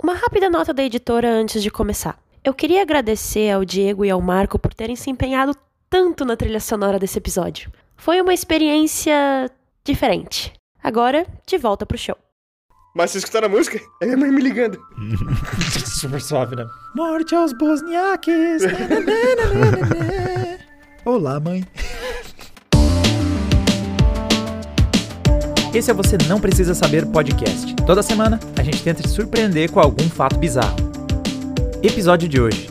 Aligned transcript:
Uma 0.00 0.14
rápida 0.14 0.48
nota 0.48 0.72
da 0.72 0.84
editora 0.84 1.28
antes 1.28 1.60
de 1.60 1.72
começar. 1.72 2.16
Eu 2.44 2.54
queria 2.54 2.82
agradecer 2.82 3.50
ao 3.50 3.64
Diego 3.64 4.04
e 4.04 4.10
ao 4.10 4.20
Marco 4.20 4.56
por 4.56 4.72
terem 4.72 4.94
se 4.94 5.10
empenhado 5.10 5.56
tanto 5.90 6.24
na 6.24 6.36
trilha 6.36 6.60
sonora 6.60 7.00
desse 7.00 7.18
episódio. 7.18 7.68
Foi 7.96 8.20
uma 8.20 8.32
experiência 8.32 9.50
diferente. 9.84 10.52
Agora, 10.80 11.26
de 11.44 11.58
volta 11.58 11.84
pro 11.84 11.98
show. 11.98 12.16
Mas 12.94 13.10
vocês 13.10 13.24
escutaram 13.24 13.48
a 13.48 13.50
música? 13.50 13.80
É 14.00 14.06
minha 14.06 14.16
mãe 14.16 14.30
me 14.30 14.40
ligando. 14.40 14.78
Super 15.84 16.20
suave, 16.20 16.54
né? 16.54 16.64
Morte 16.94 17.34
aos 17.34 17.52
bosniaques! 17.52 18.62
Olá, 21.04 21.40
mãe. 21.40 21.66
Esse 25.74 25.90
é 25.90 25.94
Você 25.94 26.16
Não 26.26 26.40
Precisa 26.40 26.74
Saber 26.74 27.04
podcast. 27.06 27.74
Toda 27.86 28.02
semana 28.02 28.40
a 28.58 28.62
gente 28.62 28.82
tenta 28.82 29.02
te 29.02 29.08
surpreender 29.10 29.70
com 29.70 29.78
algum 29.78 30.08
fato 30.08 30.38
bizarro. 30.38 30.76
Episódio 31.82 32.26
de 32.26 32.40
hoje. 32.40 32.70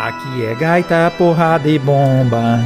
Aqui 0.00 0.44
é 0.44 0.54
gaita, 0.54 1.12
porrada 1.18 1.68
e 1.68 1.78
bomba. 1.78 2.60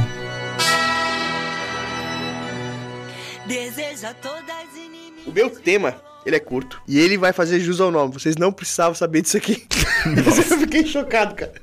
Deseja 3.47 4.13
todas 4.21 4.75
inimigas. 4.75 5.25
O 5.25 5.31
meu 5.31 5.49
tema, 5.49 5.95
ele 6.25 6.35
é 6.35 6.39
curto. 6.39 6.79
E 6.87 6.99
ele 6.99 7.17
vai 7.17 7.33
fazer 7.33 7.59
jus 7.59 7.81
ao 7.81 7.89
nome. 7.89 8.13
Vocês 8.13 8.35
não 8.35 8.51
precisavam 8.51 8.93
saber 8.93 9.21
disso 9.21 9.37
aqui. 9.37 9.65
Eu 10.05 10.57
fiquei 10.59 10.85
chocado, 10.85 11.33
cara. 11.33 11.53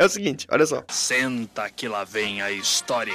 É 0.00 0.06
o 0.06 0.08
seguinte, 0.08 0.46
olha 0.50 0.64
só. 0.64 0.82
Senta 0.88 1.68
que 1.68 1.86
lá 1.86 2.04
vem 2.04 2.40
a 2.40 2.50
história. 2.50 3.12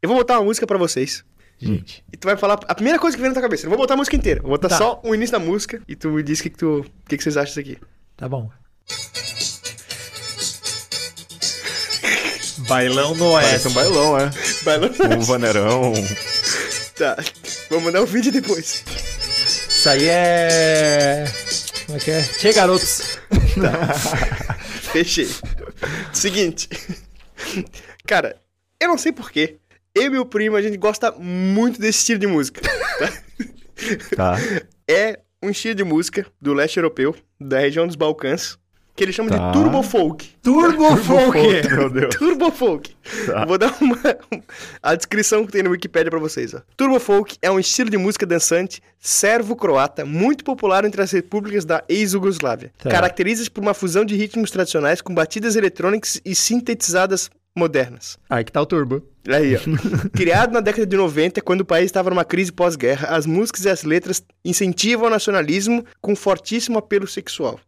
Eu 0.00 0.08
vou 0.08 0.16
botar 0.18 0.38
uma 0.38 0.44
música 0.44 0.64
pra 0.68 0.78
vocês. 0.78 1.24
Gente, 1.58 2.04
E 2.12 2.16
tu 2.16 2.26
vai 2.26 2.36
falar 2.36 2.60
a 2.68 2.74
primeira 2.76 2.96
coisa 2.96 3.16
que 3.16 3.20
vem 3.20 3.28
na 3.30 3.34
tua 3.34 3.42
cabeça. 3.42 3.66
Eu 3.66 3.70
não 3.70 3.76
vou 3.76 3.82
botar 3.84 3.94
a 3.94 3.96
música 3.96 4.14
inteira. 4.14 4.40
Vou 4.40 4.52
botar 4.52 4.68
Tá. 4.68 4.78
só 4.78 5.00
o 5.02 5.12
início 5.16 5.32
da 5.32 5.40
música. 5.44 5.82
E 5.88 5.96
tu 5.96 6.10
me 6.10 6.22
diz 6.22 6.38
o 6.38 6.44
que, 6.44 6.50
que, 6.50 6.58
tu, 6.58 6.78
o 6.80 7.08
que, 7.08 7.16
que 7.16 7.22
vocês 7.24 7.36
acham 7.36 7.46
disso 7.46 7.58
aqui. 7.58 7.76
tá 8.16 8.28
bom. 8.28 8.48
Bailão 12.68 13.14
no 13.16 13.32
Parece 13.32 13.66
um 13.68 13.72
bailão, 13.72 14.16
é. 14.18 14.30
Vai 14.62 14.78
lá. 14.78 14.88
Um 15.16 15.20
vaneirão. 15.22 15.92
Tá. 16.96 17.16
Vou 17.68 17.80
mandar 17.80 18.00
o 18.02 18.06
vídeo 18.06 18.30
depois. 18.30 18.84
Isso 19.68 19.88
aí 19.88 20.08
é. 20.08 21.24
Como 21.86 21.98
é 21.98 22.00
que 22.00 22.10
é? 22.12 22.22
Tchê, 22.22 22.52
garotos. 22.52 23.18
Fechei. 24.92 25.28
Seguinte. 26.12 26.68
Cara, 28.06 28.36
eu 28.80 28.88
não 28.88 28.98
sei 28.98 29.12
porquê. 29.12 29.56
Eu 29.94 30.04
e 30.04 30.10
meu 30.10 30.24
primo, 30.24 30.56
a 30.56 30.62
gente 30.62 30.76
gosta 30.76 31.12
muito 31.12 31.80
desse 31.80 31.98
estilo 31.98 32.20
de 32.20 32.26
música. 32.26 32.60
Tá. 34.16 34.36
É 34.88 35.20
um 35.42 35.50
estilo 35.50 35.74
de 35.74 35.84
música 35.84 36.26
do 36.40 36.54
leste 36.54 36.76
europeu, 36.76 37.14
da 37.40 37.58
região 37.58 37.86
dos 37.86 37.96
Balcãs, 37.96 38.58
que 38.94 39.02
eles 39.04 39.14
chamam 39.14 39.30
Tá. 39.36 39.50
de 39.50 39.52
Turbo 39.58 39.82
Folk. 39.82 40.28
Turbo 40.42 40.96
Folk. 40.98 41.38
Meu 41.70 41.88
Deus. 41.90 42.14
Turbo 42.14 42.50
Folk. 42.50 42.94
Tá. 43.26 43.44
Vou 43.46 43.56
dar 43.58 43.74
uma, 43.80 43.98
a 44.82 44.94
descrição 44.94 45.46
que 45.46 45.52
tem 45.52 45.62
no 45.62 45.70
Wikipedia 45.70 46.10
pra 46.10 46.20
vocês. 46.20 46.52
Ó. 46.54 46.60
Turbo 46.76 47.00
Folk 47.00 47.36
é 47.40 47.50
um 47.50 47.58
estilo 47.58 47.88
de 47.90 47.96
música 47.96 48.26
dançante 48.26 48.82
servo-croata 49.00 50.04
muito 50.04 50.44
popular 50.44 50.84
entre 50.84 51.00
as 51.02 51.10
repúblicas 51.10 51.64
da 51.64 51.82
ex-Yugoslávia. 51.88 52.72
Tá. 52.78 52.90
Caracteriza-se 52.90 53.50
por 53.50 53.60
uma 53.62 53.72
fusão 53.74 54.04
de 54.04 54.14
ritmos 54.14 54.50
tradicionais 54.50 55.00
com 55.00 55.14
batidas 55.14 55.56
eletrônicas 55.56 56.20
e 56.24 56.34
sintetizadas 56.34 57.30
modernas. 57.56 58.18
Aí 58.28 58.44
que 58.44 58.52
tá 58.52 58.60
o 58.60 58.66
turbo. 58.66 59.02
Aí, 59.28 59.54
ó. 59.56 59.60
Criado 60.12 60.52
na 60.52 60.60
década 60.60 60.86
de 60.86 60.96
90, 60.96 61.40
quando 61.42 61.60
o 61.60 61.64
país 61.64 61.86
estava 61.86 62.10
numa 62.10 62.24
crise 62.24 62.50
pós-guerra, 62.52 63.08
as 63.08 63.24
músicas 63.26 63.64
e 63.64 63.68
as 63.70 63.84
letras 63.84 64.22
incentivam 64.44 65.06
o 65.06 65.10
nacionalismo 65.10 65.84
com 66.00 66.16
fortíssimo 66.16 66.78
apelo 66.78 67.06
sexual. 67.06 67.58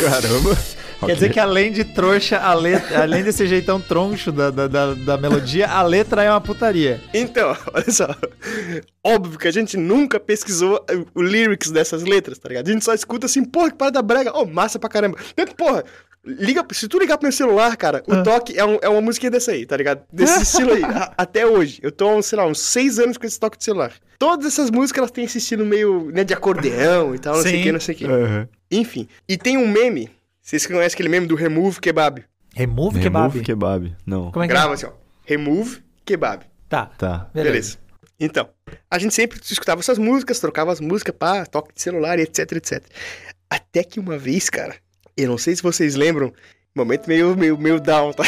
Caramba. 0.00 0.56
Quer 1.04 1.14
dizer 1.14 1.30
que 1.30 1.38
além 1.38 1.70
de 1.72 1.84
trouxa, 1.84 2.38
a 2.38 2.54
letra, 2.54 3.02
além 3.02 3.22
desse 3.22 3.46
jeitão 3.46 3.80
troncho 3.80 4.32
da, 4.32 4.50
da, 4.50 4.66
da, 4.66 4.94
da 4.94 5.16
melodia, 5.18 5.68
a 5.68 5.82
letra 5.82 6.22
é 6.24 6.30
uma 6.30 6.40
putaria. 6.40 7.00
Então, 7.14 7.56
olha 7.72 7.90
só. 7.90 8.08
Óbvio 9.04 9.38
que 9.38 9.46
a 9.46 9.52
gente 9.52 9.76
nunca 9.76 10.18
pesquisou 10.18 10.84
o 11.14 11.22
lyrics 11.22 11.70
dessas 11.70 12.02
letras, 12.02 12.38
tá 12.38 12.48
ligado? 12.48 12.68
A 12.68 12.72
gente 12.72 12.84
só 12.84 12.92
escuta 12.94 13.26
assim, 13.26 13.44
porra, 13.44 13.70
que 13.70 13.76
parada 13.76 14.02
brega. 14.02 14.32
Oh, 14.34 14.44
massa 14.46 14.78
pra 14.78 14.88
caramba. 14.88 15.16
Então, 15.36 15.54
porra, 15.54 15.84
liga, 16.24 16.64
se 16.72 16.88
tu 16.88 16.98
ligar 16.98 17.16
pro 17.18 17.26
meu 17.26 17.32
celular, 17.32 17.76
cara, 17.76 18.02
o 18.08 18.22
toque 18.24 18.58
é, 18.58 18.64
um- 18.64 18.78
é 18.82 18.88
uma 18.88 19.00
musiquinha 19.00 19.30
dessa 19.30 19.52
aí, 19.52 19.64
tá 19.64 19.76
ligado? 19.76 20.00
Desse 20.12 20.42
estilo 20.42 20.72
aí. 20.72 20.82
Até 21.16 21.46
hoje. 21.46 21.78
Eu 21.82 21.92
tô, 21.92 22.20
sei 22.22 22.38
lá, 22.38 22.46
uns 22.46 22.60
seis 22.60 22.98
anos 22.98 23.16
com 23.16 23.26
esse 23.26 23.38
toque 23.38 23.58
de 23.58 23.64
celular. 23.64 23.92
Todas 24.18 24.46
essas 24.46 24.70
músicas, 24.70 24.98
elas 24.98 25.10
têm 25.10 25.24
esse 25.24 25.38
estilo 25.38 25.64
meio, 25.64 26.10
né, 26.10 26.24
de 26.24 26.32
acordeão 26.32 27.14
e 27.14 27.18
tal, 27.18 27.34
não 27.34 27.42
sei 27.42 27.52
o 27.52 27.56
Sim. 27.56 27.62
que, 27.62 27.72
não 27.72 27.80
sei 27.80 27.94
o 27.94 27.98
que. 27.98 28.04
Aham. 28.06 28.48
Enfim. 28.70 29.08
E 29.28 29.36
tem 29.36 29.58
um 29.58 29.68
meme, 29.68 30.10
vocês 30.40 30.66
conhecem 30.66 30.94
aquele 30.94 31.08
meme 31.08 31.26
do 31.26 31.34
Remove 31.34 31.80
Kebab? 31.80 32.24
Remove 32.54 33.00
kebab. 33.00 33.28
Remove 33.28 33.40
kebab. 33.42 33.96
Não. 34.06 34.32
Como 34.32 34.42
é 34.42 34.48
que 34.48 34.54
Grava 34.54 34.70
é? 34.70 34.74
assim, 34.74 34.86
ó. 34.86 34.92
Remove 35.26 35.82
Kebab. 36.06 36.46
Tá. 36.68 36.86
Tá. 36.96 37.30
Beleza. 37.34 37.50
Beleza. 37.50 37.78
Então, 38.18 38.48
a 38.90 38.98
gente 38.98 39.14
sempre 39.14 39.38
escutava 39.42 39.80
essas 39.80 39.98
músicas, 39.98 40.40
trocava 40.40 40.72
as 40.72 40.80
músicas, 40.80 41.14
pá, 41.18 41.44
toque 41.44 41.74
de 41.74 41.82
celular 41.82 42.18
e 42.18 42.22
etc, 42.22 42.52
etc. 42.52 42.82
Até 43.50 43.84
que 43.84 44.00
uma 44.00 44.16
vez, 44.16 44.48
cara, 44.48 44.74
eu 45.14 45.28
não 45.28 45.36
sei 45.36 45.54
se 45.54 45.62
vocês 45.62 45.94
lembram, 45.96 46.32
momento 46.76 47.06
meio, 47.06 47.36
meio, 47.36 47.58
meio 47.58 47.80
down, 47.80 48.12
tá? 48.12 48.24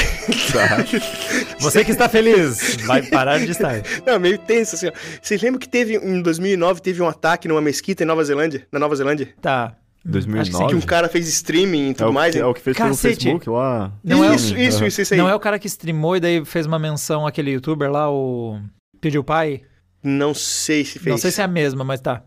Você 1.61 1.85
que 1.85 1.91
está 1.91 2.09
feliz, 2.09 2.77
vai 2.87 3.03
parar 3.03 3.39
de 3.39 3.51
estar. 3.51 3.83
Não, 4.07 4.19
meio 4.19 4.39
tenso, 4.39 4.75
assim, 4.77 4.89
ó. 4.89 4.93
Vocês 5.21 5.41
lembram 5.43 5.59
que 5.59 5.69
teve, 5.69 5.97
em 5.97 6.23
2009, 6.23 6.81
teve 6.81 7.03
um 7.03 7.09
ataque 7.09 7.47
numa 7.49 7.61
mesquita 7.61 8.03
em 8.03 8.07
Nova 8.07 8.25
Zelândia? 8.25 8.67
Na 8.73 8.79
Nova 8.79 8.95
Zelândia? 8.97 9.35
Tá. 9.41 9.65
Acho 9.67 10.03
que 10.05 10.09
2009. 10.13 10.75
Um 10.77 10.81
cara 10.81 11.09
fez 11.09 11.29
streaming 11.29 11.89
e 11.89 11.91
é, 11.91 11.95
tudo 11.95 12.11
o, 12.11 12.13
mais. 12.13 12.35
que, 12.35 12.41
é 12.41 12.47
o 12.47 12.55
que 12.55 12.61
fez 12.61 12.77
pelo 12.77 12.89
Cacete. 12.89 13.17
Facebook 13.25 13.51
lá. 13.51 13.93
Não 14.03 14.25
é 14.25 14.31
o- 14.31 14.35
isso, 14.35 14.57
isso, 14.57 14.85
isso, 14.85 15.03
isso 15.03 15.15
aí. 15.15 15.19
Não 15.21 15.29
é 15.29 15.35
o 15.35 15.41
cara 15.41 15.59
que 15.59 15.67
streamou 15.67 16.17
e 16.17 16.21
daí 16.21 16.45
fez 16.45 16.65
uma 16.67 16.79
menção 16.79 17.27
àquele 17.27 17.51
youtuber 17.51 17.91
lá, 17.91 18.11
o 18.11 18.59
PewDiePie? 19.01 19.65
Não 20.03 20.33
sei 20.33 20.85
se 20.85 20.99
fez. 20.99 21.11
Não 21.11 21.19
sei 21.19 21.31
se 21.31 21.41
é 21.41 21.45
a 21.45 21.49
mesma, 21.49 21.85
mas 21.85 22.01
tá. 22.01 22.23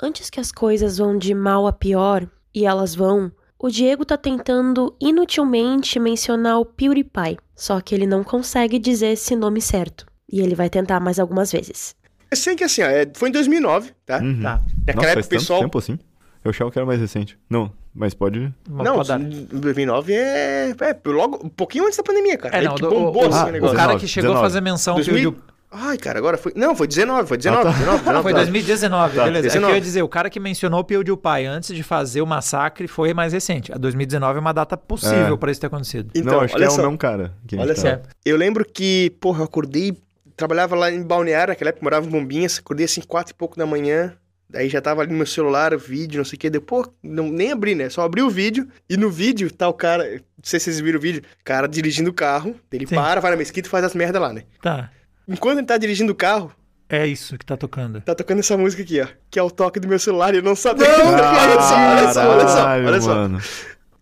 Antes 0.00 0.28
que 0.28 0.38
as 0.38 0.52
coisas 0.52 0.98
vão 0.98 1.16
de 1.16 1.34
mal 1.34 1.66
a 1.66 1.72
pior, 1.72 2.28
e 2.54 2.66
elas 2.66 2.94
vão, 2.94 3.32
o 3.58 3.68
Diego 3.70 4.04
tá 4.04 4.16
tentando 4.16 4.94
inutilmente 5.00 5.98
mencionar 5.98 6.58
o 6.60 6.64
PewDiePie, 6.64 7.38
só 7.54 7.80
que 7.80 7.94
ele 7.94 8.06
não 8.06 8.22
consegue 8.22 8.78
dizer 8.78 9.08
esse 9.08 9.34
nome 9.34 9.60
certo. 9.60 10.06
E 10.30 10.40
ele 10.40 10.54
vai 10.54 10.68
tentar 10.68 10.98
mais 11.00 11.18
algumas 11.18 11.52
vezes. 11.52 11.94
Eu 12.30 12.36
sei 12.36 12.56
que 12.56 12.64
assim, 12.64 12.82
ó, 12.82 12.86
é- 12.86 13.06
foi 13.14 13.28
em 13.28 13.32
2009, 13.32 13.92
tá? 14.04 14.18
Uhum. 14.18 14.42
Tá. 14.42 14.60
Naquela 14.86 14.96
Nossa, 14.96 15.08
época 15.08 15.12
faz 15.12 15.12
o 15.12 15.28
tanto 15.28 15.28
pessoal... 15.28 15.60
tempo 15.60 15.78
assim? 15.78 15.98
Eu 16.44 16.50
achava 16.50 16.70
que 16.70 16.78
era 16.78 16.86
mais 16.86 17.00
recente. 17.00 17.38
Não, 17.50 17.72
mas 17.94 18.14
pode... 18.14 18.52
Não, 18.68 18.96
pode 18.96 19.08
dar. 19.08 19.18
2009 19.18 20.12
é, 20.12 20.70
é 20.80 21.00
logo, 21.08 21.44
um 21.44 21.48
pouquinho 21.48 21.84
antes 21.86 21.96
da 21.96 22.02
pandemia, 22.04 22.36
cara. 22.36 22.56
É, 22.56 22.58
Aí 22.60 22.64
não, 22.66 22.74
que 22.74 22.82
do- 22.82 22.90
bombou 22.90 23.24
o, 23.24 23.28
assim, 23.28 23.38
o- 23.38 23.44
o 23.46 23.48
o 23.48 23.52
negócio. 23.52 23.76
cara 23.76 23.86
19, 23.94 24.00
que 24.00 24.08
chegou 24.08 24.30
a 24.30 24.34
19. 24.34 24.46
fazer 24.48 24.60
menção 24.60 24.94
ao 24.94 25.00
2000? 25.00 25.36
Ai, 25.70 25.98
cara, 25.98 26.18
agora 26.18 26.38
foi. 26.38 26.52
Não, 26.56 26.74
foi 26.76 26.86
19, 26.86 27.26
foi 27.28 27.36
19, 27.36 27.60
Ah, 27.60 27.64
tá. 27.64 27.78
19, 27.78 27.98
19. 27.98 28.22
Foi 28.22 28.32
não. 28.32 28.38
2019, 28.40 29.16
Tá, 29.16 29.24
beleza. 29.24 29.48
É 29.48 29.50
que 29.50 29.56
eu 29.56 29.60
19. 29.60 29.74
ia 29.74 29.80
dizer, 29.80 30.02
o 30.02 30.08
cara 30.08 30.30
que 30.30 30.38
mencionou 30.40 30.80
o 30.80 30.84
PewDiePie 30.84 31.44
antes 31.46 31.74
de 31.74 31.82
fazer 31.82 32.22
o 32.22 32.26
massacre 32.26 32.86
foi 32.86 33.12
mais 33.12 33.32
recente. 33.32 33.72
A 33.72 33.76
2019 33.76 34.38
é 34.38 34.40
uma 34.40 34.52
data 34.54 34.76
possível 34.76 35.34
É. 35.34 35.36
pra 35.36 35.50
isso 35.50 35.60
ter 35.60 35.66
acontecido. 35.66 36.10
Então, 36.14 36.34
não, 36.34 36.40
acho 36.40 36.54
que 36.54 36.60
olha 36.60 36.66
é 36.66 36.70
só. 36.70 36.80
o 36.80 36.84
mesmo 36.84 36.98
cara. 36.98 37.34
que 37.46 37.56
Olha 37.56 37.74
tá- 37.74 37.80
só. 37.80 37.98
Eu 38.24 38.36
lembro 38.36 38.64
que, 38.64 39.10
porra, 39.20 39.40
eu 39.40 39.44
acordei, 39.44 39.96
trabalhava 40.36 40.76
lá 40.76 40.90
em 40.90 41.02
Balneário, 41.02 41.50
naquela 41.52 41.70
época 41.70 41.84
morava 41.84 42.06
em 42.06 42.10
Bombinhas, 42.10 42.58
acordei 42.58 42.84
assim, 42.86 43.00
quatro 43.00 43.32
e 43.32 43.34
pouco 43.36 43.58
da 43.58 43.66
manhã. 43.66 44.12
Daí 44.48 44.68
já 44.68 44.80
tava 44.80 45.02
ali 45.02 45.10
no 45.10 45.16
meu 45.16 45.26
celular, 45.26 45.74
o 45.74 45.78
vídeo, 45.78 46.18
não 46.18 46.24
sei 46.24 46.36
o 46.36 46.38
que. 46.38 46.48
Depois, 46.48 46.86
não, 47.02 47.28
nem 47.28 47.50
abri, 47.50 47.74
né? 47.74 47.90
Só 47.90 48.02
abri 48.02 48.22
o 48.22 48.30
vídeo. 48.30 48.68
E 48.88 48.96
no 48.96 49.10
vídeo 49.10 49.50
tá 49.52 49.68
o 49.68 49.74
cara. 49.74 50.04
Não 50.04 50.20
sei 50.44 50.60
se 50.60 50.66
vocês 50.66 50.80
viram 50.80 50.98
o 51.00 51.02
vídeo. 51.02 51.20
Cara 51.42 51.66
dirigindo 51.66 52.10
o 52.10 52.14
carro. 52.14 52.54
Ele 52.70 52.86
Sim. 52.86 52.94
para, 52.94 53.20
vai 53.20 53.32
na 53.32 53.36
mesquita 53.36 53.66
e 53.66 53.70
faz 53.70 53.84
as 53.84 53.92
merda 53.94 54.20
lá, 54.20 54.32
né? 54.32 54.44
Tá. 54.62 54.88
Enquanto 55.28 55.58
ele 55.58 55.66
tá 55.66 55.76
dirigindo 55.76 56.12
o 56.12 56.14
carro, 56.14 56.52
É 56.88 57.06
isso 57.06 57.36
que 57.36 57.44
tá 57.44 57.56
tocando. 57.56 58.00
tá 58.00 58.14
tocando 58.14 58.38
essa 58.40 58.56
música 58.56 58.82
aqui, 58.82 59.00
ó. 59.00 59.06
Que 59.30 59.38
é 59.38 59.42
o 59.42 59.50
toque 59.50 59.80
do 59.80 59.88
meu 59.88 59.98
celular 59.98 60.32
e 60.34 60.38
eu 60.38 60.42
não 60.42 60.54
sabia. 60.54 60.86
olha 60.88 61.60
só, 61.62 61.76
olha 61.76 62.12
só, 62.12 62.30
olha 62.30 62.48
só. 62.48 62.66
Olha 62.68 63.00
só. 63.00 63.14
mano. 63.14 63.42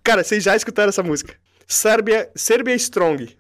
Cara, 0.03 0.23
vocês 0.23 0.43
já 0.45 0.55
escutaram 0.55 0.91
essa 0.91 1.03
música? 1.03 1.35
Serbia, 1.67 2.29
Serbia 2.35 2.75
Strong. 2.75 3.35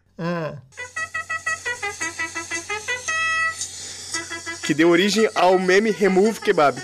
Que 4.64 4.72
deu 4.72 4.88
origem 4.88 5.28
ao 5.34 5.58
meme 5.58 5.90
Remove 5.90 6.40
Kebab. 6.40 6.80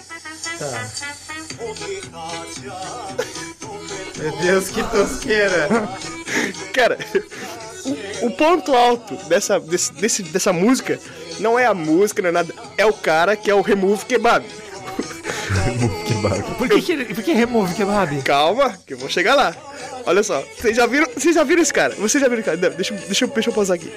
Meu 4.18 4.32
Deus, 4.42 4.68
que 4.68 4.82
tosqueira. 4.82 5.66
Cara, 6.74 6.98
o, 8.22 8.30
ponto 8.30 8.74
alto 8.74 9.14
dessa, 9.28 9.58
desse, 9.60 9.92
desse- 9.94 10.22
dessa 10.24 10.52
música 10.52 10.98
não 11.38 11.58
é 11.58 11.66
a 11.66 11.74
música, 11.74 12.20
não 12.22 12.28
é 12.28 12.32
nada. 12.32 12.54
É 12.76 12.84
o 12.86 12.92
cara 12.92 13.36
que 13.36 13.50
é 13.50 13.54
o 13.54 13.60
Remove 13.60 14.04
Kebab. 14.06 14.44
que 16.06 16.14
barco. 16.14 16.54
Por 16.56 16.68
que, 16.68 16.82
que, 16.82 17.14
por 17.14 17.24
que 17.24 17.32
remove 17.32 17.74
kebab? 17.74 18.22
Calma, 18.22 18.78
que 18.86 18.94
eu 18.94 18.98
vou 18.98 19.08
chegar 19.08 19.34
lá. 19.34 19.54
Olha 20.06 20.22
só, 20.22 20.40
vocês 20.58 20.76
já 20.76 20.86
viram, 20.86 21.06
vocês 21.14 21.34
já 21.34 21.44
viram 21.44 21.62
esse 21.62 21.72
cara? 21.72 21.94
Vocês 21.96 22.20
já 22.22 22.28
viram 22.28 22.40
esse 22.40 22.50
cara? 22.50 22.56
Não, 22.70 22.76
Deixa, 22.76 22.94
eu- 22.94 22.98
deixa, 22.98 23.26
deixa 23.26 23.50
eu 23.50 23.54
pausar 23.54 23.76
aqui. 23.76 23.90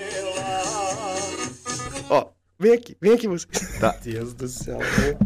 Vem 2.60 2.72
aqui, 2.72 2.96
vem 3.02 3.12
aqui 3.14 3.28
você. 3.28 3.46
Tá. 3.80 3.98
Deus 4.02 4.34
do 4.34 4.48
céu. 4.48 4.78
né? 4.78 5.18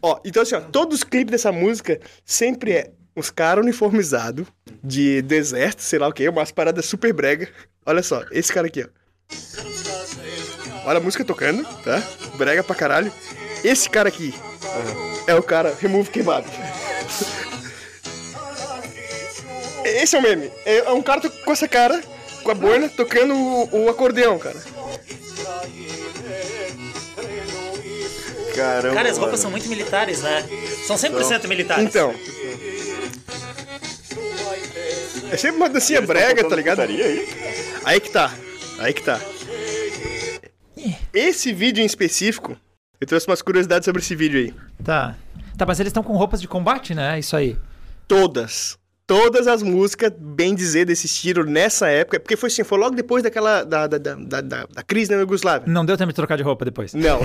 ó, 0.00 0.18
então 0.24 0.42
assim, 0.42 0.54
ó, 0.54 0.60
todos 0.60 0.98
os 0.98 1.04
clipes 1.04 1.30
dessa 1.32 1.52
música 1.52 2.00
sempre 2.24 2.72
é 2.72 2.90
os 3.16 3.30
caras 3.30 3.64
uniformizados 3.64 4.46
de 4.84 5.22
deserto, 5.22 5.80
sei 5.80 5.98
lá 5.98 6.06
o 6.06 6.12
que, 6.12 6.28
umas 6.28 6.52
paradas 6.52 6.84
super 6.84 7.12
brega. 7.12 7.48
Olha 7.84 8.02
só, 8.02 8.22
esse 8.30 8.52
cara 8.52 8.66
aqui, 8.66 8.84
ó. 8.84 8.88
Olha 10.84 10.98
a 10.98 11.02
música 11.02 11.24
tocando, 11.24 11.64
tá? 11.82 12.02
Brega 12.36 12.62
pra 12.62 12.76
caralho. 12.76 13.10
Esse 13.64 13.88
cara 13.88 14.08
aqui 14.08 14.34
é 15.26 15.34
o 15.34 15.42
cara 15.42 15.74
Remove 15.80 16.10
Kebab. 16.10 16.46
Esse 19.84 20.16
é 20.16 20.18
o 20.18 20.22
meme. 20.22 20.50
É 20.64 20.78
é 20.78 20.90
um 20.90 21.00
cara 21.00 21.20
com 21.28 21.52
essa 21.52 21.68
cara, 21.68 22.02
com 22.42 22.50
a 22.50 22.54
boina, 22.54 22.88
tocando 22.88 23.34
o, 23.34 23.84
o 23.84 23.88
acordeão, 23.88 24.38
cara. 24.38 24.60
Caramba. 28.54 28.94
Cara, 28.94 29.10
as 29.10 29.18
roupas 29.18 29.32
mano. 29.32 29.42
são 29.42 29.50
muito 29.50 29.68
militares, 29.68 30.22
né? 30.22 30.44
São 30.86 30.96
100% 30.96 31.46
militares. 31.46 31.84
Então. 31.84 32.14
É 35.30 35.36
sempre 35.36 35.56
uma 35.56 35.68
dancinha 35.68 36.00
brega, 36.00 36.48
tá 36.48 36.56
ligado? 36.56 36.80
Aí 37.84 38.00
que 38.00 38.10
tá. 38.10 38.32
Aí 38.78 38.92
que 38.92 39.02
tá. 39.02 39.20
Esse 41.12 41.52
vídeo 41.52 41.82
em 41.82 41.86
específico, 41.86 42.56
eu 43.00 43.06
trouxe 43.06 43.26
umas 43.26 43.42
curiosidades 43.42 43.84
sobre 43.84 44.00
esse 44.02 44.14
vídeo 44.14 44.38
aí. 44.38 44.54
Tá. 44.84 45.16
Tá, 45.56 45.64
mas 45.64 45.80
eles 45.80 45.90
estão 45.90 46.02
com 46.02 46.16
roupas 46.16 46.40
de 46.40 46.46
combate, 46.46 46.94
né? 46.94 47.18
Isso 47.18 47.34
aí. 47.34 47.56
Todas. 48.06 48.78
Todas 49.06 49.46
as 49.46 49.62
músicas, 49.62 50.12
bem 50.18 50.52
dizer, 50.52 50.84
desse 50.84 51.06
estilo 51.06 51.44
nessa 51.44 51.88
época. 51.88 52.18
Porque 52.18 52.36
foi 52.36 52.48
assim, 52.48 52.64
foi 52.64 52.76
logo 52.76 52.96
depois 52.96 53.22
daquela. 53.22 53.62
da, 53.62 53.86
da, 53.86 53.98
da, 53.98 54.40
da, 54.40 54.82
crise 54.84 55.12
na 55.12 55.18
Yugoslávia. 55.18 55.72
Não 55.72 55.84
deu 55.84 55.96
tempo 55.96 56.10
de 56.10 56.16
trocar 56.16 56.36
de 56.36 56.42
roupa 56.42 56.64
depois. 56.64 56.92
Não. 56.92 57.20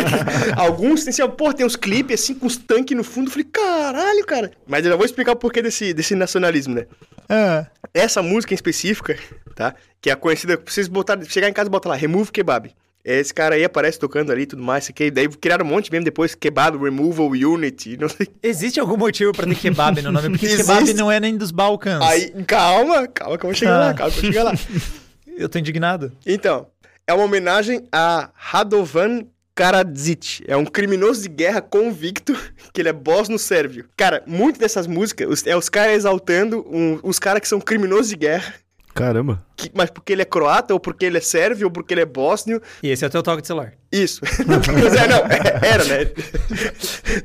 Alguns 0.56 1.08
assim, 1.08 1.26
pô, 1.30 1.50
tem 1.54 1.64
uns 1.64 1.74
clipes 1.74 2.20
assim 2.20 2.34
com 2.34 2.44
uns 2.44 2.58
tanques 2.58 2.94
no 2.94 3.02
fundo. 3.02 3.28
Eu 3.28 3.30
falei, 3.30 3.48
caralho, 3.50 4.26
cara. 4.26 4.50
Mas 4.66 4.84
eu 4.84 4.90
já 4.90 4.96
vou 4.96 5.06
explicar 5.06 5.32
o 5.32 5.36
porquê 5.36 5.62
desse, 5.62 5.94
desse 5.94 6.14
nacionalismo, 6.14 6.74
né? 6.74 6.86
Ah. 7.30 7.66
Essa 7.94 8.20
música 8.22 8.52
em 8.52 8.56
específica, 8.56 9.18
tá? 9.54 9.74
Que 10.02 10.10
é 10.10 10.14
conhecida. 10.14 10.60
Vocês 10.62 10.86
botarem, 10.86 11.24
chegar 11.24 11.48
em 11.48 11.52
casa 11.54 11.68
e 11.68 11.70
botar 11.70 11.88
lá, 11.88 11.94
Remove 11.94 12.30
Kebab. 12.30 12.74
Esse 13.04 13.34
cara 13.34 13.56
aí 13.56 13.64
aparece 13.64 13.98
tocando 13.98 14.30
ali 14.30 14.42
e 14.42 14.46
tudo 14.46 14.62
mais. 14.62 14.88
aqui. 14.88 15.10
Daí 15.10 15.28
criaram 15.28 15.64
um 15.66 15.68
monte 15.68 15.90
mesmo 15.90 16.04
depois, 16.04 16.34
Kebab, 16.36 16.76
Removal, 16.78 17.28
Unity, 17.30 17.96
não 18.00 18.08
sei. 18.08 18.28
Existe 18.42 18.78
algum 18.78 18.96
motivo 18.96 19.32
pra 19.32 19.46
ter 19.46 19.56
kebab 19.56 20.00
no 20.02 20.12
nome? 20.12 20.30
Porque 20.30 20.46
kebab 20.56 20.82
Existe. 20.82 20.96
não 20.98 21.10
é 21.10 21.18
nem 21.18 21.36
dos 21.36 21.50
Balcãs. 21.50 22.00
Aí, 22.02 22.30
calma, 22.46 23.08
calma 23.08 23.36
que 23.36 23.44
eu 23.44 23.48
vou 23.50 23.54
chegar 23.54 23.74
Ah. 23.74 23.86
lá, 23.86 23.94
calma 23.94 24.12
que 24.12 24.18
eu 24.18 24.22
vou 24.22 24.32
chegar 24.32 24.44
lá. 24.44 24.52
Eu 25.34 25.48
tô 25.48 25.58
indignado. 25.58 26.12
Então, 26.26 26.66
é 27.06 27.14
uma 27.14 27.24
homenagem 27.24 27.88
a 27.90 28.28
Radovan 28.34 29.24
Karadzic. 29.54 30.42
É 30.46 30.56
um 30.56 30.64
criminoso 30.66 31.22
de 31.22 31.28
guerra 31.30 31.62
convicto, 31.62 32.36
que 32.72 32.80
ele 32.82 32.90
é 32.90 32.92
bósnio-sérvio. 32.92 33.86
Cara, 33.96 34.22
muito 34.26 34.58
dessas 34.58 34.86
músicas 34.86 35.46
é 35.46 35.56
os 35.56 35.68
caras 35.70 35.94
exaltando 35.96 36.60
um- 36.70 36.98
os 37.02 37.18
caras 37.18 37.40
que 37.40 37.48
são 37.48 37.60
criminosos 37.60 38.08
de 38.08 38.16
guerra, 38.16 38.54
Caramba. 38.94 39.44
que- 39.56 39.70
mas 39.74 39.90
porque 39.90 40.12
ele 40.12 40.22
é 40.22 40.24
croata, 40.26 40.74
ou 40.74 40.80
porque 40.80 41.04
ele 41.06 41.18
é 41.18 41.20
sérvio, 41.20 41.66
ou 41.68 41.70
porque 41.70 41.94
ele 41.94 42.02
é 42.02 42.06
bósnio. 42.06 42.60
E 42.82 42.90
esse 42.90 43.04
é 43.04 43.08
o 43.08 43.10
teu 43.10 43.22
toque 43.22 43.40
de 43.42 43.46
celular. 43.48 43.72
Isso. 43.90 44.20
Mas 44.82 44.94
é, 44.94 45.06
não, 45.08 45.18
é- 45.26 45.60
era, 45.68 45.84
né? 45.84 46.04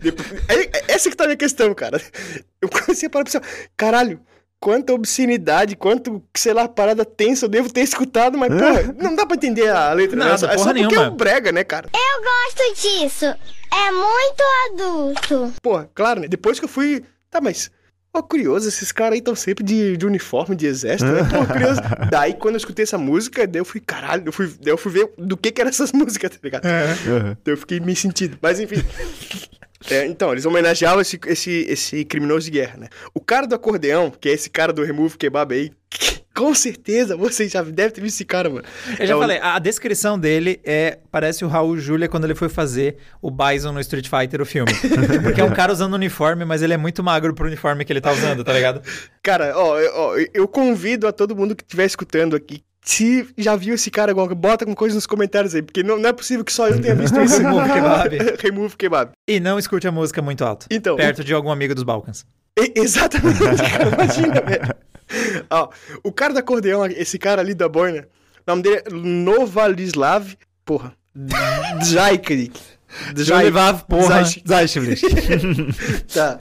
Depois- 0.01 0.27
aí, 0.49 0.69
essa 0.87 1.09
que 1.09 1.15
tá 1.15 1.23
a 1.25 1.27
minha 1.27 1.37
questão, 1.37 1.73
cara. 1.73 2.01
Eu 2.61 2.69
comecei 2.69 3.07
a 3.07 3.09
parar 3.09 3.25
pra 3.25 3.39
pensar, 3.39 3.51
caralho, 3.75 4.19
quanta 4.59 4.93
obscenidade, 4.93 5.75
quanto, 5.75 6.23
sei 6.35 6.53
lá, 6.53 6.67
parada 6.67 7.05
tensa 7.05 7.45
eu 7.45 7.49
devo 7.49 7.71
ter 7.71 7.81
escutado, 7.81 8.37
mas, 8.37 8.49
porra, 8.49 8.93
não 8.97 9.15
dá 9.15 9.25
pra 9.25 9.35
entender 9.35 9.69
a 9.69 9.93
letra, 9.93 10.15
né? 10.17 10.25
Nada, 10.25 10.35
É 10.35 10.37
só- 10.37 10.45
É 10.47 10.49
porra 10.55 10.57
só 10.59 10.73
porque 10.73 10.79
é 10.83 10.87
nenhuma. 10.87 11.09
um 11.13 11.15
brega, 11.17 11.51
né, 11.51 11.63
cara? 11.63 11.89
gosto 11.91 12.81
disso. 12.81 13.25
É 13.25 13.91
muito 13.91 14.43
adulto. 14.71 15.53
Porra, 15.61 15.89
claro, 15.93 16.21
né? 16.21 16.27
Depois 16.27 16.59
que 16.59 16.65
eu 16.65 16.69
fui. 16.69 17.03
Tá, 17.29 17.39
mas. 17.41 17.69
Ó, 18.17 18.21
curioso, 18.23 18.67
esses 18.67 18.91
caras 18.91 19.13
aí 19.13 19.19
estão 19.19 19.35
sempre 19.35 19.63
de, 19.63 19.95
de 19.95 20.05
uniforme, 20.05 20.55
de 20.55 20.65
exército, 20.65 21.11
né? 21.11 21.19
Pô, 21.23 21.45
curioso. 21.45 21.79
Daí, 22.09 22.33
quando 22.33 22.55
eu 22.55 22.57
escutei 22.57 22.81
essa 22.81 22.97
música, 22.97 23.45
daí 23.45 23.61
eu 23.61 23.65
fui, 23.65 23.79
caralho, 23.79 24.23
eu 24.25 24.31
fui, 24.31 24.47
daí 24.59 24.73
eu 24.73 24.77
fui 24.77 24.91
ver 24.91 25.11
do 25.17 25.37
que 25.37 25.51
que 25.51 25.61
eram 25.61 25.69
essas 25.69 25.91
músicas, 25.93 26.31
tá 26.31 26.37
ligado? 26.43 26.65
Aham. 26.65 27.37
Então 27.39 27.53
eu 27.53 27.57
fiquei 27.57 27.79
me 27.79 27.95
sentindo. 27.95 28.37
Mas 28.41 28.59
enfim. 28.59 28.83
É, 29.91 30.07
então, 30.07 30.31
eles 30.31 30.43
homenageavam 30.43 30.99
esse, 30.99 31.19
esse, 31.27 31.51
esse 31.69 32.03
criminoso 32.03 32.45
de 32.45 32.51
guerra, 32.51 32.77
né? 32.77 32.87
O 33.13 33.21
cara 33.21 33.45
do 33.45 33.53
acordeão, 33.53 34.09
que 34.09 34.27
é 34.27 34.33
esse 34.33 34.49
cara 34.49 34.73
do 34.73 34.83
Remove 34.83 35.17
Kebab 35.17 35.53
aí, 35.53 35.71
com 36.37 36.53
certeza 36.53 37.17
vocês 37.17 37.51
já 37.51 37.63
devem 37.63 37.91
ter 37.91 38.01
visto 38.01 38.15
esse 38.15 38.25
cara, 38.25 38.49
mano. 38.49 38.63
Eu 38.99 39.07
já 39.07 39.13
É 39.13 39.15
o- 39.15 39.19
falei, 39.19 39.39
a 39.41 39.57
descrição 39.59 40.19
dele 40.19 40.59
é. 40.63 40.99
Parece 41.11 41.43
o 41.43 41.47
Raul 41.47 41.77
Julia 41.79 42.07
quando 42.07 42.25
ele 42.25 42.35
foi 42.35 42.47
fazer 42.49 42.97
o 43.21 43.31
Bison 43.31 43.71
no 43.71 43.79
Street 43.79 44.07
Fighter, 44.07 44.39
o 44.41 44.45
filme. 44.45 44.71
Porque 45.23 45.41
é 45.41 45.43
um 45.43 45.51
cara 45.53 45.73
usando 45.73 45.93
uniforme, 45.95 46.45
mas 46.45 46.61
ele 46.61 46.73
é 46.73 46.77
muito 46.77 47.03
magro 47.03 47.33
pro 47.33 47.47
uniforme 47.47 47.83
que 47.83 47.91
ele 47.91 48.01
tá 48.01 48.11
usando, 48.11 48.43
tá 48.43 48.53
ligado? 48.53 48.81
Cara, 49.23 49.53
ó, 49.57 49.79
eu- 49.79 49.91
ó, 49.95 50.15
eu 50.33 50.47
convido 50.47 51.07
a 51.07 51.11
todo 51.11 51.35
mundo 51.35 51.55
que 51.55 51.63
estiver 51.63 51.85
escutando 51.85 52.35
aqui. 52.35 52.61
Se 52.83 53.27
já 53.37 53.55
viu 53.55 53.75
esse 53.75 53.91
cara, 53.91 54.11
alguma 54.11 54.27
coisa, 54.27 54.39
bota 54.39 54.65
com 54.65 54.73
coisa 54.73 54.95
nos 54.95 55.05
comentários 55.05 55.53
aí, 55.53 55.61
porque 55.61 55.83
não, 55.83 55.97
não 55.97 56.09
é 56.09 56.13
possível 56.13 56.45
que 56.45 56.53
só 56.53 56.69
eu 56.69 56.79
tenha 56.79 56.95
visto 56.95 57.19
isso. 57.19 57.39
Remove 57.41 57.69
Kebab. 57.73 58.17
Remove 58.39 58.75
Kebab. 58.77 59.11
E 59.27 59.39
não 59.41 59.59
escute 59.59 59.87
a 59.87 59.91
música 59.91 60.21
muito 60.21 60.45
alto. 60.45 60.67
Então, 60.71 60.95
Perto 60.95 61.21
de 61.23 61.33
algum 61.33 61.51
amigo 61.51 61.75
dos 61.75 61.83
Balcãs. 61.83 62.25
E- 62.57 62.73
exatamente, 62.79 63.39
imagina, 63.93 64.41
velho. 64.41 64.75
Ó, 65.49 65.69
o 66.03 66.11
cara 66.11 66.33
do 66.33 66.39
acordeão, 66.39 66.85
esse 66.85 67.17
cara 67.17 67.41
ali 67.41 67.53
da 67.53 67.67
boina, 67.69 68.07
o 68.45 68.51
nome 68.51 68.61
dele 68.63 68.77
é 68.85 68.89
Novalislav, 68.91 70.33
porra, 70.65 70.93
Djajkrik. 71.83 72.59
Jolivav, 73.15 73.83
porra. 73.87 74.23
Zajchevlich. 74.47 75.01
Tá. 76.13 76.39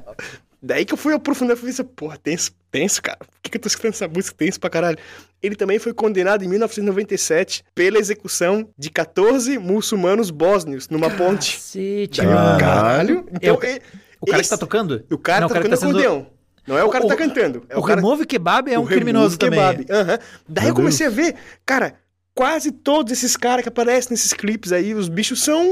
Daí 0.62 0.84
que 0.84 0.94
eu 0.94 0.96
fui 0.98 1.12
aprofundar 1.12 1.56
e 1.56 1.58
falei 1.58 1.72
assim, 1.72 1.84
porra, 1.84 2.16
tenso, 2.16 2.50
tenso, 2.70 3.02
cara. 3.02 3.18
Por 3.18 3.26
que, 3.42 3.50
que 3.50 3.56
eu 3.56 3.60
tô 3.60 3.68
escutando 3.68 3.92
essa 3.92 4.08
música 4.08 4.34
tenso 4.36 4.58
pra 4.58 4.70
caralho? 4.70 4.98
Ele 5.42 5.54
também 5.54 5.78
foi 5.78 5.92
condenado 5.92 6.44
em 6.44 6.48
1997 6.48 7.62
pela 7.74 7.98
execução 7.98 8.68
de 8.76 8.90
14 8.90 9.58
muçulmanos 9.58 10.30
bósnios 10.30 10.88
numa 10.88 11.10
ponte. 11.10 11.54
Cacete, 11.56 12.22
Daí. 12.22 12.60
Caralho. 12.60 13.26
Então, 13.32 13.54
Eu- 13.62 13.70
e- 13.70 13.80
O 14.20 14.26
cara 14.26 14.38
que 14.38 14.40
esse- 14.40 14.50
tá 14.50 14.56
tocando? 14.56 15.04
O 15.10 15.18
cara 15.18 15.40
Não, 15.42 15.48
tá 15.48 15.52
o 15.52 15.54
cara 15.62 15.68
tocando 15.68 15.70
tá 15.70 15.76
sendo- 15.76 15.98
acordeão. 15.98 16.26
Não 16.66 16.76
é 16.76 16.84
o 16.84 16.88
cara 16.88 17.04
que 17.04 17.08
tá 17.08 17.14
O- 17.14 17.18
cantando. 17.18 17.62
É 17.68 17.76
o 17.76 17.80
o, 17.80 17.82
cara... 17.82 18.00
Remove 18.00 18.26
Kebab 18.26 18.72
é 18.72 18.78
o 18.78 18.82
um 18.82 18.86
criminoso 18.86 19.36
Remove 19.36 19.38
também. 19.38 19.84
Kebab. 19.86 19.92
Aham. 20.10 20.18
Daí 20.48 20.64
Meu 20.64 20.70
eu 20.70 20.74
comecei 20.74 21.06
a 21.06 21.10
ver, 21.10 21.34
cara, 21.64 21.94
quase 22.34 22.70
todos 22.70 23.12
esses 23.12 23.36
caras 23.36 23.62
que 23.62 23.68
aparecem 23.68 24.10
nesses 24.10 24.32
clipes 24.32 24.72
aí, 24.72 24.92
os 24.94 25.08
bichos 25.08 25.42
são 25.42 25.64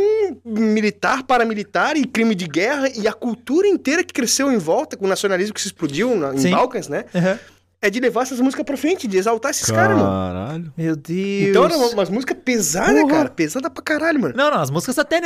militar, 0.45 1.23
paramilitar 1.25 1.97
e 1.97 2.05
crime 2.07 2.35
de 2.35 2.47
guerra 2.47 2.89
e 2.97 3.07
a 3.07 3.13
cultura 3.13 3.67
inteira 3.67 4.03
que 4.05 4.13
cresceu 4.15 4.51
em 4.53 4.59
volta 4.59 4.97
com 4.97 5.05
o 5.05 5.09
nacionalismo 5.09 5.55
que 5.55 5.61
se 5.61 5.67
explodiu 5.69 6.15
na, 6.17 6.35
em 6.35 6.39
Sim. 6.39 6.51
Balcãs, 6.53 6.89
né? 6.89 7.05
Aham. 7.15 7.39
É 7.85 7.91
de 7.91 8.01
levar 8.01 8.23
essas 8.23 8.41
músicas 8.41 8.65
pra 8.65 8.79
frente, 8.79 9.07
de 9.07 9.19
exaltar 9.19 9.51
esses 9.51 9.71
caras, 9.71 9.95
mano. 9.95 10.09
Caralho. 10.09 10.73
Meu 10.75 10.97
Deus. 10.97 11.51
Então 11.51 11.67
eram 11.67 11.91
umas 11.91 12.09
músicas 12.09 12.35
pesadas, 12.43 12.99
Porra. 13.03 13.15
cara. 13.15 13.29
Pesada 13.29 13.69
pra 13.69 13.83
caralho, 13.83 14.19
mano. 14.19 14.33
Não, 14.35 14.51
não, 14.51 14.59
as 14.59 14.71
músicas 14.71 14.97
tem. 15.07 15.21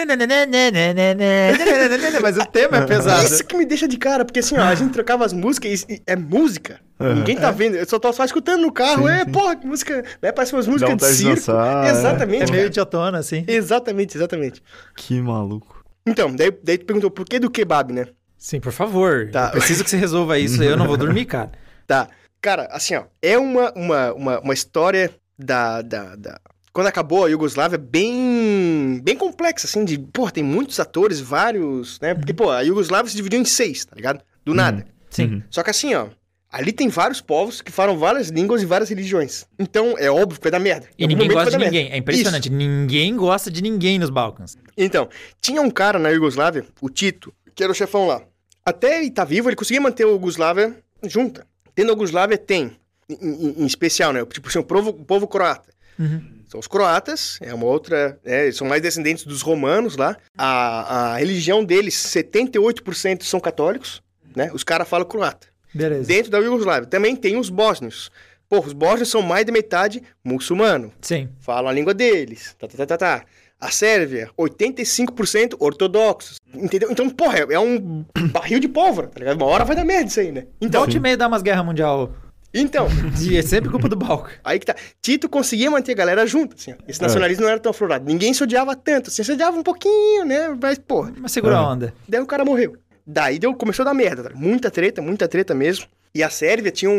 Mas 2.20 2.36
o 2.36 2.44
tema 2.46 2.78
é 2.78 2.84
pesado. 2.84 3.24
Isso 3.24 3.44
que 3.44 3.56
me 3.56 3.64
deixa 3.64 3.86
de 3.86 3.96
cara, 3.96 4.24
porque 4.24 4.40
assim, 4.40 4.56
ó, 4.58 4.62
a 4.62 4.74
gente 4.74 4.92
trocava 4.92 5.24
as 5.24 5.32
músicas 5.32 5.86
e, 5.88 5.94
e 5.94 6.02
é 6.04 6.16
música. 6.16 6.80
Aham. 6.98 7.14
Ninguém 7.14 7.36
tá 7.36 7.52
vendo, 7.52 7.76
eu 7.76 7.88
só 7.88 7.96
tô 7.96 8.12
só 8.12 8.24
escutando 8.24 8.60
no 8.62 8.72
carro. 8.72 9.06
Sim, 9.06 9.12
é, 9.12 9.24
sim. 9.24 9.30
porra, 9.30 9.54
que 9.54 9.64
música. 9.64 10.04
Né? 10.20 10.32
Parece 10.32 10.52
umas 10.52 10.66
músicas 10.66 10.96
de 10.96 11.06
circo. 11.14 11.34
dançar, 11.36 11.86
é. 11.86 11.90
exatamente. 11.90 12.42
É 12.42 12.46
meio 12.46 12.56
cara. 12.56 12.66
idiotona, 12.66 13.18
assim. 13.18 13.44
Exatamente, 13.46 14.16
exatamente. 14.18 14.60
Que 14.96 15.22
maluco. 15.22 15.84
Então, 16.04 16.34
daí, 16.34 16.50
daí 16.60 16.76
tu 16.76 16.86
perguntou 16.86 17.08
por 17.08 17.24
que 17.24 17.38
do 17.38 17.48
kebab, 17.48 17.92
né? 17.92 18.06
Sim, 18.36 18.58
por 18.58 18.72
favor. 18.72 19.30
Tá. 19.30 19.52
Eu 19.54 19.60
preciso 19.60 19.84
que 19.84 19.90
você 19.90 19.96
resolva 19.96 20.40
isso. 20.40 20.60
Eu 20.60 20.76
não 20.76 20.88
vou 20.88 20.96
dormir, 20.96 21.24
cara. 21.24 21.52
Tá. 21.86 22.08
Cara, 22.40 22.68
assim, 22.71 22.95
ó, 22.95 23.04
é 23.21 23.37
uma, 23.38 23.73
uma, 23.75 24.12
uma, 24.14 24.40
uma 24.40 24.54
história 24.54 25.11
da, 25.38 25.83
da, 25.83 26.14
da- 26.16 26.40
Quando 26.73 26.87
acabou 26.87 27.25
a 27.25 27.28
Iugoslávia, 27.30 27.78
bem. 27.78 29.00
bem 29.02 29.16
complexa, 29.16 29.66
assim, 29.66 29.85
de. 29.85 29.99
Pô, 29.99 30.30
tem 30.30 30.45
muitos 30.45 30.78
atores, 30.80 31.21
vários, 31.21 31.99
né? 32.00 32.14
Porque, 32.14 32.33
pô, 32.33 32.50
a 32.50 32.61
Iugoslávia 32.62 33.11
se 33.11 33.16
dividiu 33.16 33.40
em 33.40 33.45
seis, 33.45 33.85
tá 33.85 33.95
ligado? 33.97 34.21
Do 34.45 34.54
nada. 34.54 34.87
Sim. 35.11 35.25
Uhum. 35.25 35.42
Só 35.50 35.62
que 35.62 35.71
assim, 35.71 35.95
ó. 35.95 36.07
Ali 36.50 36.73
tem 36.73 36.88
vários 36.88 37.21
povos 37.21 37.61
que 37.61 37.71
falam 37.71 37.99
várias 37.99 38.28
línguas 38.30 38.62
e 38.62 38.66
várias 38.66 38.88
religiões. 38.88 39.45
Então, 39.59 39.97
é 39.99 40.11
óbvio 40.11 40.38
que 40.38 40.45
vai 40.45 40.50
dar 40.50 40.59
merda. 40.59 40.87
Em 40.99 41.04
E 41.04 41.07
ninguém 41.07 41.28
gosta 41.28 41.50
de 41.50 41.59
ninguém. 41.59 41.83
merda. 41.83 41.95
É 41.97 41.99
impressionante. 41.99 42.49
Ninguém 42.49 43.14
gosta 43.16 43.50
de 43.50 43.61
ninguém 43.62 43.99
nos 43.99 44.09
Balcãs. 44.09 44.57
Então, 44.75 45.11
tinha 45.42 45.61
um 45.61 45.71
cara 45.71 45.99
na 45.99 46.09
Iugoslávia, 46.09 46.64
o 46.80 46.88
Tito, 46.88 47.35
que 47.54 47.62
era 47.62 47.71
o 47.71 47.75
chefão 47.75 48.07
lá. 48.07 48.23
Até 48.64 48.99
ele 48.99 49.11
tá 49.11 49.25
vivo, 49.26 49.50
ele 49.50 49.57
conseguia 49.57 49.80
manter 49.80 50.04
a 50.04 50.09
Iugoslávia 50.09 50.75
junta. 51.04 51.47
Dentro 51.78 51.94
da 51.94 51.99
Iugoslávia 52.00 52.37
tem, 52.37 52.76
em, 53.08 53.62
em- 53.62 53.66
especial, 53.66 54.12
né? 54.12 54.25
Tipo 54.26 54.49
assim, 54.49 54.58
o 54.58 54.64
povo, 54.64 54.90
o 54.90 55.04
povo 55.04 55.28
croata. 55.28 55.73
Uhum. 55.97 56.20
São 56.49 56.58
os 56.58 56.66
croatas, 56.66 57.38
é 57.40 57.54
uma 57.54 57.66
outra. 57.66 58.18
eles 58.25 58.56
são 58.56 58.66
mais 58.66 58.82
descendentes 58.82 59.25
dos 59.25 59.42
romanos 59.42 59.97
lá. 59.97 60.16
A, 60.37 61.12
a 61.12 61.16
religião 61.18 61.64
deles, 61.64 61.94
78% 61.94 63.23
são 63.23 63.38
católicos, 63.38 64.02
né? 64.35 64.50
Os 64.52 64.64
caras 64.64 64.88
falam 64.88 65.06
croata. 65.06 65.47
Beleza. 65.73 66.08
Dentro 66.08 66.30
da 66.32 66.38
Iugoslávia. 66.38 66.88
Também 66.88 67.14
tem 67.14 67.37
os 67.37 67.49
bósnios. 67.49 68.11
Pô, 68.49 68.58
os 68.61 68.73
bósnios 68.73 69.08
são 69.11 69.20
mais 69.23 69.44
de 69.44 69.52
metade 69.52 70.02
muçulmano. 70.25 70.90
Sim. 71.02 71.28
Falam 71.38 71.68
a 71.68 71.73
língua 71.73 71.94
deles. 71.94 72.56
Tá, 72.58 72.66
tá, 72.66 72.76
tá, 72.78 72.87
tá, 72.87 72.97
tá. 72.97 73.25
A 73.60 73.70
Sérvia, 73.72 74.30
85% 74.38 75.56
ortodoxos. 75.58 76.36
Entendeu? 76.54 76.90
Então, 76.90 77.08
porra, 77.10 77.38
é, 77.40 77.54
é 77.54 77.58
um 77.60 78.04
barril 78.32 78.60
de 78.60 78.68
pólvora, 78.68 79.08
tá 79.08 79.18
ligado? 79.18 79.36
Uma 79.36 79.46
hora 79.46 79.64
vai 79.64 79.74
dar 79.74 79.84
merda 79.84 80.06
isso 80.08 80.20
aí, 80.20 80.30
né? 80.32 80.46
Então, 80.60 80.80
Volte 80.82 80.96
e 80.96 81.00
meia 81.00 81.16
dá 81.16 81.26
umas 81.26 81.42
guerras 81.42 81.64
mundial. 81.64 82.12
então 82.54 82.86
E 83.20 83.36
é 83.36 83.42
sempre 83.42 83.68
culpa 83.70 83.88
do 83.88 83.96
Balco. 83.96 84.30
aí 84.44 84.58
que 84.58 84.66
tá. 84.66 84.74
Tito 85.02 85.28
conseguia 85.28 85.70
manter 85.70 85.92
a 85.92 85.94
galera 85.96 86.26
junto, 86.26 86.54
assim, 86.56 86.72
ó. 86.72 86.76
Esse 86.86 87.02
nacionalismo 87.02 87.42
não 87.42 87.50
era 87.50 87.58
tão 87.60 87.70
aflorado. 87.70 88.04
Ninguém 88.04 88.32
se 88.32 88.42
odiava 88.42 88.76
tanto, 88.76 89.08
assim, 89.10 89.22
se 89.24 89.32
odiava 89.32 89.58
um 89.58 89.62
pouquinho, 89.62 90.24
né? 90.24 90.56
Mas, 90.60 90.78
porra, 90.78 91.12
Mas 91.18 91.32
segura 91.32 91.56
a 91.56 91.68
onda. 91.68 91.92
Daí 92.08 92.20
o 92.20 92.26
cara 92.26 92.44
morreu. 92.44 92.76
Daí 93.06 93.38
deu, 93.38 93.54
começou 93.54 93.82
a 93.82 93.86
dar 93.86 93.94
merda, 93.94 94.24
tá? 94.24 94.30
muita 94.34 94.70
treta, 94.70 95.02
muita 95.02 95.26
treta 95.26 95.54
mesmo. 95.54 95.86
E 96.14 96.22
a 96.22 96.30
Sérvia 96.30 96.70
tinha 96.70 96.90
um, 96.90 96.94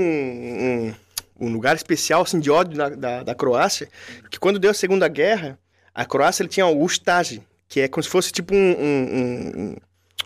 um, 1.39 1.47
um 1.47 1.51
lugar 1.53 1.75
especial, 1.75 2.21
assim, 2.23 2.39
de 2.39 2.49
ódio 2.51 2.77
na- 2.77 2.89
da, 2.89 3.23
da 3.23 3.35
Croácia, 3.35 3.87
que 4.29 4.39
quando 4.39 4.59
deu 4.59 4.71
a 4.71 4.73
Segunda 4.73 5.07
Guerra, 5.07 5.57
a 5.93 6.05
Croácia 6.05 6.43
ele 6.43 6.50
tinha 6.50 6.65
o 6.65 6.84
Ustazi, 6.84 7.41
que 7.67 7.81
é 7.81 7.88
como 7.88 8.03
se 8.03 8.10
fosse 8.10 8.31
tipo 8.31 8.55
um, 8.55 8.58
um, 8.58 9.19
um, 9.58 9.75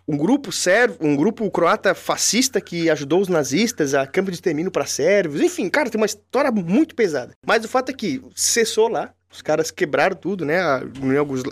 um 0.07 0.17
grupo 0.17 0.51
sérvio, 0.51 0.97
um 1.01 1.15
grupo 1.15 1.49
croata 1.49 1.93
fascista 1.93 2.59
que 2.59 2.89
ajudou 2.89 3.21
os 3.21 3.27
nazistas 3.27 3.93
a 3.93 4.05
campo 4.05 4.31
de 4.31 4.35
extermínio 4.35 4.71
para 4.71 4.85
sérvios. 4.85 5.41
Enfim, 5.41 5.69
cara, 5.69 5.89
tem 5.89 5.99
uma 5.99 6.05
história 6.05 6.51
muito 6.51 6.95
pesada. 6.95 7.33
Mas 7.45 7.63
o 7.63 7.69
fato 7.69 7.89
é 7.89 7.93
que 7.93 8.21
cessou 8.35 8.87
lá, 8.87 9.13
os 9.31 9.41
caras 9.41 9.71
quebraram 9.71 10.15
tudo, 10.15 10.45
né? 10.45 10.59
A, 10.59 10.83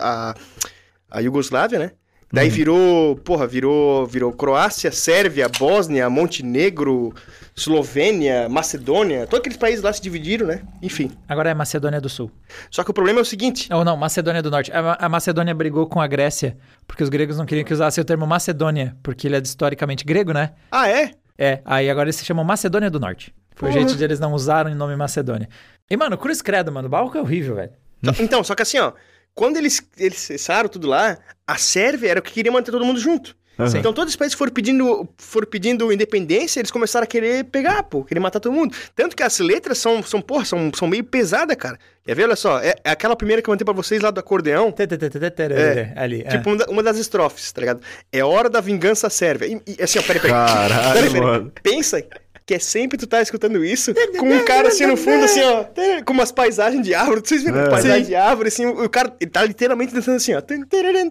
a, 0.00 0.34
a 1.10 1.20
Iugoslávia, 1.20 1.78
né? 1.78 1.92
Daí 2.32 2.48
virou, 2.48 3.16
porra, 3.16 3.46
virou, 3.46 4.06
virou 4.06 4.32
Croácia, 4.32 4.90
Sérvia, 4.90 5.50
Bósnia, 5.50 6.08
Montenegro, 6.08 7.12
Eslovênia, 7.56 8.48
Macedônia, 8.48 9.26
todos 9.26 9.40
aqueles 9.40 9.58
países 9.58 9.82
lá 9.82 9.92
se 9.92 10.00
dividiram, 10.00 10.46
né? 10.46 10.62
Enfim. 10.80 11.10
Agora 11.28 11.50
é 11.50 11.54
Macedônia 11.54 12.00
do 12.00 12.08
Sul. 12.08 12.30
Só 12.70 12.82
que 12.82 12.90
o 12.90 12.94
problema 12.94 13.20
é 13.20 13.22
o 13.22 13.26
seguinte, 13.26 13.72
Ou 13.72 13.84
não, 13.84 13.96
Macedônia 13.96 14.42
do 14.42 14.50
Norte. 14.50 14.72
A, 14.72 14.96
a 15.00 15.08
Macedônia 15.08 15.54
brigou 15.54 15.86
com 15.86 16.00
a 16.00 16.06
Grécia, 16.06 16.56
porque 16.86 17.02
os 17.02 17.08
gregos 17.08 17.36
não 17.36 17.44
queriam 17.44 17.64
que 17.64 17.72
usasse 17.72 18.00
o 18.00 18.04
termo 18.04 18.26
Macedônia, 18.26 18.96
porque 19.02 19.26
ele 19.26 19.36
é 19.36 19.40
historicamente 19.40 20.04
grego, 20.04 20.32
né? 20.32 20.52
ah 20.70 20.88
é? 20.88 21.12
É, 21.38 21.60
aí 21.64 21.90
agora 21.90 22.06
eles 22.06 22.16
se 22.16 22.24
chamam 22.24 22.44
Macedônia 22.44 22.90
do 22.90 23.00
Norte. 23.00 23.34
Foi 23.54 23.68
o 23.68 23.72
jeito 23.72 23.96
de 23.96 24.02
eles 24.04 24.18
não 24.18 24.32
usarem 24.32 24.72
o 24.72 24.76
nome 24.76 24.96
Macedônia. 24.96 25.48
E, 25.90 25.96
mano, 25.96 26.16
cruz 26.16 26.40
credo, 26.40 26.72
mano. 26.72 26.88
O 26.88 26.90
Balco 26.90 27.16
é 27.16 27.20
horrível, 27.20 27.56
velho. 27.56 27.72
Então, 28.18 28.42
só 28.42 28.54
que 28.54 28.62
assim, 28.62 28.78
ó, 28.78 28.92
quando 29.34 29.56
eles, 29.56 29.86
eles 29.96 30.18
cessaram 30.18 30.68
tudo 30.68 30.88
lá, 30.88 31.18
a 31.46 31.56
Sérvia 31.56 32.10
era 32.10 32.20
o 32.20 32.22
que 32.22 32.32
queria 32.32 32.50
manter 32.50 32.70
todo 32.70 32.84
mundo 32.84 32.98
junto. 32.98 33.36
Aham. 33.58 33.78
Então 33.78 33.92
todos 33.92 34.12
os 34.12 34.16
países 34.16 34.34
que 34.34 34.38
foram 34.38 34.52
pedindo, 34.52 35.08
foram 35.18 35.46
pedindo 35.46 35.92
independência, 35.92 36.58
eles 36.60 36.70
começaram 36.70 37.04
a 37.04 37.06
querer 37.06 37.44
pegar, 37.44 37.82
pô, 37.82 38.02
querer 38.02 38.18
matar 38.20 38.40
todo 38.40 38.52
mundo. 38.52 38.74
Tanto 38.96 39.14
que 39.14 39.22
as 39.22 39.38
letras 39.38 39.78
são, 39.78 40.02
são 40.02 40.20
porra, 40.22 40.44
são, 40.44 40.70
são 40.74 40.88
meio 40.88 41.04
pesadas, 41.04 41.56
cara. 41.56 41.78
Quer 42.04 42.16
ver? 42.16 42.24
Olha 42.24 42.34
só, 42.36 42.58
é, 42.60 42.74
é 42.82 42.90
aquela 42.90 43.14
primeira 43.14 43.40
que 43.42 43.48
eu 43.48 43.52
mandei 43.52 43.64
pra 43.64 43.74
vocês 43.74 44.00
lá 44.00 44.10
do 44.10 44.18
acordeão. 44.18 44.72
É, 45.54 45.92
ali. 45.96 46.22
é. 46.26 46.30
Tipo, 46.30 46.50
uma, 46.50 46.56
da- 46.56 46.66
uma 46.70 46.82
das 46.82 46.96
estrofes, 46.96 47.52
tá 47.52 47.60
ligado? 47.60 47.80
É 48.10 48.24
hora 48.24 48.48
da 48.50 48.60
vingança 48.60 49.08
sérvia. 49.10 49.46
E, 49.46 49.60
e, 49.78 49.82
assim, 49.82 49.98
ó, 49.98 50.02
peraí, 50.02 50.20
peraí. 50.20 50.32
Caralho, 50.34 50.92
Peraí, 50.94 51.10
peraí. 51.12 51.20
mano. 51.22 51.52
Pensa 51.62 52.02
que 52.44 52.54
é 52.54 52.58
sempre 52.58 52.98
tu 52.98 53.06
tá 53.06 53.22
escutando 53.22 53.64
isso 53.64 53.94
com 54.18 54.26
um 54.28 54.44
cara 54.44 54.66
assim 54.66 54.84
no 54.84 54.96
fundo, 54.96 55.24
assim, 55.24 55.40
ó, 55.42 55.64
com 56.04 56.12
umas 56.12 56.32
paisagens 56.32 56.84
de 56.84 56.92
árvore. 56.92 57.20
Vocês 57.24 57.44
viram? 57.44 57.60
É. 57.60 57.70
Paisagem 57.70 58.04
de 58.04 58.14
árvore, 58.16 58.48
assim, 58.48 58.66
o 58.66 58.88
cara 58.90 59.14
ele 59.20 59.30
tá 59.30 59.44
literalmente 59.44 59.94
dançando 59.94 60.16
assim, 60.16 60.34
ó. 60.34 60.40
tararam, 60.40 61.08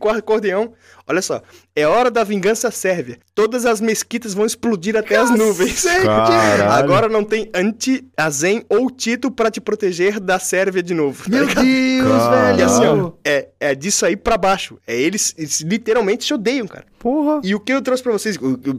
Com 0.00 0.08
o 0.08 0.10
acordeão. 0.10 0.72
Olha 1.06 1.22
só. 1.22 1.42
É 1.74 1.86
hora 1.86 2.10
da 2.10 2.22
vingança 2.24 2.70
sérvia. 2.70 3.18
Todas 3.34 3.66
as 3.66 3.80
mesquitas 3.80 4.34
vão 4.34 4.46
explodir 4.46 4.96
até 4.96 5.16
as 5.16 5.30
nuvens. 5.30 5.82
Caralho. 5.82 6.70
Agora 6.70 7.08
não 7.08 7.24
tem 7.24 7.50
anti-Azen 7.54 8.64
ou 8.68 8.90
Tito 8.90 9.30
pra 9.30 9.50
te 9.50 9.60
proteger 9.60 10.20
da 10.20 10.38
Sérvia 10.38 10.82
de 10.82 10.94
novo. 10.94 11.24
tá 11.24 11.30
Meu 11.30 11.44
ligado? 11.46 11.64
Deus, 11.64 12.22
Caralho. 12.22 12.58
E 12.58 12.62
assim, 12.62 12.86
ó, 12.86 12.94
velho. 12.94 13.14
é, 13.24 13.48
é 13.58 13.74
disso 13.74 14.06
aí 14.06 14.16
pra 14.16 14.36
baixo. 14.36 14.78
É 14.86 14.94
eles, 14.96 15.34
eles 15.36 15.60
literalmente 15.60 16.24
se 16.24 16.34
odeiam, 16.34 16.66
cara. 16.66 16.84
Porra. 16.98 17.40
E 17.42 17.54
o 17.54 17.60
que 17.60 17.72
eu 17.72 17.80
trouxe 17.82 18.02
pra 18.02 18.12
vocês, 18.12 18.36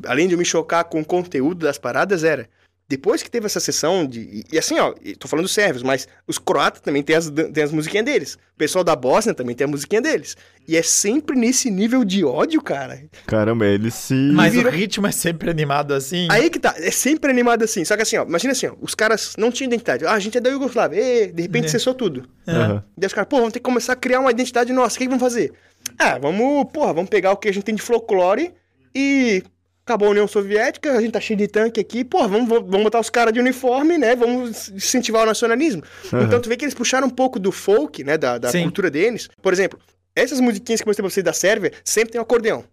além 0.08 0.28
de 0.28 0.34
eu 0.36 0.38
me 0.38 0.46
chocar 0.46 0.84
com 0.86 1.02
o 1.02 1.06
conteúdo 1.06 1.66
das 1.66 1.78
paradas, 1.78 2.24
era. 2.24 2.48
Depois 2.92 3.24
que 3.24 3.32
teve 3.32 3.46
essa 3.46 3.62
sessão 3.62 4.06
de. 4.06 4.20
E, 4.20 4.44
e 4.52 4.60
assim, 4.60 4.78
ó, 4.78 4.94
e 5.02 5.16
tô 5.16 5.26
falando 5.26 5.46
dos 5.46 5.54
sérvios, 5.54 5.82
mas 5.82 6.10
os 6.28 6.38
croatas 6.38 6.82
também 6.82 7.02
tem 7.02 7.16
as, 7.16 7.30
tem 7.30 7.64
as 7.64 7.72
musiquinhas 7.72 8.04
deles. 8.06 8.34
O 8.54 8.58
pessoal 8.58 8.84
da 8.84 8.94
Bósnia 8.98 9.34
também 9.34 9.56
tem 9.56 9.64
a 9.64 9.68
musiquinha 9.70 10.02
deles. 10.02 10.36
E 10.68 10.76
é 10.76 10.84
sempre 10.84 11.38
nesse 11.40 11.72
nível 11.72 12.04
de 12.04 12.26
ódio, 12.26 12.62
cara. 12.62 13.02
Caramba, 13.26 13.66
eles 13.66 13.94
se. 13.94 14.14
Mas 14.14 14.52
virou- 14.54 14.70
o 14.70 14.76
ritmo 14.76 15.08
é 15.08 15.12
sempre 15.14 15.50
animado 15.50 15.94
assim. 15.94 16.28
Aí 16.30 16.50
que 16.50 16.60
tá, 16.60 16.76
é 16.78 16.92
sempre 16.92 17.32
animado 17.32 17.64
assim. 17.64 17.86
Só 17.86 17.96
que 17.96 18.02
assim, 18.02 18.18
ó, 18.18 18.26
imagina 18.26 18.52
assim, 18.52 18.68
ó, 18.68 18.74
os 18.82 18.94
caras 18.94 19.36
não 19.38 19.52
tinham 19.54 19.70
identidade. 19.70 20.06
Ah, 20.06 20.12
a 20.12 20.20
gente 20.20 20.38
é 20.38 20.42
da 20.42 20.50
Iugoslávia, 20.50 21.00
ê, 21.02 21.28
de 21.32 21.42
repente 21.44 21.68
É. 21.68 21.70
cessou 21.70 21.94
tudo. 21.94 22.28
Aham. 22.46 22.84
Daí 22.98 23.08
os 23.08 23.14
caras, 23.14 23.30
pô, 23.30 23.38
vamos 23.38 23.54
ter 23.54 23.60
que 23.60 23.64
começar 23.64 23.94
a 23.94 23.96
criar 23.96 24.20
uma 24.20 24.32
identidade 24.32 24.74
nossa. 24.74 24.96
O 24.96 24.98
que, 25.00 25.06
que 25.06 25.10
vamos 25.10 25.24
fazer? 25.24 25.54
Ah, 25.98 26.20
vamos, 26.20 26.66
porra, 26.74 26.92
vamos 26.94 27.10
pegar 27.10 27.32
o 27.32 27.38
que 27.38 27.48
a 27.48 27.54
gente 27.54 27.64
tem 27.64 27.74
de 27.74 27.82
folclore 27.82 28.52
e. 28.94 29.42
Acabou 29.84 30.08
a 30.10 30.12
União 30.12 30.28
Soviética, 30.28 30.94
a 30.96 31.02
gente 31.02 31.12
tá 31.12 31.20
cheio 31.20 31.38
de 31.38 31.48
tanque 31.48 31.80
aqui, 31.80 32.04
porra, 32.04 32.28
vamos, 32.28 32.48
vamos 32.48 32.84
botar 32.84 33.00
os 33.00 33.10
caras 33.10 33.34
de 33.34 33.40
uniforme, 33.40 33.98
né? 33.98 34.16
Vamos 34.16 34.70
incentivar 34.70 35.24
o 35.24 35.26
nacionalismo. 35.26 35.84
Aham. 36.14 36.24
Então 36.24 36.40
tu 36.40 36.48
vê 36.48 36.56
que 36.56 36.64
eles 36.64 36.76
puxaram 36.76 37.08
um 37.08 37.10
pouco 37.10 37.40
do 37.40 37.52
folk, 37.52 38.04
né? 38.04 38.18
Da, 38.18 38.38
da 38.38 38.52
cultura 38.52 38.92
deles. 38.92 39.28
Por 39.42 39.52
exemplo, 39.52 39.80
essas 40.16 40.40
musiquinhas 40.40 40.82
que 40.82 40.88
eu 40.88 40.90
mostrei 40.90 41.04
pra 41.04 41.10
vocês 41.12 41.24
da 41.24 41.34
Sérvia 41.34 41.72
sempre 41.84 42.12
tem 42.12 42.20
um 42.20 42.24
acordeão. 42.24 42.64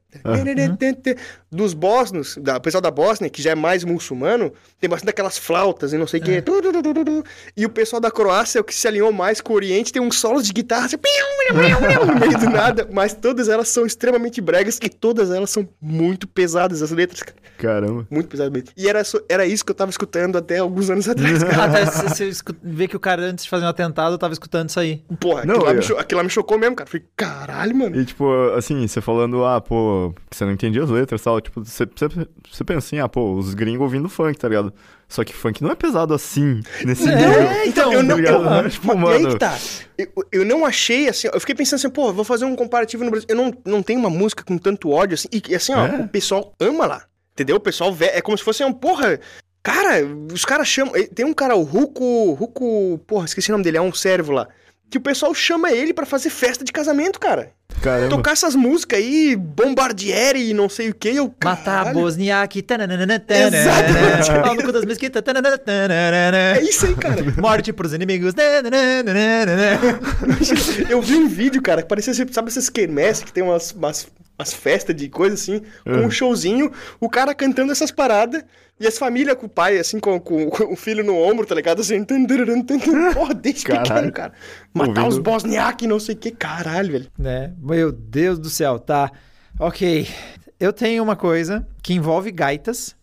Dos 1.50 1.74
bósnios, 1.74 2.36
da, 2.38 2.56
o 2.56 2.60
pessoal 2.60 2.80
da 2.80 2.90
Bósnia, 2.90 3.28
que 3.28 3.42
já 3.42 3.50
é 3.50 3.54
mais 3.54 3.84
muçulmano, 3.84 4.52
tem 4.80 4.88
bastante 4.88 5.10
aquelas 5.10 5.36
flautas 5.38 5.92
e 5.92 5.98
não 5.98 6.06
sei 6.06 6.20
o 6.20 6.22
quê. 6.22 6.44
E 7.56 7.64
o 7.66 7.68
pessoal 7.68 8.00
da 8.00 8.10
Croácia, 8.10 8.60
o 8.60 8.64
que 8.64 8.74
se 8.74 8.88
alinhou 8.88 9.12
mais 9.12 9.40
com 9.40 9.52
o 9.52 9.56
Oriente, 9.56 9.92
tem 9.92 10.00
uns 10.00 10.18
solos 10.18 10.46
de 10.46 10.52
guitarra 10.52 10.86
assim, 10.86 10.96
no 11.50 12.20
meio 12.20 12.38
do 12.38 12.50
nada, 12.50 12.88
mas 12.90 13.14
todas 13.14 13.48
elas 13.48 13.68
são 13.68 13.86
extremamente 13.86 14.40
bregas 14.40 14.78
e 14.82 14.88
todas 14.88 15.30
elas 15.30 15.50
são 15.50 15.68
muito 15.80 16.26
pesadas, 16.26 16.82
as 16.82 16.90
letras, 16.90 17.22
cara. 17.22 17.36
Caramba. 17.58 18.06
Muito 18.10 18.28
pesadas 18.28 18.52
mesmo. 18.52 18.68
E 18.76 18.88
era, 18.88 19.02
era 19.28 19.46
isso 19.46 19.64
que 19.64 19.70
eu 19.70 19.74
tava 19.74 19.90
escutando 19.90 20.36
até 20.36 20.58
alguns 20.58 20.90
anos 20.90 21.08
atrás. 21.08 21.42
Até 21.58 21.84
você 21.84 22.30
vê 22.62 22.86
que 22.86 22.96
o 22.96 23.00
cara, 23.00 23.22
antes 23.22 23.44
de 23.44 23.50
fazer 23.50 23.64
um 23.64 23.68
atentado, 23.68 24.16
tava 24.16 24.32
escutando 24.32 24.68
isso 24.68 24.78
aí. 24.78 25.02
Porra, 25.18 25.44
Não, 25.44 25.56
aquilo, 25.56 25.66
lá 25.66 25.74
me 25.74 26.00
aquilo 26.00 26.18
lá 26.18 26.24
me 26.24 26.30
chocou 26.30 26.58
mesmo, 26.58 26.76
cara. 26.76 26.88
Falei, 26.88 27.06
caralho, 27.16 27.76
mano. 27.76 28.00
E 28.00 28.04
tipo, 28.04 28.24
assim, 28.56 28.86
você 28.86 29.00
falando, 29.00 29.44
ah, 29.44 29.60
pô, 29.60 29.97
que 30.30 30.36
você 30.36 30.44
não 30.44 30.52
entendia 30.52 30.82
as 30.82 30.90
letras 30.90 31.20
e 31.20 31.24
tal, 31.24 31.40
tipo, 31.40 31.64
você, 31.64 31.84
você, 31.86 32.08
você 32.50 32.64
pensa 32.64 32.78
assim, 32.78 32.98
ah, 32.98 33.08
pô, 33.08 33.34
os 33.34 33.54
gringos 33.54 33.82
ouvindo 33.82 34.08
funk, 34.08 34.38
tá 34.38 34.48
ligado? 34.48 34.72
Só 35.08 35.24
que 35.24 35.32
funk 35.34 35.62
não 35.62 35.70
é 35.70 35.74
pesado 35.74 36.12
assim, 36.14 36.60
nesse 36.84 37.06
nível. 37.06 37.30
É, 37.40 37.66
então, 37.66 37.92
eu 37.92 38.02
não. 38.02 38.16
tá 38.22 38.30
eu- 38.64 38.68
Tipo, 38.70 38.94
mas- 38.96 39.10
e 39.10 39.16
aí 39.16 39.22
mano. 39.22 39.34
que 39.34 39.38
tá. 39.40 39.58
Eu, 39.96 40.08
eu 40.32 40.44
não 40.44 40.66
achei 40.66 41.08
assim. 41.08 41.28
Eu 41.32 41.40
fiquei 41.40 41.54
pensando 41.54 41.78
assim, 41.78 41.90
pô, 41.90 42.12
vou 42.12 42.24
fazer 42.24 42.44
um 42.44 42.54
comparativo 42.54 43.04
no 43.04 43.10
Brasil. 43.10 43.26
Eu 43.30 43.36
não, 43.36 43.52
não 43.64 43.82
tenho 43.82 43.98
uma 44.00 44.10
música 44.10 44.44
com 44.44 44.58
tanto 44.58 44.90
ódio 44.90 45.14
assim. 45.14 45.28
E, 45.32 45.54
assim, 45.54 45.72
ó, 45.74 45.86
É? 45.86 46.00
o 46.02 46.08
pessoal 46.08 46.52
ama 46.60 46.86
lá. 46.86 47.02
Entendeu? 47.32 47.56
O 47.56 47.60
pessoal 47.60 47.92
vê. 47.92 48.06
É 48.06 48.20
como 48.20 48.36
se 48.36 48.44
fosse 48.44 48.62
um, 48.64 48.72
porra. 48.72 49.18
Cara, 49.62 50.04
os 50.32 50.44
caras 50.44 50.68
chamam. 50.68 50.92
Tem 51.14 51.24
um 51.24 51.32
cara, 51.32 51.56
o 51.56 51.62
Ruco. 51.62 52.32
Ruco. 52.34 52.98
Porra, 53.06 53.24
esqueci 53.24 53.50
o 53.50 53.52
nome 53.52 53.64
dele, 53.64 53.78
é 53.78 53.82
um 53.82 53.92
servo 53.92 54.32
lá. 54.32 54.46
Que 54.90 54.96
o 54.98 55.00
pessoal 55.00 55.34
chama 55.34 55.70
ele 55.70 55.92
pra 55.92 56.06
fazer 56.06 56.30
festa 56.30 56.64
de 56.64 56.72
casamento, 56.72 57.20
cara. 57.20 57.52
Caramba. 57.82 58.08
Tocar 58.08 58.32
essas 58.32 58.54
músicas 58.54 58.98
aí, 58.98 59.36
bombardiere 59.36 60.50
e 60.50 60.54
não 60.54 60.68
sei 60.68 60.90
o 60.90 60.94
que. 60.94 61.10
Eu, 61.10 61.32
Matar 61.44 61.84
caralho, 61.84 62.00
Bosniak. 62.00 62.62
Exatamente. 63.56 64.42
Pau 64.42 64.54
no 64.54 64.62
cu 64.62 64.72
das 64.72 64.84
mesquitas. 64.84 65.22
É 66.56 66.62
isso 66.62 66.86
aí, 66.86 66.94
cara. 66.96 67.22
Morte 67.36 67.72
pros 67.72 67.92
inimigos. 67.92 68.34
Eu 70.88 71.00
vi 71.02 71.16
um 71.16 71.28
vídeo, 71.28 71.62
cara, 71.62 71.82
que 71.82 71.88
parecia, 71.88 72.14
sabe 72.14 72.48
essas 72.48 72.68
quermesses 72.68 73.22
que 73.22 73.32
tem 73.32 73.42
umas, 73.44 73.70
umas, 73.72 74.08
umas 74.38 74.52
festas 74.54 74.94
de 74.94 75.08
coisa 75.08 75.34
assim, 75.34 75.60
com 75.84 76.06
um 76.06 76.10
showzinho, 76.10 76.70
o 77.00 77.08
cara 77.08 77.34
cantando 77.34 77.72
essas 77.72 77.90
paradas, 77.90 78.44
e 78.80 78.86
as 78.86 78.96
famílias 78.96 79.36
com 79.36 79.46
o 79.46 79.48
pai, 79.48 79.76
assim, 79.78 79.98
com, 79.98 80.20
com, 80.20 80.48
com 80.48 80.72
o 80.72 80.76
filho 80.76 81.02
no 81.04 81.16
ombro, 81.16 81.44
tá 81.44 81.54
ligado? 81.54 81.80
Assim, 81.80 82.04
porra, 83.14 83.34
desde 83.34 83.64
Caralho. 83.64 83.86
pequeno, 83.88 84.12
cara. 84.12 84.32
Matar 84.72 84.88
Ouvindo- 85.04 85.08
os 85.08 85.18
bosniak, 85.18 85.86
não 85.86 85.98
sei 85.98 86.14
o 86.14 86.18
que, 86.18 86.30
caralho, 86.30 86.92
velho. 86.92 87.06
né? 87.18 87.52
Meu 87.60 87.90
Deus 87.90 88.38
do 88.38 88.48
céu, 88.48 88.78
tá. 88.78 89.10
Ok. 89.58 90.08
Eu 90.60 90.72
tenho 90.72 91.02
uma 91.02 91.16
coisa 91.16 91.66
que 91.82 91.92
envolve 91.94 92.30
gaitas, 92.30 92.96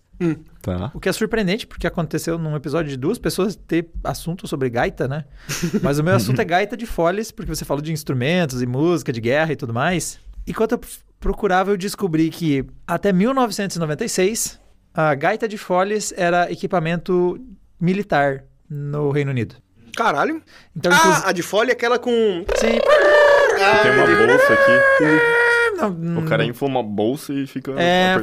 Tá. 0.62 0.92
o 0.94 1.00
que 1.00 1.10
é 1.10 1.12
surpreendente, 1.12 1.68
porque 1.68 1.86
aconteceu 1.86 2.38
num 2.39 2.56
episódio 2.56 2.89
de 2.89 2.96
duas 2.98 3.18
pessoas 3.20 3.56
ter 3.56 3.89
assunto 4.04 4.48
sobre 4.48 4.70
gaita, 4.70 5.08
né? 5.10 5.25
Mas 5.84 6.00
o 6.00 6.04
meu 6.04 6.15
assunto 6.15 6.39
é 6.39 6.46
gaita 6.46 6.77
de 6.77 6.86
foles, 6.86 7.32
porque 7.32 7.54
você 7.54 7.65
falou 7.65 7.82
de 7.82 7.92
instrumentos 7.92 8.62
e 8.62 8.65
música, 8.65 9.12
de 9.12 9.20
guerra 9.20 9.51
e 9.51 9.56
tudo 9.58 9.74
mais. 9.74 10.18
Enquanto 10.48 10.72
eu 10.74 10.80
f- 10.82 11.00
procurava, 11.29 11.72
eu 11.72 11.77
descobri 11.77 12.29
que 12.29 12.63
até 12.86 13.12
1996, 13.12 14.60
a 14.94 15.15
gaita 15.15 15.48
de 15.48 15.58
foles 15.58 16.13
era 16.15 16.51
equipamento 16.51 17.44
militar 17.82 18.44
no 18.70 19.10
Reino 19.10 19.32
Unido. 19.32 19.55
Caralho. 19.98 20.39
Então, 20.75 20.91
Ah, 20.91 20.96
inclusive... 20.96 21.24
a 21.25 21.32
de 21.32 21.41
folha 21.41 21.72
é 21.72 21.74
aquela 21.74 21.98
com... 21.98 22.12
Sim. 22.12 22.77
Ah, 23.60 23.79
Tem 23.82 23.91
uma 23.91 24.27
bolsa 24.27 24.53
aqui. 24.53 25.77
Não, 25.98 26.20
O 26.20 26.25
cara 26.29 26.46
infla 26.46 26.67
uma 26.67 26.84
bolsa 26.84 27.34
e 27.34 27.48
fica 27.48 27.72
É. 27.72 28.17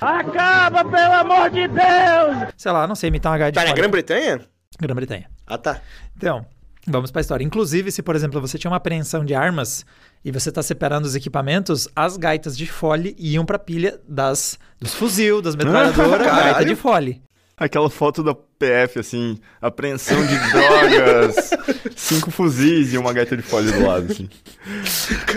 Acaba, 0.00 0.84
pelo 0.84 1.12
amor 1.14 1.50
de 1.50 1.66
Deus! 1.66 2.52
Sei 2.56 2.70
lá, 2.70 2.86
não 2.86 2.94
sei 2.94 3.08
imitar 3.08 3.32
uma 3.32 3.38
gaita 3.38 3.54
Tá 3.56 3.62
de 3.62 3.66
na 3.66 3.70
fole. 3.72 3.80
Grã-Bretanha? 3.82 4.40
Grã-Bretanha. 4.80 5.28
Ah, 5.46 5.58
tá. 5.58 5.80
Então, 6.16 6.46
vamos 6.86 7.10
pra 7.10 7.20
história. 7.20 7.44
Inclusive, 7.44 7.90
se, 7.92 8.02
por 8.02 8.16
exemplo, 8.16 8.40
você 8.40 8.58
tinha 8.58 8.70
uma 8.70 8.76
apreensão 8.76 9.24
de 9.24 9.34
armas 9.34 9.84
e 10.24 10.30
você 10.30 10.50
tá 10.50 10.62
separando 10.62 11.06
os 11.06 11.14
equipamentos, 11.14 11.88
as 11.94 12.16
gaitas 12.16 12.56
de 12.56 12.66
fole 12.66 13.14
iam 13.18 13.44
pra 13.44 13.58
pilha 13.58 14.00
das, 14.08 14.58
dos 14.80 14.94
fuzil, 14.94 15.42
das 15.42 15.56
metralhadoras, 15.56 16.26
gaita 16.26 16.64
de 16.64 16.76
fole. 16.76 17.22
Aquela 17.56 17.90
foto 17.90 18.22
da 18.24 18.34
PF, 18.34 18.98
assim, 18.98 19.38
apreensão 19.60 20.16
de 20.26 20.36
drogas, 20.50 21.50
cinco 21.94 22.30
fuzis 22.30 22.92
e 22.92 22.98
uma 22.98 23.12
gaita 23.12 23.36
de 23.36 23.42
fole 23.42 23.70
do 23.70 23.86
lado, 23.86 24.10
assim. 24.10 24.28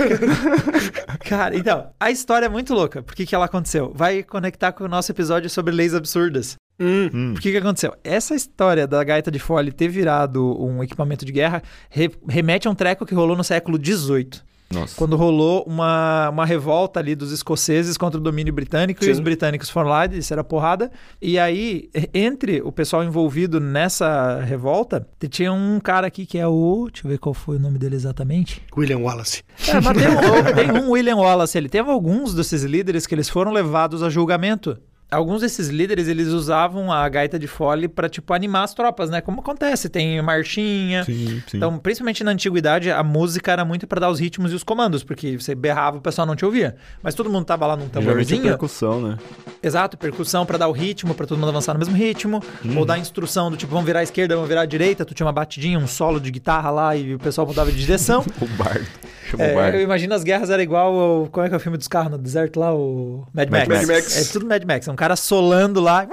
Cara, 1.27 1.55
então, 1.55 1.89
a 1.99 2.09
história 2.09 2.45
é 2.45 2.49
muito 2.49 2.73
louca. 2.73 3.03
Por 3.03 3.13
que, 3.13 3.25
que 3.25 3.35
ela 3.35 3.45
aconteceu? 3.45 3.91
Vai 3.93 4.23
conectar 4.23 4.71
com 4.71 4.85
o 4.85 4.87
nosso 4.87 5.11
episódio 5.11 5.49
sobre 5.49 5.73
leis 5.73 5.93
absurdas. 5.93 6.55
Hum. 6.79 7.33
Por 7.33 7.41
que, 7.41 7.51
que 7.51 7.57
aconteceu? 7.57 7.93
Essa 8.03 8.35
história 8.35 8.85
da 8.85 9.03
gaita 9.03 9.31
de 9.31 9.39
fole 9.39 9.71
ter 9.71 9.87
virado 9.87 10.61
um 10.61 10.83
equipamento 10.83 11.23
de 11.25 11.31
guerra 11.31 11.61
re- 11.89 12.11
remete 12.27 12.67
a 12.67 12.71
um 12.71 12.75
treco 12.75 13.05
que 13.05 13.15
rolou 13.15 13.35
no 13.37 13.43
século 13.43 13.77
XVIII. 13.83 14.29
Nossa. 14.73 14.95
Quando 14.97 15.15
rolou 15.15 15.63
uma, 15.67 16.27
uma 16.31 16.43
revolta 16.45 16.99
ali 16.99 17.15
dos 17.15 17.31
escoceses 17.31 17.97
contra 17.97 18.19
o 18.19 18.23
domínio 18.23 18.51
britânico 18.51 19.01
e 19.03 19.05
Sim. 19.05 19.11
os 19.11 19.19
britânicos 19.19 19.69
foram 19.69 19.89
lá, 19.89 20.07
disseram 20.07 20.41
a 20.41 20.43
porrada. 20.43 20.91
E 21.21 21.37
aí, 21.37 21.87
e- 21.95 22.09
entre 22.13 22.61
o 22.61 22.71
pessoal 22.71 23.03
envolvido 23.03 23.59
nessa 23.61 24.41
revolta, 24.41 25.07
tinha 25.29 25.53
um 25.53 25.79
cara 25.79 26.07
aqui 26.07 26.25
que 26.25 26.37
é 26.39 26.47
o. 26.47 26.89
Deixa 26.91 27.05
eu 27.07 27.11
ver 27.11 27.19
qual 27.19 27.33
foi 27.33 27.57
o 27.57 27.59
nome 27.59 27.77
dele 27.77 27.95
exatamente. 27.95 28.61
William 28.75 28.97
Wallace. 28.99 29.43
É, 29.67 29.79
mas 29.79 29.95
tem 29.97 30.07
um, 30.09 30.71
tem 30.73 30.83
um 30.83 30.89
William 30.91 31.17
Wallace. 31.17 31.57
Ele 31.57 31.69
teve 31.69 31.89
alguns 31.89 32.33
desses 32.33 32.63
líderes 32.63 33.05
que 33.05 33.13
eles 33.13 33.29
foram 33.29 33.51
levados 33.53 34.01
a 34.01 34.09
julgamento. 34.09 34.77
Alguns 35.15 35.41
desses 35.41 35.69
líderes, 35.69 36.07
eles 36.07 36.27
usavam 36.27 36.91
a 36.91 37.07
gaita 37.09 37.37
de 37.39 37.47
fole 37.47 37.87
pra, 37.87 38.07
tipo, 38.09 38.33
animar 38.33 38.63
as 38.63 38.73
tropas, 38.73 39.09
né? 39.09 39.21
Como 39.21 39.39
acontece, 39.41 39.89
tem 39.89 40.21
marchinha. 40.21 41.03
Sim, 41.03 41.41
sim. 41.47 41.57
Então, 41.57 41.77
principalmente 41.77 42.23
na 42.23 42.31
antiguidade, 42.31 42.91
a 42.91 43.03
música 43.03 43.51
era 43.51 43.63
muito 43.65 43.87
pra 43.87 43.99
dar 43.99 44.09
os 44.09 44.19
ritmos 44.19 44.51
e 44.51 44.55
os 44.55 44.63
comandos, 44.63 45.03
porque 45.03 45.37
você 45.39 45.55
berrava, 45.55 45.97
o 45.97 46.01
pessoal 46.01 46.25
não 46.27 46.35
te 46.35 46.43
ouvia. 46.45 46.75
Mas 47.01 47.15
todo 47.15 47.29
mundo 47.29 47.45
tava 47.45 47.65
lá 47.65 47.75
num 47.75 47.85
é 47.85 47.89
tamborzinho. 47.89 48.43
percussão, 48.43 49.01
né? 49.01 49.17
Exato, 49.61 49.97
percussão 49.97 50.45
pra 50.45 50.57
dar 50.57 50.67
o 50.67 50.71
ritmo, 50.71 51.13
pra 51.15 51.25
todo 51.25 51.37
mundo 51.37 51.49
avançar 51.49 51.73
no 51.73 51.79
mesmo 51.79 51.95
ritmo, 51.95 52.41
Uhum. 52.63 52.77
ou 52.79 52.85
dar 52.85 52.97
instrução 52.97 53.49
do 53.49 53.57
tipo, 53.57 53.71
vamos 53.71 53.85
virar 53.85 53.99
à 53.99 54.03
esquerda, 54.03 54.35
vamos 54.35 54.49
virar 54.49 54.61
à 54.61 54.65
direita, 54.65 55.05
tu 55.05 55.13
tinha 55.13 55.25
uma 55.25 55.33
batidinha, 55.33 55.77
um 55.79 55.87
solo 55.87 56.19
de 56.19 56.31
guitarra 56.31 56.69
lá 56.69 56.95
e 56.95 57.13
o 57.15 57.19
pessoal 57.19 57.45
mudava 57.47 57.71
de 57.71 57.77
direção. 57.79 58.23
O 58.41 58.47
bardo. 58.57 58.85
Chama 59.29 59.43
o 59.43 59.47
É, 59.47 59.55
bardo. 59.55 59.77
eu 59.77 59.81
imagino 59.81 60.13
as 60.13 60.23
guerras 60.23 60.49
era 60.49 60.61
igual 60.61 60.99
ao, 60.99 61.27
como 61.27 61.45
é 61.45 61.49
que 61.49 61.55
é 61.55 61.57
o 61.57 61.59
filme 61.59 61.77
dos 61.77 61.87
carros 61.87 62.11
no 62.11 62.17
deserto 62.17 62.59
lá, 62.59 62.73
o 62.73 63.25
Mad, 63.33 63.49
Mad 63.49 63.67
Max. 63.67 63.87
Max. 63.87 64.17
É 64.29 64.31
tudo 64.31 64.45
Mad 64.47 64.63
Max, 64.63 64.87
é 64.87 64.91
um 64.91 64.95
cara 64.95 65.04
solando 65.13 65.81
lá, 65.81 66.07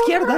esquerda. 0.00 0.32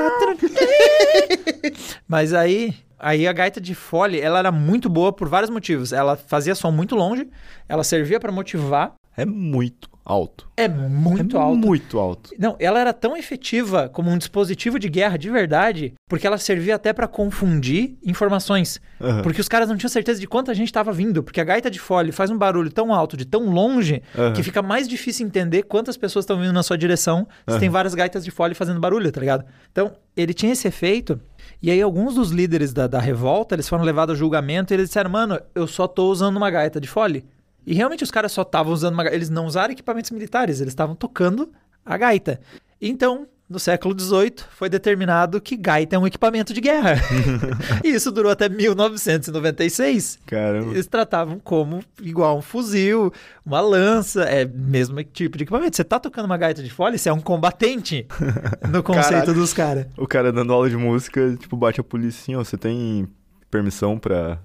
Mas 2.08 2.34
aí, 2.34 2.74
aí 2.98 3.28
a 3.28 3.32
gaita 3.32 3.60
de 3.60 3.74
fole, 3.74 4.20
ela 4.20 4.40
era 4.40 4.50
muito 4.50 4.88
boa 4.88 5.12
por 5.12 5.28
vários 5.28 5.50
motivos. 5.50 5.92
Ela 5.92 6.16
fazia 6.16 6.54
som 6.54 6.72
muito 6.72 6.96
longe, 6.96 7.28
ela 7.68 7.84
servia 7.84 8.18
pra 8.18 8.32
motivar, 8.32 8.94
É 9.16 9.24
muito 9.24 9.88
alto. 10.04 10.48
é 10.56 10.68
muito 10.68 11.36
é 11.36 11.40
alto. 11.40 11.56
muito 11.56 11.98
alto. 11.98 12.30
Não, 12.38 12.54
ela 12.60 12.78
era 12.78 12.92
tão 12.92 13.16
efetiva 13.16 13.88
como 13.88 14.08
um 14.10 14.16
dispositivo 14.18 14.78
de 14.78 14.88
guerra 14.88 15.16
de 15.16 15.28
verdade, 15.28 15.94
porque 16.08 16.26
ela 16.26 16.38
servia 16.38 16.76
até 16.76 16.92
pra 16.92 17.08
confundir 17.08 17.96
informações. 18.04 18.80
Aham. 19.00 19.22
Porque 19.22 19.40
os 19.40 19.48
caras 19.48 19.68
não 19.68 19.76
tinham 19.76 19.90
certeza 19.90 20.20
de 20.20 20.26
quanta 20.28 20.54
gente 20.54 20.68
estava 20.68 20.92
vindo, 20.92 21.22
porque 21.24 21.40
a 21.40 21.44
gaita 21.44 21.68
de 21.70 21.78
fole 21.80 22.12
faz 22.12 22.30
um 22.30 22.38
barulho 22.38 22.70
tão 22.70 22.94
alto, 22.94 23.16
de 23.16 23.24
tão 23.24 23.50
longe, 23.50 24.02
Aham. 24.16 24.32
que 24.32 24.42
fica 24.42 24.62
mais 24.62 24.86
difícil 24.86 25.26
entender 25.26 25.64
quantas 25.64 25.96
pessoas 25.96 26.24
estão 26.24 26.38
vindo 26.38 26.52
na 26.52 26.62
sua 26.62 26.78
direção 26.78 27.26
se 27.46 27.52
Aham. 27.52 27.58
tem 27.60 27.68
várias 27.68 27.94
gaitas 27.94 28.24
de 28.24 28.30
fole 28.30 28.54
fazendo 28.54 28.78
barulho, 28.78 29.10
tá 29.10 29.18
ligado? 29.20 29.44
Então, 29.72 29.92
ele 30.16 30.32
tinha 30.32 30.52
esse 30.52 30.68
efeito. 30.68 31.20
E 31.62 31.70
aí, 31.70 31.80
alguns 31.82 32.14
dos 32.14 32.30
líderes 32.30 32.72
da, 32.72 32.86
da 32.86 33.00
revolta, 33.00 33.54
eles 33.54 33.68
foram 33.68 33.82
levados 33.82 34.14
a 34.14 34.18
julgamento 34.18 34.72
e 34.72 34.74
eles 34.76 34.88
disseram, 34.88 35.10
mano, 35.10 35.40
eu 35.54 35.66
só 35.66 35.88
tô 35.88 36.10
usando 36.10 36.36
uma 36.36 36.50
gaita 36.50 36.80
de 36.80 36.86
fole. 36.88 37.24
E 37.66 37.74
realmente 37.74 38.04
os 38.04 38.10
caras 38.10 38.32
só 38.32 38.42
estavam 38.42 38.72
usando 38.72 38.94
uma. 38.94 39.06
Eles 39.08 39.28
não 39.28 39.46
usaram 39.46 39.72
equipamentos 39.72 40.10
militares, 40.10 40.60
eles 40.60 40.72
estavam 40.72 40.94
tocando 40.94 41.50
a 41.84 41.96
gaita. 41.96 42.40
Então, 42.80 43.26
no 43.48 43.58
século 43.60 43.98
XVIII, 43.98 44.34
foi 44.50 44.68
determinado 44.68 45.40
que 45.40 45.56
gaita 45.56 45.94
é 45.94 45.98
um 45.98 46.06
equipamento 46.06 46.52
de 46.52 46.60
guerra. 46.60 46.96
e 47.82 47.88
isso 47.88 48.10
durou 48.10 48.30
até 48.30 48.48
1996. 48.48 50.18
Caramba. 50.26 50.72
Eles 50.72 50.86
tratavam 50.86 51.38
como 51.38 51.80
igual 52.02 52.38
um 52.38 52.42
fuzil, 52.42 53.12
uma 53.44 53.60
lança, 53.60 54.24
é 54.24 54.44
mesmo 54.44 55.02
tipo 55.04 55.38
de 55.38 55.44
equipamento. 55.44 55.76
Você 55.76 55.84
tá 55.84 56.00
tocando 56.00 56.26
uma 56.26 56.36
gaita 56.36 56.62
de 56.62 56.70
fole, 56.70 56.98
você 56.98 57.08
é 57.08 57.12
um 57.12 57.20
combatente 57.20 58.06
no 58.68 58.82
conceito 58.82 59.10
Caralho. 59.10 59.34
dos 59.34 59.52
caras. 59.52 59.86
O 59.96 60.06
cara 60.06 60.32
dando 60.32 60.52
aula 60.52 60.68
de 60.68 60.76
música, 60.76 61.36
tipo, 61.36 61.56
bate 61.56 61.80
a 61.80 61.84
polícia 61.84 62.20
assim, 62.22 62.34
ó, 62.34 62.42
você 62.42 62.56
tem 62.56 63.08
permissão 63.48 63.96
pra 63.96 64.38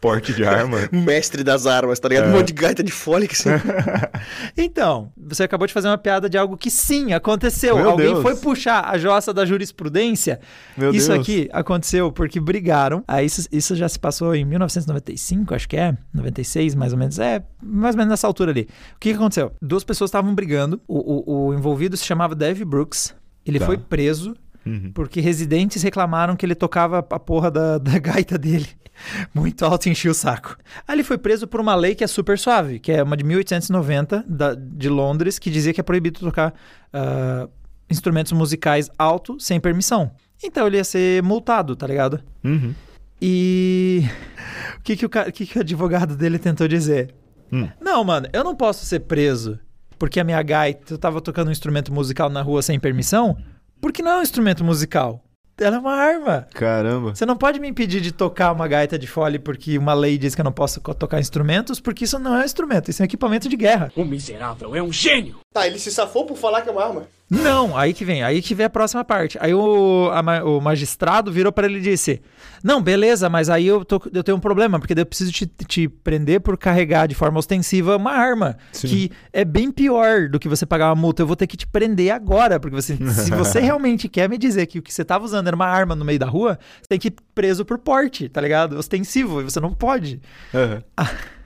porte 0.00 0.32
de 0.32 0.44
arma? 0.44 0.78
Mestre 0.92 1.42
das 1.44 1.66
armas, 1.66 1.98
tá 2.00 2.08
É. 2.08 2.10
ligado? 2.10 2.28
Um 2.28 2.32
monte 2.32 2.48
de 2.48 2.52
gaita 2.54 2.82
de 2.82 2.92
fole 2.92 3.26
que 3.28 3.34
assim. 3.34 3.50
Então, 4.56 5.12
você 5.16 5.42
acabou 5.42 5.66
de 5.66 5.72
fazer 5.72 5.88
uma 5.88 5.98
piada 5.98 6.28
de 6.28 6.36
algo 6.38 6.56
que 6.56 6.70
sim 6.70 7.12
aconteceu. 7.12 7.76
Meu 7.76 7.90
Alguém 7.90 8.06
Deus. 8.12 8.22
foi 8.22 8.36
puxar 8.36 8.84
a 8.88 8.96
jossa 8.98 9.32
da 9.32 9.44
jurisprudência. 9.44 10.40
Meu 10.76 10.90
isso 10.92 11.08
Deus. 11.08 11.20
aqui 11.20 11.48
aconteceu 11.52 12.10
porque 12.12 12.40
brigaram. 12.40 13.02
Aí 13.06 13.26
isso, 13.26 13.46
isso 13.50 13.74
já 13.76 13.88
se 13.88 13.98
passou 13.98 14.34
em 14.34 14.44
1995, 14.44 15.54
acho 15.54 15.68
que 15.68 15.76
é, 15.76 15.96
96 16.12 16.74
mais 16.74 16.92
ou 16.92 16.98
menos. 16.98 17.18
É, 17.18 17.42
mais 17.62 17.94
ou 17.94 17.98
menos 17.98 18.10
nessa 18.10 18.26
altura 18.26 18.50
ali. 18.50 18.62
O 18.96 19.00
que, 19.00 19.10
que 19.10 19.16
aconteceu? 19.16 19.52
Duas 19.60 19.84
pessoas 19.84 20.08
estavam 20.08 20.34
brigando. 20.34 20.80
O, 20.86 20.98
o- 20.98 21.46
o 21.48 21.54
envolvido 21.54 21.96
se 21.96 22.04
chamava 22.04 22.34
Dave 22.34 22.64
Brooks. 22.64 23.14
Ele 23.46 23.58
Tá. 23.58 23.66
foi 23.66 23.76
preso 23.76 24.34
Uhum. 24.66 24.90
porque 24.94 25.20
residentes 25.20 25.82
reclamaram 25.82 26.34
que 26.36 26.46
ele 26.46 26.54
tocava 26.54 26.98
a 26.98 27.18
porra 27.20 27.50
da, 27.50 27.76
da 27.78 27.98
gaita 27.98 28.38
dele 28.38 28.66
muito 29.34 29.64
alto 29.64 29.86
e 29.86 29.90
enchia 29.92 30.10
o 30.10 30.14
saco. 30.14 30.56
Aí 30.86 30.94
ele 30.94 31.02
foi 31.04 31.18
preso 31.18 31.46
por 31.48 31.60
uma 31.60 31.74
lei 31.74 31.94
que 31.94 32.04
é 32.04 32.06
super 32.06 32.38
suave, 32.38 32.78
que 32.78 32.92
é 32.92 33.02
uma 33.02 33.16
de 33.16 33.24
1890 33.24 34.24
da- 34.26 34.54
de 34.54 34.88
Londres, 34.88 35.38
que 35.38 35.50
dizia 35.50 35.72
que 35.74 35.80
é 35.80 35.84
proibido 35.84 36.20
tocar 36.20 36.54
ah, 36.92 37.48
instrumentos 37.90 38.30
musicais 38.32 38.88
alto 38.96 39.38
sem 39.40 39.58
permissão. 39.60 40.12
Então 40.42 40.66
ele 40.66 40.76
ia 40.76 40.84
ser 40.84 41.22
multado, 41.24 41.74
tá 41.74 41.86
ligado? 41.86 42.20
Uhum. 42.44 42.72
E 43.20 44.04
o 44.78 44.82
que 44.82 44.96
que 44.96 45.06
o 45.06 45.08
que 45.10 45.46
que 45.46 45.58
o 45.58 45.60
advogado 45.62 46.16
dele 46.16 46.38
tentou 46.38 46.68
dizer? 46.68 47.14
Hum. 47.52 47.68
Não, 47.80 48.04
mano, 48.04 48.28
eu 48.32 48.44
não 48.44 48.54
posso 48.54 48.84
ser 48.86 49.00
preso 49.00 49.58
porque 49.98 50.20
a 50.20 50.24
minha 50.24 50.42
gaita, 50.42 50.94
eu 50.94 50.98
tava 50.98 51.20
tocando 51.20 51.48
um 51.48 51.52
instrumento 51.52 51.92
musical 51.92 52.28
na 52.28 52.42
rua 52.42 52.60
sem 52.62 52.78
permissão, 52.78 53.36
porque 53.84 54.02
não 54.02 54.12
é 54.12 54.18
um 54.20 54.22
instrumento 54.22 54.64
musical. 54.64 55.22
Ela 55.60 55.76
é 55.76 55.78
uma 55.78 55.92
arma. 55.92 56.48
Caramba. 56.54 57.14
Você 57.14 57.26
não 57.26 57.36
pode 57.36 57.60
me 57.60 57.68
impedir 57.68 58.00
de 58.00 58.12
tocar 58.12 58.50
uma 58.50 58.66
gaita 58.66 58.98
de 58.98 59.06
fole 59.06 59.38
porque 59.38 59.76
uma 59.76 59.92
lei 59.92 60.16
diz 60.16 60.34
que 60.34 60.40
eu 60.40 60.44
não 60.44 60.52
posso 60.52 60.80
tocar 60.80 61.20
instrumentos, 61.20 61.80
porque 61.80 62.04
isso 62.04 62.18
não 62.18 62.34
é 62.34 62.40
um 62.40 62.44
instrumento, 62.44 62.90
isso 62.90 63.02
é 63.02 63.04
um 63.04 63.04
equipamento 63.04 63.46
de 63.46 63.56
guerra. 63.58 63.92
O 63.94 64.02
miserável 64.02 64.74
é 64.74 64.82
um 64.82 64.90
gênio! 64.90 65.43
Tá, 65.54 65.68
ele 65.68 65.78
se 65.78 65.92
safou 65.92 66.26
por 66.26 66.36
falar 66.36 66.62
que 66.62 66.68
é 66.68 66.72
uma 66.72 66.84
arma. 66.84 67.06
Não, 67.30 67.76
aí 67.78 67.94
que 67.94 68.04
vem, 68.04 68.24
aí 68.24 68.42
que 68.42 68.56
vem 68.56 68.66
a 68.66 68.70
próxima 68.70 69.04
parte. 69.04 69.38
Aí 69.40 69.54
o, 69.54 70.10
a 70.12 70.44
o 70.44 70.60
magistrado 70.60 71.30
virou 71.30 71.52
pra 71.52 71.66
ele 71.66 71.78
e 71.78 71.80
disse: 71.80 72.20
Não, 72.62 72.82
beleza, 72.82 73.30
mas 73.30 73.48
aí 73.48 73.64
eu, 73.66 73.84
tô- 73.84 74.02
eu 74.12 74.24
tenho 74.24 74.36
um 74.36 74.40
problema, 74.40 74.80
porque 74.80 74.96
daí 74.96 75.02
eu 75.02 75.06
preciso 75.06 75.30
te, 75.30 75.46
te 75.46 75.88
prender 75.88 76.40
por 76.40 76.58
carregar 76.58 77.06
de 77.06 77.14
forma 77.14 77.38
ostensiva 77.38 77.96
uma 77.96 78.10
arma, 78.10 78.58
Sim. 78.72 78.88
que 78.88 79.12
é 79.32 79.44
bem 79.44 79.70
pior 79.70 80.28
do 80.28 80.40
que 80.40 80.48
você 80.48 80.66
pagar 80.66 80.88
uma 80.88 81.00
multa. 81.00 81.22
Eu 81.22 81.26
vou 81.28 81.36
ter 81.36 81.46
que 81.46 81.56
te 81.56 81.68
prender 81.68 82.10
agora, 82.12 82.58
porque 82.58 82.74
você, 82.74 82.96
se 82.96 83.30
você 83.30 83.58
realmente 83.62 84.08
quer 84.08 84.28
me 84.28 84.36
dizer 84.36 84.66
que 84.66 84.80
o 84.80 84.82
que 84.82 84.92
você 84.92 85.04
tava 85.04 85.24
usando 85.24 85.46
era 85.46 85.54
uma 85.56 85.66
arma 85.66 85.94
no 85.94 86.04
meio 86.04 86.18
da 86.18 86.26
rua, 86.26 86.58
você 86.82 86.88
tem 86.88 86.98
que 86.98 87.08
ir 87.08 87.14
preso 87.32 87.64
por 87.64 87.78
porte, 87.78 88.28
tá 88.28 88.40
ligado? 88.40 88.76
Ostensivo, 88.76 89.40
e 89.40 89.44
você 89.44 89.60
não 89.60 89.72
pode. 89.72 90.20
Aham. 90.52 90.82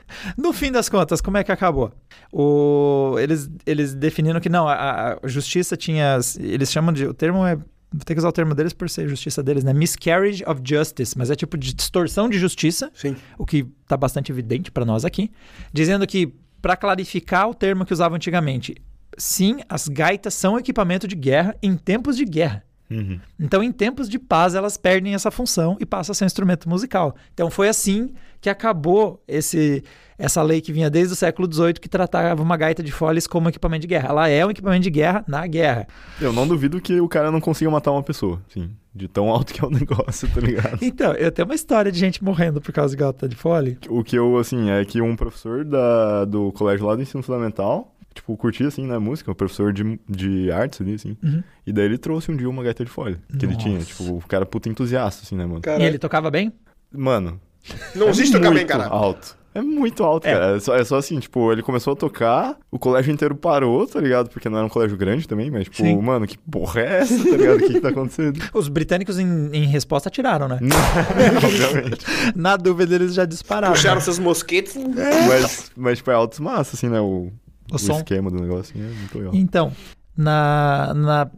No 0.37 0.53
fim 0.53 0.71
das 0.73 0.89
contas, 0.89 1.21
como 1.21 1.37
é 1.37 1.45
que 1.45 1.53
acabou? 1.53 1.93
O, 2.33 3.17
eles, 3.19 3.49
eles 3.67 3.95
definiram 3.95 4.41
que 4.41 4.49
não, 4.49 4.69
a, 4.69 5.19
a 5.23 5.29
justiça 5.29 5.77
tinha. 5.77 6.19
Eles 6.39 6.71
chamam 6.71 6.93
de. 6.93 7.07
O 7.07 7.15
termo 7.15 7.45
é. 7.47 7.57
Vou 7.91 8.05
ter 8.05 8.13
que 8.15 8.19
usar 8.19 8.29
o 8.29 8.33
termo 8.33 8.55
deles 8.55 8.75
por 8.75 8.91
ser 8.91 9.09
justiça 9.09 9.43
deles, 9.43 9.65
né? 9.65 9.73
Miscarriage 9.73 10.45
of 10.47 10.61
justice, 10.63 11.17
mas 11.17 11.31
é 11.31 11.35
tipo 11.35 11.57
de 11.57 11.73
distorção 11.73 12.29
de 12.29 12.39
justiça, 12.39 12.91
Sim. 12.93 13.17
o 13.39 13.47
que 13.47 13.67
tá 13.87 13.97
bastante 13.97 14.31
evidente 14.31 14.71
para 14.71 14.85
nós 14.85 15.07
aqui, 15.07 15.31
dizendo 15.73 16.07
que, 16.07 16.35
para 16.61 16.77
clarificar 16.77 17.49
o 17.49 17.55
termo 17.55 17.87
que 17.87 17.93
usavam 17.95 18.17
antigamente, 18.17 18.77
sim, 19.17 19.61
as 19.71 19.89
gaitas 19.89 20.35
são 20.35 20.59
equipamento 20.59 21.09
de 21.09 21.17
guerra 21.17 21.57
em 21.63 21.79
tempos 21.79 22.15
de 22.15 22.27
guerra. 22.27 22.63
Uhum. 22.91 23.21
Então, 23.39 23.63
em 23.63 23.71
tempos 23.71 24.09
de 24.09 24.19
paz, 24.19 24.55
elas 24.55 24.77
perdem 24.77 25.15
essa 25.15 25.31
função 25.31 25.77
e 25.79 25.87
passam 25.87 26.13
a 26.13 26.15
ser 26.15 26.25
um 26.25 26.27
instrumento 26.27 26.69
musical. 26.69 27.15
Então, 27.35 27.51
foi 27.51 27.69
assim 27.69 28.13
que 28.41 28.49
acabou 28.49 29.23
esse, 29.27 29.83
essa 30.17 30.43
lei 30.43 30.61
que 30.61 30.73
vinha 30.73 30.89
desde 30.89 31.13
o 31.13 31.17
século 31.17 31.53
XVIII, 31.53 31.75
que 31.75 31.89
tratava 31.89 32.43
uma 32.43 32.57
gaita 32.57 32.83
de 32.83 32.93
foles 32.93 33.27
como 33.27 33.49
equipamento 33.49 33.83
de 33.83 33.89
guerra. 33.89 34.09
Ela 34.09 34.29
é 34.29 34.47
um 34.47 34.51
equipamento 34.51 34.83
de 34.83 34.91
guerra 34.91 35.25
na 35.27 35.47
guerra. 35.47 35.87
Eu 36.21 36.33
não 36.33 36.47
duvido 36.47 36.81
que 36.81 37.01
o 37.01 37.09
cara 37.09 37.31
não 37.31 37.41
consiga 37.41 37.71
matar 37.71 37.93
uma 37.93 38.03
pessoa, 38.03 38.41
sim. 38.49 38.71
De 38.95 39.07
tão 39.07 39.29
alto 39.29 39.53
que 39.53 39.63
é 39.63 39.67
o 39.67 39.71
negócio, 39.71 40.29
tá 40.29 40.41
ligado? 40.41 40.79
Então, 40.83 41.13
eu 41.13 41.31
tenho 41.31 41.47
uma 41.47 41.55
história 41.55 41.93
de 41.93 41.99
gente 41.99 42.23
morrendo 42.23 42.61
por 42.61 42.73
causa 42.73 42.97
de 42.97 43.03
gaita 43.03 43.29
de 43.29 43.37
fole. 43.37 43.79
O 43.89 44.03
que 44.03 44.17
eu, 44.17 44.39
assim, 44.39 44.71
é 44.71 44.85
que 44.85 45.01
um 45.01 45.15
professor 45.15 45.65
da, 45.65 46.25
do 46.25 46.53
colégio 46.53 46.87
lá 46.87 46.95
do 46.95 47.03
ensino 47.03 47.23
fundamental, 47.23 47.95
tipo, 48.19 48.37
curtia, 48.37 48.69
assim, 48.69 48.87
né, 48.87 48.99
música, 48.99 49.31
um 49.31 49.35
professor 49.35 49.73
de, 49.73 49.99
de 50.09 50.51
artes 50.51 50.81
ali, 50.81 50.95
assim. 50.95 51.17
Uhum. 51.23 51.43
E 51.67 51.73
daí 51.73 51.85
ele 51.87 51.99
trouxe 51.99 52.31
um 52.31 52.37
dia 52.37 52.49
uma 52.49 52.63
gaita 52.63 52.85
de 52.85 52.91
folha 52.91 53.21
que 53.39 53.45
ele 53.45 53.57
tinha. 53.57 53.75
Nossa. 53.79 53.87
Tipo, 53.87 54.05
o 54.17 54.23
cara 54.29 54.45
puta 54.47 54.69
entusiasta, 54.69 55.23
assim, 55.25 55.37
né, 55.37 55.47
mano? 55.47 55.61
Cara, 55.61 55.83
E 55.83 55.87
ele 55.87 55.99
tocava 55.99 56.31
bem? 56.31 56.53
Mano, 56.93 57.41
não 57.95 58.07
é 58.07 58.11
existe 58.11 58.33
tocar 58.37 58.53
bem, 58.53 58.67
cara. 58.67 58.87
alto. 58.87 59.37
É 59.55 59.61
muito 59.63 60.05
alto, 60.05 60.27
É. 60.27 60.33
cara. 60.33 60.57
É 60.57 60.61
só, 60.61 60.77
é 60.77 60.85
só 60.85 60.97
assim, 60.99 61.19
tipo, 61.19 61.51
ele 61.51 61.63
começou 61.63 61.93
a 61.95 61.97
tocar, 61.97 62.57
o 62.71 62.79
colégio 62.79 63.13
inteiro 63.13 63.35
parou, 63.35 63.87
tá 63.89 63.99
ligado? 64.01 64.29
Porque 64.31 64.49
não 64.49 64.57
era 64.59 64.67
um 64.67 64.71
colégio 64.71 64.97
grande 64.97 65.27
também, 65.27 65.51
mas, 65.51 65.65
tipo, 65.65 65.77
Sim. 65.79 65.97
mano, 66.01 66.27
que 66.27 66.39
porra 66.39 66.81
é 66.83 66.99
essa, 67.01 67.17
tá 67.25 67.37
ligado? 67.37 67.57
O 67.57 67.59
que 67.61 67.73
que 67.73 67.81
tá 67.81 67.89
acontecendo? 67.89 68.41
Os 68.55 68.69
britânicos, 68.69 69.19
em, 69.19 69.49
em 69.53 69.65
resposta, 69.67 70.09
atiraram, 70.09 70.47
né? 70.49 70.59
Obviamente. 71.45 72.05
Na 72.37 72.57
dúvida, 72.57 72.95
eles 72.95 73.15
já 73.15 73.25
dispararam. 73.25 73.73
Puxaram 73.75 73.97
né? 73.97 74.01
seus 74.03 74.19
mosquetes. 74.19 74.77
Mas, 74.77 75.73
mas, 75.77 75.99
tipo, 75.99 76.11
é 76.11 76.15
altos 76.15 76.39
massa, 76.41 76.77
assim, 76.77 76.89
né? 76.89 77.01
O, 77.01 77.33
O 77.73 77.79
som. 77.79 77.99
esquema 77.99 78.31
do 78.31 78.41
negócio, 78.41 78.75
é 78.79 78.83
muito 78.83 79.19
legal. 79.19 79.35
Então, 79.35 79.73
na, 80.17 80.93
na, 80.95 81.31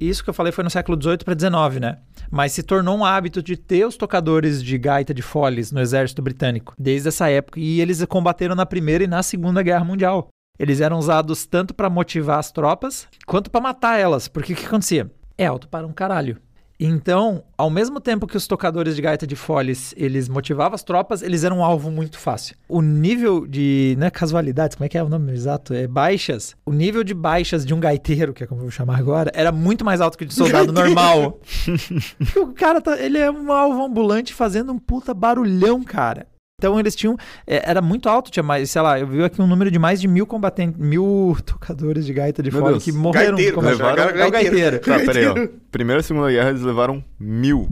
isso 0.00 0.24
que 0.24 0.30
eu 0.30 0.34
falei 0.34 0.50
foi 0.50 0.64
no 0.64 0.70
século 0.70 1.00
XVIII 1.00 1.18
para 1.18 1.38
XIX, 1.38 1.80
né? 1.80 1.98
Mas 2.28 2.50
se 2.50 2.64
tornou 2.64 2.98
um 2.98 3.04
hábito 3.04 3.40
de 3.40 3.56
ter 3.56 3.86
os 3.86 3.96
tocadores 3.96 4.60
de 4.60 4.76
gaita 4.76 5.14
de 5.14 5.22
foles 5.22 5.70
no 5.70 5.80
exército 5.80 6.20
britânico 6.20 6.74
desde 6.76 7.08
essa 7.08 7.28
época. 7.28 7.60
E 7.60 7.80
eles 7.80 8.04
combateram 8.06 8.56
na 8.56 8.66
Primeira 8.66 9.04
e 9.04 9.06
na 9.06 9.22
Segunda 9.22 9.62
Guerra 9.62 9.84
Mundial. 9.84 10.28
Eles 10.58 10.80
eram 10.80 10.98
usados 10.98 11.46
tanto 11.46 11.72
para 11.72 11.88
motivar 11.88 12.40
as 12.40 12.50
tropas 12.50 13.06
quanto 13.24 13.50
para 13.50 13.60
matar 13.60 14.00
elas. 14.00 14.26
Porque 14.26 14.52
o 14.52 14.56
que 14.56 14.66
acontecia? 14.66 15.08
É 15.38 15.46
alto 15.46 15.68
para 15.68 15.86
um 15.86 15.92
caralho. 15.92 16.38
Então, 16.86 17.42
ao 17.56 17.70
mesmo 17.70 17.98
tempo 17.98 18.26
que 18.26 18.36
os 18.36 18.46
tocadores 18.46 18.94
de 18.94 19.00
gaita 19.00 19.26
de 19.26 19.34
foles, 19.34 19.94
eles 19.96 20.28
motivavam 20.28 20.74
as 20.74 20.82
tropas, 20.82 21.22
eles 21.22 21.42
eram 21.42 21.60
um 21.60 21.64
alvo 21.64 21.90
muito 21.90 22.18
fácil. 22.18 22.54
O 22.68 22.82
nível 22.82 23.46
de, 23.46 23.96
não 23.98 24.06
é 24.06 24.10
casualidades, 24.10 24.76
como 24.76 24.84
é 24.84 24.88
que 24.90 24.98
é 24.98 25.02
o 25.02 25.08
nome 25.08 25.32
exato? 25.32 25.72
É 25.72 25.86
baixas. 25.86 26.54
O 26.66 26.72
nível 26.74 27.02
de 27.02 27.14
baixas 27.14 27.64
de 27.64 27.72
um 27.72 27.80
gaiteiro, 27.80 28.34
que 28.34 28.44
é 28.44 28.46
como 28.46 28.60
eu 28.60 28.64
vou 28.64 28.70
chamar 28.70 28.98
agora, 28.98 29.32
era 29.34 29.50
muito 29.50 29.82
mais 29.82 30.02
alto 30.02 30.18
que 30.18 30.24
o 30.24 30.26
de 30.26 30.34
soldado 30.34 30.72
normal. 30.72 31.40
O 32.36 32.48
cara, 32.48 32.80
tá, 32.80 32.98
ele 33.00 33.18
é 33.18 33.30
um 33.30 33.50
alvo 33.50 33.82
ambulante 33.84 34.34
fazendo 34.34 34.72
um 34.72 34.78
puta 34.78 35.14
barulhão, 35.14 35.82
cara. 35.82 36.26
Então 36.58 36.78
eles 36.78 36.94
tinham. 36.94 37.16
é, 37.46 37.68
era 37.68 37.82
muito 37.82 38.08
alto, 38.08 38.30
tinha 38.30 38.42
mais, 38.42 38.70
sei 38.70 38.80
lá, 38.80 38.98
eu 38.98 39.06
vi 39.06 39.22
aqui 39.24 39.42
um 39.42 39.46
número 39.46 39.70
de 39.70 39.78
mais 39.78 40.00
de 40.00 40.06
mil 40.06 40.26
combatentes, 40.26 40.78
mil 40.78 41.36
tocadores 41.44 42.06
de 42.06 42.12
gaita 42.12 42.42
de 42.42 42.50
fole 42.50 42.64
Deus. 42.72 42.84
que 42.84 42.92
morreram. 42.92 43.36
Gaiteiro, 43.36 43.60
cara, 43.60 43.70
levaram- 43.76 44.20
é 44.20 44.26
o 44.26 44.30
gaiteiro. 44.30 44.78
Tá, 44.78 44.98
peraí, 45.00 45.26
ó. 45.26 45.34
Primeira 45.70 46.00
e 46.00 46.04
Segunda 46.04 46.30
Guerra 46.30 46.50
eles 46.50 46.62
levaram 46.62 47.04
mil 47.18 47.68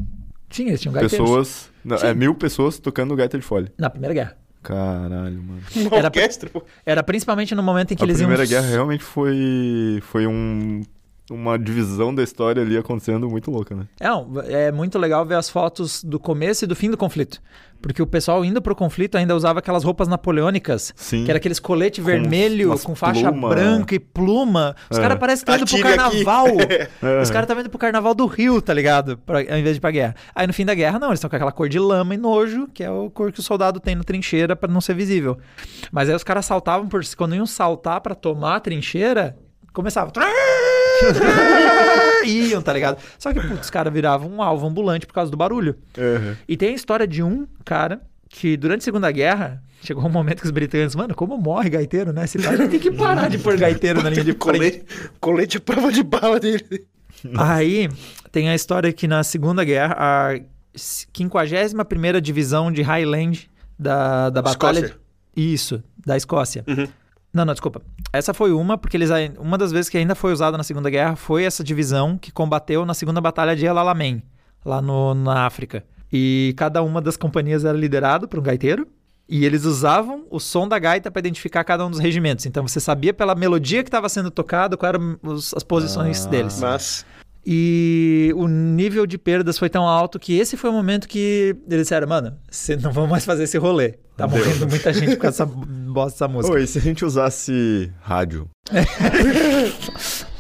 Tinha, 0.49 0.71
eles 0.71 0.81
tinham 0.81 0.93
gaiteiros. 0.93 1.27
pessoas. 1.29 1.71
Não, 1.85 1.97
Sim. 1.97 2.07
é 2.09 2.15
mil 2.15 2.35
pessoas 2.35 2.79
tocando 2.79 3.15
gaita 3.15 3.39
de 3.39 3.45
folha. 3.45 3.73
Na 3.79 3.89
Primeira 3.89 4.15
Guerra. 4.15 4.37
Caralho, 4.63 5.43
mano. 5.43 5.61
Era-. 5.91 6.11
Era 6.87 7.03
principalmente 7.03 7.55
no 7.55 7.63
momento 7.63 7.93
em 7.93 7.97
que 7.97 8.03
A 8.03 8.07
eles 8.07 8.17
Primeira 8.19 8.43
iam. 8.45 8.49
Guerra 8.51 8.67
realmente 8.69 9.03
foi, 9.03 10.01
foi 10.03 10.25
um, 10.27 10.83
uma 11.31 11.59
divisão 11.59 12.15
da 12.15 12.23
história 12.23 12.63
ali 12.63 12.77
acontecendo 12.77 13.29
muito 13.29 13.51
louca, 13.51 13.75
né? 13.75 13.87
Não, 14.01 14.29
é 14.45 14.71
muito 14.71 14.99
legal 15.01 15.25
ver 15.27 15.35
as 15.35 15.49
fotos 15.51 16.05
do 16.05 16.21
começo 16.21 16.65
e 16.65 16.69
do 16.69 16.77
fim 16.77 16.91
do 16.91 16.97
conflito. 16.97 17.41
Porque 17.83 18.01
o 18.01 18.07
pessoal 18.07 18.45
indo 18.45 18.63
pro 18.63 18.75
conflito 18.77 19.19
ainda 19.19 19.35
usava 19.37 19.59
aquelas 19.59 19.83
roupas 19.85 20.07
napoleônicas. 20.09 20.95
Sim. 20.97 21.25
Que 21.25 21.31
era 21.31 21.39
aqueles 21.39 21.59
colete 21.59 22.01
vermelho 22.01 22.69
umas 22.69 22.85
com 22.85 22.95
faixa 22.95 23.31
pluma. 23.33 23.49
branca 23.51 23.95
e 23.95 23.99
pluma. 23.99 24.75
Os 24.89 24.97
É. 24.99 25.03
caras 25.03 25.19
parecem 25.19 25.45
que 25.45 25.51
estão 25.51 25.79
indo 25.79 25.83
pro 25.85 25.97
carnaval. 25.97 26.47
É. 27.03 27.21
Os 27.21 27.31
caras 27.31 27.45
estavam 27.45 27.61
indo 27.63 27.69
pro 27.71 27.79
carnaval 27.79 28.15
do 28.15 28.25
Rio, 28.27 28.63
tá 28.63 28.73
ligado? 28.73 29.19
Pra, 29.19 29.39
ao 29.39 29.43
invés 29.59 29.73
de 29.73 29.79
ir 29.79 29.81
pra 29.81 29.91
guerra. 29.91 30.15
Aí 30.35 30.47
no 30.47 30.53
fim 30.53 30.65
da 30.65 30.75
guerra, 30.75 30.99
não, 30.99 31.09
eles 31.09 31.19
estão 31.19 31.29
com 31.29 31.35
aquela 31.37 31.51
cor 31.53 31.69
de 31.69 31.79
lama 31.79 32.15
e 32.15 32.17
nojo, 32.17 32.69
que 32.73 32.85
é 32.85 32.91
o 32.91 33.11
cor 33.11 33.33
que 33.33 33.41
o 33.41 33.43
soldado 33.43 33.81
tem 33.81 33.95
na 33.97 34.05
trincheira 34.05 34.55
pra 34.55 34.71
não 34.71 34.81
ser 34.81 34.95
visível. 34.95 35.37
Mas 35.91 36.09
aí 36.09 36.15
os 36.15 36.23
caras 36.25 36.47
saltavam 36.47 36.87
por. 36.89 37.03
Quando 37.17 37.35
iam 37.35 37.47
saltar 37.47 38.01
pra 38.01 38.15
tomar 38.15 38.57
a 38.57 38.61
trincheira, 38.61 39.37
começava. 39.73 40.13
Iam, 42.25 42.63
tá 42.63 42.73
ligado? 42.73 43.03
Só 43.19 43.33
que, 43.33 43.41
putz, 43.41 43.63
os 43.63 43.71
caras 43.71 43.93
viravam 43.93 44.31
um 44.31 44.43
alvo 44.43 44.67
ambulante 44.67 45.07
por 45.07 45.15
causa 45.15 45.31
do 45.31 45.37
barulho. 45.37 45.77
Uhum. 45.97 46.37
E 46.47 46.57
tem 46.57 46.71
a 46.71 46.75
história 46.75 47.07
de 47.07 47.23
um 47.23 47.47
cara 47.65 48.01
que 48.29 48.57
durante 48.57 48.81
a 48.81 48.85
Segunda 48.85 49.11
Guerra 49.11 49.63
chegou 49.83 50.05
um 50.05 50.09
momento 50.09 50.41
que 50.41 50.47
os 50.47 50.51
britânicos, 50.51 50.95
mano, 50.95 51.15
como 51.15 51.37
morre 51.37 51.69
gaiteiro, 51.69 52.13
né? 52.13 52.25
Cara 52.43 52.69
tem 52.69 52.79
que 52.79 52.91
parar 52.91 53.29
de 53.29 53.39
pôr 53.39 53.57
gaiteiro 53.59 54.03
na 54.03 54.11
linha 54.11 54.25
de 54.25 54.33
frente. 54.33 54.39
Colete, 54.39 54.85
colete 55.21 55.57
é 55.57 55.61
prova 55.61 55.93
de 55.93 56.03
bala 56.03 56.39
dele. 56.39 56.87
Aí 57.37 57.89
tem 58.31 58.49
a 58.49 58.55
história 58.55 58.93
que 58.93 59.07
na 59.07 59.23
Segunda 59.23 59.65
Guerra, 59.65 59.97
a 59.99 60.41
51ª 60.77 62.21
Divisão 62.21 62.73
de 62.73 62.83
Highland 62.83 63.51
da, 63.79 64.31
da 64.31 64.43
Batalha... 64.43 64.79
Escócia. 64.79 65.03
Isso, 65.35 65.83
da 66.05 66.17
Escócia. 66.17 66.65
Uhum. 66.67 66.87
Não, 67.33 67.45
não, 67.45 67.55
desculpa. 67.55 67.81
Essa 68.13 68.35
foi 68.35 68.53
uma, 68.53 68.77
porque 68.77 68.97
eles 68.97 69.11
uma 69.39 69.57
das 69.57 69.73
vezes 69.73 69.89
que 69.89 69.97
ainda 69.97 70.15
foi 70.15 70.33
usada 70.33 70.57
na 70.59 70.63
Segunda 70.63 70.91
Guerra 70.91 71.17
foi 71.17 71.45
essa 71.45 71.65
divisão 71.65 72.19
que 72.19 72.31
combateu 72.31 72.85
na 72.85 72.93
Segunda 72.95 73.21
Batalha 73.21 73.57
de 73.57 73.65
El 73.67 73.79
Alamein, 73.79 74.23
lá 74.65 74.83
no, 74.83 75.15
na 75.15 75.47
África. 75.47 75.83
E 76.13 76.53
cada 76.59 76.83
uma 76.83 77.01
das 77.01 77.17
companhias 77.17 77.65
era 77.65 77.77
liderado 77.77 78.29
por 78.29 78.39
um 78.39 78.43
gaiteiro. 78.43 78.87
E 79.27 79.47
eles 79.47 79.65
usavam 79.65 80.27
o 80.31 80.39
som 80.39 80.69
da 80.69 80.79
gaita 80.79 81.11
para 81.11 81.21
identificar 81.21 81.65
cada 81.65 81.87
um 81.87 81.91
dos 81.91 81.99
regimentos. 82.01 82.45
Então 82.45 82.69
você 82.69 82.79
sabia 82.81 83.15
pela 83.15 83.35
melodia 83.35 83.83
que 83.83 83.89
estava 83.89 84.07
sendo 84.11 84.31
tocado 84.31 84.77
quais 84.77 84.95
eram 84.95 85.17
os- 85.23 85.55
as 85.55 85.63
posições 85.63 86.27
Ah. 86.27 86.29
deles. 86.29 86.61
Mas. 86.61 87.07
E 87.45 88.33
o 88.37 88.47
nível 88.47 89.05
de 89.07 89.19
perdas 89.19 89.59
foi 89.59 89.69
tão 89.69 89.87
alto 89.87 90.19
que 90.19 90.39
esse 90.39 90.57
foi 90.57 90.71
o 90.71 90.73
momento 90.73 91.09
que 91.09 91.57
eles 91.69 91.83
disseram, 91.83 92.07
mano, 92.07 92.37
você 92.51 92.77
não 92.77 92.93
vamos 92.93 93.11
mais 93.11 93.25
fazer 93.25 93.45
esse 93.45 93.59
rolê. 93.59 93.95
Tá 94.17 94.29
Meu 94.29 94.39
morrendo 94.39 94.69
muita 94.69 94.93
gente 94.93 95.17
com 95.17 95.27
essa 95.27 95.45
bosta 95.47 96.11
dessa 96.13 96.29
música. 96.29 96.55
Ô, 96.55 96.59
e 96.59 96.67
se 96.67 96.79
a 96.79 96.81
gente 96.81 97.05
usasse 97.05 97.91
rádio? 98.01 98.49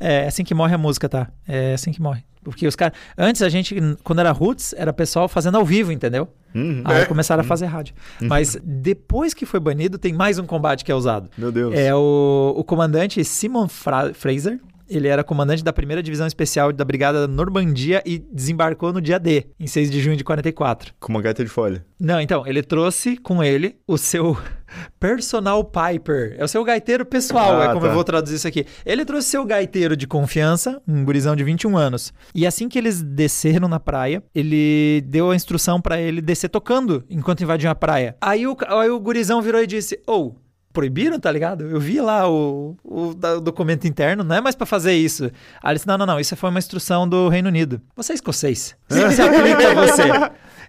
É 0.00 0.28
assim 0.28 0.44
que 0.44 0.54
morre 0.54 0.74
a 0.74 0.78
música, 0.78 1.08
tá? 1.08 1.28
É 1.46 1.74
assim 1.74 1.90
que 1.90 2.00
morre. 2.00 2.22
Porque 2.44 2.66
os 2.68 2.76
caras. 2.76 2.96
Antes 3.16 3.42
a 3.42 3.48
gente, 3.48 3.74
quando 4.04 4.20
era 4.20 4.30
Roots, 4.30 4.72
era 4.78 4.92
pessoal 4.92 5.28
fazendo 5.28 5.56
ao 5.58 5.64
vivo, 5.64 5.90
entendeu? 5.90 6.28
Uhum. 6.54 6.82
Aí 6.84 7.04
começaram 7.06 7.40
a 7.40 7.44
fazer 7.44 7.66
rádio. 7.66 7.94
Mas 8.20 8.56
depois 8.62 9.34
que 9.34 9.44
foi 9.44 9.58
banido, 9.58 9.98
tem 9.98 10.12
mais 10.12 10.38
um 10.38 10.46
combate 10.46 10.84
que 10.84 10.92
é 10.92 10.94
usado. 10.94 11.28
Meu 11.36 11.50
Deus. 11.50 11.74
É 11.74 11.92
o, 11.94 12.54
o 12.56 12.62
comandante 12.62 13.24
Simon 13.24 13.66
Fra- 13.66 14.14
Fraser. 14.14 14.60
Ele 14.88 15.08
era 15.08 15.22
comandante 15.24 15.62
da 15.62 15.72
primeira 15.72 16.02
divisão 16.02 16.26
especial 16.26 16.72
da 16.72 16.84
Brigada 16.84 17.26
da 17.26 17.32
Normandia 17.32 18.02
e 18.06 18.18
desembarcou 18.18 18.92
no 18.92 19.00
dia 19.00 19.18
D, 19.18 19.46
em 19.58 19.66
6 19.66 19.90
de 19.90 20.00
junho 20.00 20.16
de 20.16 20.24
44. 20.24 20.94
Com 20.98 21.12
uma 21.12 21.22
gaita 21.22 21.44
de 21.44 21.50
folha. 21.50 21.84
Não, 22.00 22.20
então, 22.20 22.46
ele 22.46 22.62
trouxe 22.62 23.16
com 23.16 23.42
ele 23.42 23.76
o 23.86 23.98
seu 23.98 24.36
personal 24.98 25.64
piper. 25.64 26.34
É 26.38 26.44
o 26.44 26.48
seu 26.48 26.62
gaiteiro 26.64 27.04
pessoal, 27.04 27.60
Ah, 27.60 27.64
é 27.64 27.68
como 27.68 27.80
tá. 27.80 27.86
eu 27.88 27.94
vou 27.94 28.04
traduzir 28.04 28.36
isso 28.36 28.48
aqui. 28.48 28.64
Ele 28.84 29.04
trouxe 29.04 29.28
seu 29.28 29.44
gaiteiro 29.44 29.96
de 29.96 30.06
confiança, 30.06 30.80
um 30.86 31.04
gurizão 31.04 31.34
de 31.36 31.44
21 31.44 31.76
anos. 31.76 32.12
E 32.34 32.46
assim 32.46 32.68
que 32.68 32.78
eles 32.78 33.02
desceram 33.02 33.68
na 33.68 33.80
praia, 33.80 34.22
ele 34.34 35.02
deu 35.06 35.30
a 35.30 35.36
instrução 35.36 35.80
pra 35.80 36.00
ele 36.00 36.20
descer 36.20 36.48
tocando 36.48 37.04
enquanto 37.10 37.42
invadiam 37.42 37.70
a 37.70 37.74
praia. 37.74 38.16
Aí 38.20 38.46
o, 38.46 38.56
aí 38.68 38.90
o 38.90 39.00
gurizão 39.00 39.42
virou 39.42 39.62
e 39.62 39.66
disse: 39.66 40.00
Ou. 40.06 40.36
Proibiram, 40.72 41.18
tá 41.18 41.30
ligado? 41.30 41.64
Eu 41.64 41.80
vi 41.80 42.00
lá 42.00 42.28
o, 42.28 42.76
o, 42.84 43.08
o 43.08 43.40
documento 43.40 43.86
interno, 43.86 44.22
não 44.22 44.36
é 44.36 44.40
mais 44.40 44.54
pra 44.54 44.66
fazer 44.66 44.92
isso. 44.94 45.30
Aí 45.62 45.74
disse, 45.74 45.86
não, 45.86 45.98
não, 45.98 46.06
não, 46.06 46.20
isso 46.20 46.36
foi 46.36 46.50
uma 46.50 46.58
instrução 46.58 47.08
do 47.08 47.28
Reino 47.28 47.48
Unido. 47.48 47.80
Você 47.96 48.12
é 48.12 48.14
escocês. 48.14 48.76
Se 48.88 49.22
aplica 49.22 49.70
a 49.70 49.74
você. 49.74 50.02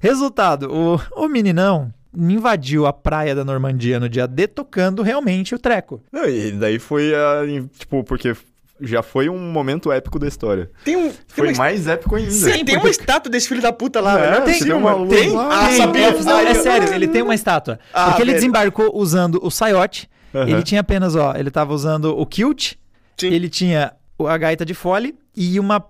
Resultado, 0.02 0.72
o, 0.72 1.00
o 1.24 1.28
meninão 1.28 1.94
invadiu 2.14 2.86
a 2.86 2.94
praia 2.94 3.36
da 3.36 3.46
Normandia 3.46 4.00
no 4.00 4.10
dia 4.10 4.28
D 4.28 4.48
tocando 4.48 5.04
realmente 5.04 5.54
o 5.54 5.60
treco. 5.60 6.02
Não, 6.12 6.26
e 6.26 6.52
daí 6.52 6.80
foi 6.80 7.14
a. 7.14 7.42
Tipo, 7.78 8.04
porque 8.04 8.36
já 8.82 9.02
foi 9.04 9.30
um 9.30 9.38
momento 9.52 9.92
épico 9.92 10.18
da 10.20 10.28
história. 10.28 10.70
Tem 10.84 10.96
um. 10.96 11.12
Foi 11.28 11.46
tem 11.48 11.54
uma, 11.56 11.58
mais 11.64 11.88
épico 11.88 12.16
ainda. 12.16 12.32
Sim, 12.32 12.64
tem 12.66 12.78
uma 12.78 12.90
estátua 12.90 13.30
desse 13.32 13.48
filho 13.48 13.62
da 13.62 13.72
puta 13.74 14.00
lá, 14.02 14.20
É, 14.20 14.42
tem- 14.42 14.60
tem 14.60 14.74
uma 14.74 15.08
Tem? 15.08 15.36
Ah, 15.38 15.68
Tem, 15.68 15.78
sabia? 15.78 16.08
é, 16.08 16.24
não, 16.24 16.40
é 16.40 16.54
sério, 16.56 16.94
ele 16.94 17.08
tem 17.08 17.22
uma 17.22 17.36
estátua. 17.36 17.80
Ah, 17.94 18.06
porque 18.08 18.22
ele 18.22 18.32
velho. 18.32 18.42
desembarcou 18.42 18.92
usando 18.96 19.40
o 19.44 19.50
saiote, 19.52 20.10
Aham. 20.34 20.50
ele 20.50 20.64
tinha 20.64 20.82
apenas, 20.82 21.16
ó, 21.16 21.34
ele 21.36 21.52
tava 21.52 21.74
usando 21.74 22.18
o 22.18 22.26
kilt, 22.26 22.74
Sim. 23.18 23.28
ele 23.28 23.50
tinha 23.50 23.94
o- 24.18 24.28
a 24.28 24.38
gaita 24.38 24.66
de 24.66 24.74
fole 24.74 25.16
e 25.36 25.60
uma, 25.60 25.84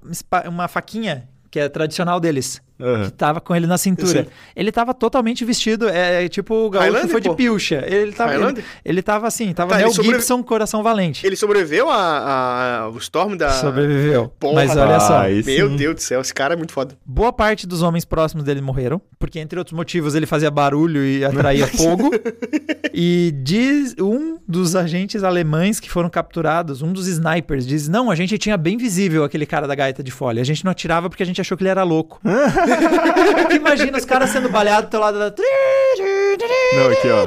uma 0.47 0.67
faquinha, 0.67 1.27
que 1.51 1.59
é 1.59 1.67
tradicional 1.69 2.19
deles. 2.19 2.61
Aham. 2.79 3.05
Que 3.05 3.11
tava 3.11 3.41
com 3.41 3.55
ele 3.55 3.67
na 3.67 3.77
cintura. 3.77 4.27
Ele 4.55 4.71
tava 4.71 4.93
totalmente 4.93 5.43
vestido, 5.43 5.89
é, 5.89 6.25
é 6.25 6.29
tipo 6.29 6.53
o 6.53 6.69
gaúcho 6.69 6.85
que 6.87 6.91
Highlander, 6.91 7.11
foi 7.11 7.21
de 7.21 7.29
pô. 7.29 7.35
pilcha. 7.35 7.83
Ele 7.85 8.11
tava, 8.13 8.33
ele, 8.35 8.63
ele 8.85 9.01
tava 9.01 9.27
assim, 9.27 9.53
tava 9.53 9.71
Tá, 9.71 9.77
Mel 9.77 9.87
ele 9.87 9.93
sobrevi- 9.95 10.15
Gibson, 10.17 10.41
coração 10.43 10.81
valente. 10.81 11.25
Ele 11.25 11.35
sobreviveu 11.35 11.89
a, 11.89 11.95
a- 11.97 12.79
ao 12.81 12.97
Storm 12.97 13.35
da. 13.35 13.49
Sobreviveu. 13.51 14.31
Porra, 14.39 14.53
Mas 14.55 14.75
olha 14.77 14.95
Ah, 14.95 14.99
só, 14.99 15.23
Meu 15.23 15.69
sim. 15.69 15.75
Deus 15.75 15.95
do 15.95 16.01
céu, 16.01 16.21
esse 16.21 16.33
cara 16.33 16.53
é 16.53 16.57
muito 16.57 16.71
foda. 16.73 16.95
boa 17.05 17.33
parte 17.33 17.67
dos 17.67 17.81
homens 17.81 18.05
próximos 18.05 18.43
dele 18.45 18.61
morreram, 18.61 19.01
porque 19.19 19.39
entre 19.39 19.59
outros 19.59 19.75
motivos 19.75 20.15
ele 20.15 20.25
fazia 20.25 20.49
barulho 20.49 21.03
e 21.05 21.23
atraía 21.25 21.67
fogo. 21.67 22.11
E 22.91 23.31
diz 23.43 23.95
um 23.99 24.39
dos 24.47 24.75
agentes 24.75 25.23
alemães 25.23 25.79
que 25.79 25.89
foram 25.89 26.09
capturados, 26.09 26.81
um 26.81 26.91
dos 26.91 27.07
snipers, 27.07 27.65
diz: 27.65 27.87
Não, 27.87 28.09
a 28.09 28.15
gente 28.15 28.37
tinha 28.37 28.57
bem 28.57 28.77
visível 28.77 29.23
aquele 29.23 29.45
cara 29.45 29.67
da 29.67 29.75
gaita 29.75 30.01
de 30.03 30.11
folha. 30.11 30.41
A 30.41 30.45
gente 30.45 30.65
não 30.65 30.71
atirava 30.71 31.07
porque 31.09 31.21
a 31.23 31.25
gente 31.25 31.39
achou 31.39 31.55
que 31.57 31.63
ele 31.63 31.69
era 31.69 31.83
louco. 31.83 32.19
Imagina 33.55 33.97
os 33.97 34.05
caras 34.05 34.29
sendo 34.29 34.49
baleados 34.49 34.85
do 34.85 34.91
teu 34.91 34.99
lado 34.99 35.17
da. 35.19 35.33
Não, 36.75 36.89
aqui, 36.91 37.07
ó. 37.09 37.25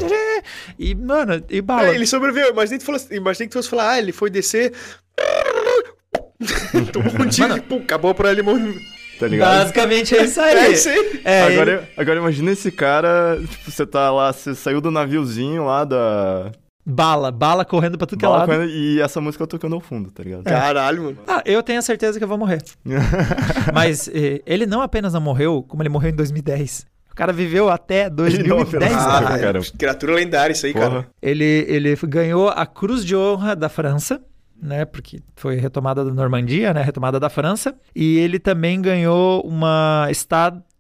E, 0.79 0.95
mano, 0.95 1.43
e 1.49 1.61
bala. 1.61 1.89
É, 1.89 1.95
ele 1.95 2.07
sobreviveu. 2.07 2.51
Imaginei 2.51 2.79
que 2.79 2.85
tu 2.85 2.93
fosse, 2.93 3.15
imaginei 3.15 3.47
que 3.49 3.53
tu 3.53 3.59
fosse 3.59 3.69
falar, 3.69 3.91
ah, 3.93 3.99
ele 3.99 4.13
foi 4.13 4.31
descer. 4.31 4.73
Tomou 6.93 7.13
um 7.21 7.29
tiro 7.29 7.57
e 7.57 7.61
pum, 7.61 7.79
acabou 7.79 8.15
por 8.15 8.27
ali. 8.27 8.43
morreu. 8.43 8.75
Tá 9.19 9.29
ligado? 9.29 9.59
Basicamente 9.59 10.17
é 10.17 10.25
isso 10.25 10.41
aí. 10.41 10.57
É 10.57 10.71
isso 10.71 10.89
aí. 10.89 11.21
É, 11.25 11.45
ele- 11.47 11.55
agora, 11.55 11.89
agora 11.97 12.19
imagina 12.19 12.51
esse 12.51 12.73
cara, 12.73 13.39
tipo, 13.49 13.71
você 13.71 13.87
tá 13.87 14.11
lá, 14.11 14.33
você 14.33 14.55
saiu 14.55 14.81
do 14.81 14.91
naviozinho 14.91 15.65
lá 15.65 15.85
da. 15.85 16.51
Bala, 16.85 17.31
bala 17.31 17.65
correndo 17.65 17.97
pra 17.97 18.07
tudo 18.07 18.19
que 18.19 18.25
é 18.25 18.29
lado. 18.29 18.47
correndo, 18.47 18.69
e 18.69 19.01
essa 19.01 19.21
música 19.21 19.47
tocando 19.47 19.75
ao 19.75 19.81
fundo, 19.81 20.11
tá 20.11 20.23
ligado? 20.23 20.43
Caralho, 20.43 21.05
mano. 21.05 21.19
Ah, 21.29 21.43
eu 21.45 21.63
tenho 21.63 21.79
a 21.79 21.83
certeza 21.83 22.19
que 22.19 22.25
eu 22.25 22.29
vou 22.29 22.37
morrer. 22.37 22.61
Mas 23.73 24.09
eh, 24.09 24.43
ele 24.45 24.67
não 24.67 24.81
apenas 24.81 25.13
não 25.13 25.21
morreu, 25.21 25.65
como 25.69 25.83
ele 25.83 25.89
morreu 25.89 26.11
em 26.11 26.17
2010. 26.17 26.87
O 27.13 27.15
cara 27.15 27.33
viveu 27.33 27.69
até 27.69 28.09
2010, 28.09 28.49
não, 28.49 28.65
cara. 28.65 29.35
Ah, 29.35 29.39
cara. 29.39 29.61
criatura 29.79 30.15
lendária 30.15 30.53
isso 30.53 30.67
aí, 30.67 30.73
cara. 30.73 30.91
Porra. 30.91 31.07
Ele, 31.21 31.67
ele 31.69 31.95
ganhou 32.09 32.49
a 32.49 32.67
Cruz 32.67 33.05
de 33.05 33.15
Honra 33.15 33.55
da 33.55 33.69
França, 33.69 34.21
né? 34.61 34.85
Porque 34.85 35.21
foi 35.37 35.57
retomada 35.57 36.05
da 36.05 36.13
Normandia, 36.13 36.73
né? 36.73 36.83
Retomada 36.83 37.21
da 37.21 37.29
França. 37.29 37.75
E 37.95 38.19
ele 38.19 38.39
também 38.39 38.81
ganhou 38.81 39.43
uma 39.43 40.09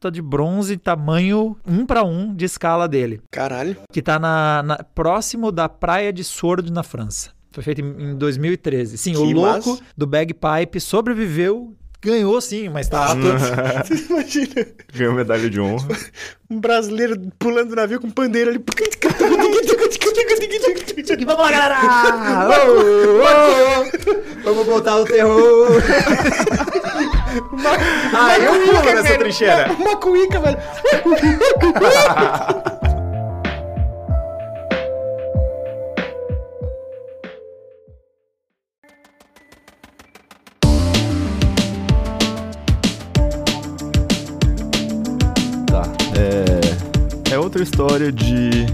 estátua 0.03 0.11
de 0.11 0.21
bronze 0.23 0.77
tamanho 0.77 1.57
um 1.67 1.87
para 1.87 2.03
um 2.03 2.35
de 2.35 2.45
escala 2.45 2.89
dele, 2.89 3.21
Caralho. 3.31 3.77
que 3.93 4.03
tá 4.03 4.19
na, 4.19 4.63
na- 4.65 4.79
próximo 4.95 5.53
da 5.53 5.69
Praia 5.69 6.13
de 6.13 6.25
Sordo, 6.25 6.73
na 6.73 6.83
França. 6.83 7.31
Foi 7.53 7.63
feito 7.63 7.81
em, 7.81 8.11
em 8.13 8.17
2013. 8.17 8.99
Sim, 8.99 9.15
o 9.17 9.27
Que 9.27 9.35
louco 9.35 9.71
massa. 9.71 9.83
do 9.97 10.07
bagpipe 10.07 10.81
sobreviveu, 10.81 11.75
ganhou 12.01 12.41
sim 12.41 12.67
uma 12.69 12.81
estátua. 12.81 13.39
Você 13.85 14.07
imagina 14.11 14.67
Ganhou 14.93 15.15
medalha 15.15 15.49
de 15.49 15.61
honra. 15.61 15.87
um 16.51 16.59
brasileiro 16.59 17.21
pulando 17.39 17.69
do 17.71 17.77
navio 17.77 18.01
com 18.01 18.11
pandeiro 18.11 18.51
ali. 18.51 18.65
Vamos 21.27 21.43
lá, 21.45 21.51
galera! 21.53 21.77
Vamos 24.45 24.67
botar 24.67 24.97
o 24.97 25.05
terror! 25.05 25.69
ah, 27.55 28.39
eu 28.39 28.53
pulo 28.65 28.83
nessa 28.83 29.19
trincheira! 29.19 29.73
Uma 29.79 29.97
cuíca, 29.97 30.41
velho. 30.41 30.59
Tá. 45.67 45.83
É. 47.31 47.35
É 47.35 47.39
outra 47.39 47.63
história 47.63 48.11
de 48.11 48.67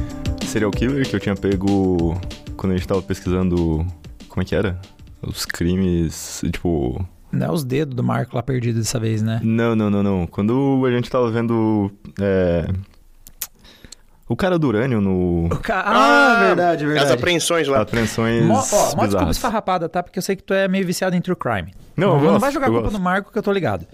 serial 0.47 0.71
killer 0.71 1.09
que 1.09 1.17
eu 1.17 1.21
tinha 1.21 1.35
pego 1.35 2.17
quando 2.57 2.73
a 2.75 2.77
gente 2.77 2.87
tava 2.87 3.03
pesquisando. 3.03 3.85
Como 4.29 4.43
é 4.43 4.45
que 4.45 4.55
era? 4.55 4.81
Os 5.21 5.45
crimes. 5.45 6.43
Tipo. 6.53 7.05
Não 7.31 7.47
é 7.47 7.51
os 7.51 7.65
dedos 7.65 7.95
do 7.95 8.03
Marco 8.03 8.35
lá 8.37 8.43
perdido 8.43 8.79
dessa 8.79 8.99
vez, 8.99 9.23
né? 9.23 9.41
Não, 9.43 9.77
não, 9.77 9.91
não, 9.91 10.03
não. 10.03 10.27
Quando 10.27 10.85
a 10.87 10.91
gente 10.91 11.11
tava 11.11 11.31
vendo. 11.31 11.91
É. 12.21 12.69
O 14.29 14.37
cara 14.37 14.59
do 14.59 14.69
urânio 14.69 15.01
no. 15.01 15.49
Ah, 15.71 16.37
verdade, 16.49 16.85
As 16.85 16.91
verdade. 16.91 17.13
apreensões 17.13 17.67
lá. 17.67 17.81
Apreensões. 17.81 18.45
Mó, 18.45 18.63
ó, 18.73 18.97
mó 18.97 19.07
desculpa 19.07 19.31
esfarrapada, 19.31 19.89
tá? 19.89 20.03
Porque 20.03 20.19
eu 20.19 20.23
sei 20.23 20.37
que 20.37 20.43
tu 20.43 20.53
é 20.53 20.69
meio 20.69 20.87
viciado 20.87 21.17
em 21.17 21.21
true 21.21 21.37
crime. 21.37 21.73
Não, 21.97 22.09
eu 22.09 22.15
não 22.17 22.25
gosto, 22.33 22.41
vai 22.41 22.53
jogar 22.53 22.67
eu 22.67 22.73
culpa 22.73 22.89
gosto. 22.89 22.99
no 22.99 23.05
Marco 23.05 23.33
que 23.33 23.39
eu 23.39 23.43
tô 23.43 23.53
ligado. 23.53 23.87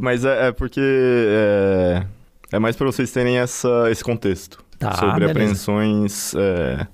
Mas 0.00 0.24
é, 0.24 0.48
é 0.48 0.52
porque. 0.52 0.80
É, 0.80 2.06
é 2.52 2.58
mais 2.58 2.74
pra 2.74 2.86
vocês 2.86 3.10
terem 3.10 3.38
essa, 3.38 3.90
esse 3.90 4.02
contexto. 4.02 4.64
Tá, 4.78 4.92
sobre 4.94 5.26
beleza. 5.26 5.30
apreensões 5.30 6.34
é, 6.34 6.86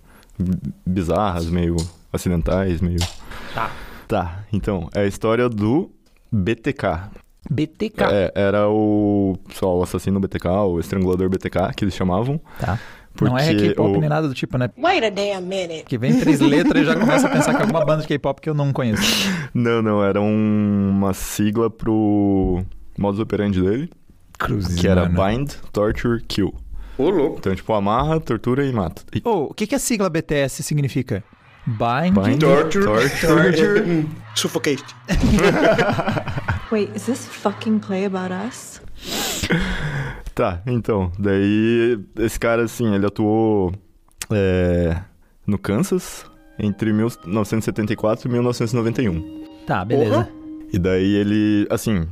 bizarras, 0.84 1.46
meio 1.46 1.76
acidentais, 2.12 2.80
meio. 2.80 2.98
Tá. 3.54 3.70
Tá, 4.08 4.44
então, 4.52 4.88
é 4.94 5.00
a 5.02 5.06
história 5.06 5.48
do 5.48 5.90
BTK. 6.32 7.10
BTK. 7.50 8.02
É, 8.10 8.32
era 8.34 8.68
o, 8.68 9.36
só, 9.52 9.76
o 9.78 9.82
assassino 9.82 10.18
BTK, 10.18 10.48
o 10.66 10.80
estrangulador 10.80 11.28
BTK, 11.28 11.72
que 11.76 11.84
eles 11.84 11.94
chamavam. 11.94 12.40
Tá. 12.58 12.78
Porque 13.14 13.30
não 13.32 13.38
é 13.38 13.54
K-pop 13.54 13.96
o- 13.96 14.00
nem 14.00 14.08
nada 14.08 14.28
do 14.28 14.34
tipo, 14.34 14.56
né? 14.58 14.70
Wait 14.78 15.02
a 15.04 15.10
damn 15.10 15.42
minute. 15.46 15.84
Que 15.84 15.98
vem 15.98 16.18
três 16.20 16.40
letras 16.40 16.82
e 16.82 16.84
já 16.86 16.94
começa 16.94 17.26
a 17.26 17.30
pensar 17.30 17.52
que 17.52 17.58
é 17.58 17.62
alguma 17.62 17.84
banda 17.84 18.02
de 18.02 18.08
K-pop 18.08 18.40
que 18.40 18.48
eu 18.48 18.54
não 18.54 18.72
conheço. 18.72 19.02
Não, 19.52 19.82
não, 19.82 20.04
era 20.04 20.20
um- 20.20 20.90
uma 20.90 21.12
sigla 21.14 21.68
pro 21.68 22.62
modus 22.96 23.18
operandi 23.18 23.60
dele, 23.60 23.90
Cruzes, 24.38 24.78
que 24.80 24.86
era 24.86 25.08
mano. 25.08 25.38
Bind, 25.38 25.50
Torture, 25.72 26.22
Kill. 26.28 26.54
Ô, 26.96 27.10
louco. 27.10 27.38
Então, 27.38 27.54
tipo, 27.54 27.72
amarra, 27.72 28.20
tortura 28.20 28.64
e 28.64 28.72
mata. 28.72 29.02
E- 29.14 29.22
Ô, 29.24 29.44
o 29.50 29.54
que, 29.54 29.66
que 29.66 29.74
a 29.74 29.78
sigla 29.78 30.08
BTS 30.08 30.62
significa? 30.62 31.24
Bind, 31.68 32.14
Bind, 32.14 32.40
Torture. 32.40 32.84
torture. 32.84 33.82
Hum, 33.84 34.08
Suffocate. 34.34 34.82
Wait, 36.72 36.90
is 36.96 37.04
this 37.04 37.26
fucking 37.26 37.80
play 37.80 38.06
about 38.06 38.32
us? 38.32 38.80
Tá, 40.34 40.62
então, 40.66 41.12
daí 41.18 41.98
esse 42.20 42.38
cara, 42.38 42.62
assim, 42.62 42.94
ele 42.94 43.04
atuou 43.04 43.72
é, 44.30 44.96
no 45.46 45.58
Kansas 45.58 46.24
entre 46.58 46.92
1974 46.92 48.28
e 48.28 48.32
1991. 48.32 49.44
Tá, 49.66 49.84
beleza. 49.84 50.24
Porra. 50.24 50.30
E 50.72 50.78
daí 50.78 51.16
ele, 51.16 51.66
assim, 51.70 52.06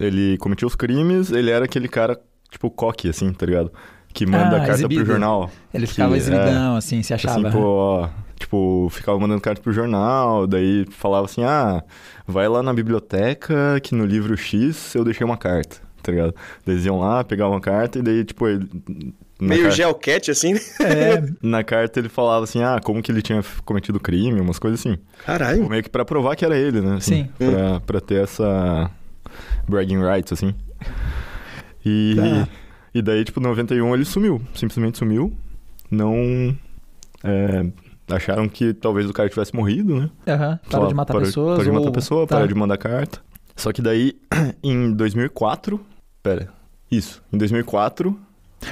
ele 0.00 0.38
cometia 0.38 0.66
os 0.66 0.74
crimes, 0.74 1.30
ele 1.30 1.50
era 1.50 1.66
aquele 1.66 1.88
cara, 1.88 2.18
tipo, 2.50 2.70
coque, 2.70 3.08
assim, 3.08 3.30
tá 3.32 3.44
ligado? 3.44 3.70
Que 4.12 4.26
manda 4.26 4.56
Ah, 4.56 4.60
carta 4.60 4.72
exibido. 4.72 5.02
pro 5.02 5.12
jornal. 5.12 5.50
Ele 5.72 5.86
que 5.86 5.92
ficava 5.92 6.14
é, 6.14 6.18
exibidão, 6.18 6.76
assim, 6.76 7.02
se 7.02 7.14
achava. 7.14 7.48
Assim, 7.48 7.50
pô, 7.58 7.62
ó, 7.64 8.08
tipo, 8.38 8.88
ficava 8.90 9.18
mandando 9.18 9.40
carta 9.40 9.62
pro 9.62 9.72
jornal, 9.72 10.46
daí 10.46 10.84
falava 10.90 11.24
assim, 11.24 11.42
ah, 11.44 11.82
vai 12.26 12.46
lá 12.48 12.62
na 12.62 12.72
biblioteca 12.74 13.80
que 13.82 13.94
no 13.94 14.04
livro 14.04 14.36
X 14.36 14.94
eu 14.94 15.04
deixei 15.04 15.24
uma 15.24 15.36
carta, 15.38 15.76
tá 16.02 16.12
ligado? 16.12 16.34
Daí 16.66 16.74
Eles 16.74 16.84
iam 16.84 16.98
lá, 16.98 17.24
pegavam 17.24 17.56
a 17.56 17.60
carta 17.60 17.98
e 17.98 18.02
daí, 18.02 18.24
tipo, 18.24 18.46
ele... 18.46 18.68
Meio 19.40 19.62
car- 19.64 19.72
geocat, 19.72 20.30
assim. 20.30 20.52
né? 20.52 20.60
É, 20.80 21.24
Na 21.42 21.64
carta 21.64 21.98
ele 21.98 22.08
falava 22.08 22.44
assim, 22.44 22.62
ah, 22.62 22.78
como 22.84 23.02
que 23.02 23.10
ele 23.10 23.22
tinha 23.22 23.42
cometido 23.64 23.98
crime, 23.98 24.40
umas 24.40 24.58
coisas 24.58 24.78
assim. 24.78 24.96
Caralho. 25.24 25.68
Meio 25.68 25.82
que 25.82 25.88
pra 25.90 26.04
provar 26.04 26.36
que 26.36 26.44
era 26.44 26.56
ele, 26.56 26.80
né? 26.80 26.98
Sim. 27.00 27.28
Pra, 27.38 27.80
pra 27.80 28.00
ter 28.00 28.22
essa 28.22 28.88
bragging 29.66 30.00
rights, 30.00 30.32
assim. 30.32 30.54
E, 31.84 32.14
Tá. 32.16 32.48
E 32.94 33.00
daí, 33.02 33.24
tipo, 33.24 33.40
91 33.40 33.94
ele 33.94 34.04
sumiu. 34.04 34.40
Simplesmente 34.54 34.98
sumiu. 34.98 35.32
Não... 35.90 36.56
é, 37.24 37.66
acharam 38.14 38.48
que 38.48 38.72
talvez 38.74 39.08
o 39.08 39.12
cara 39.12 39.28
tivesse 39.28 39.54
morrido, 39.54 39.98
né? 40.00 40.10
aham. 40.26 40.58
Sei 40.62 40.70
Parou 40.70 40.88
de 40.88 40.94
matar 40.94 41.12
parou- 41.14 41.26
pessoas. 41.26 41.58
Parou 41.58 41.64
de 41.64 41.70
matar 41.72 41.86
ou- 41.86 41.92
pessoa, 41.92 42.26
tá. 42.26 42.34
parou 42.36 42.48
de 42.48 42.54
mandar 42.54 42.76
carta. 42.78 43.20
Só 43.56 43.72
que 43.72 43.82
daí, 43.82 44.14
em 44.62 44.92
2004... 44.92 45.80
Pera, 46.22 46.48
isso. 46.90 47.22
Em 47.32 47.38
2004... 47.38 48.18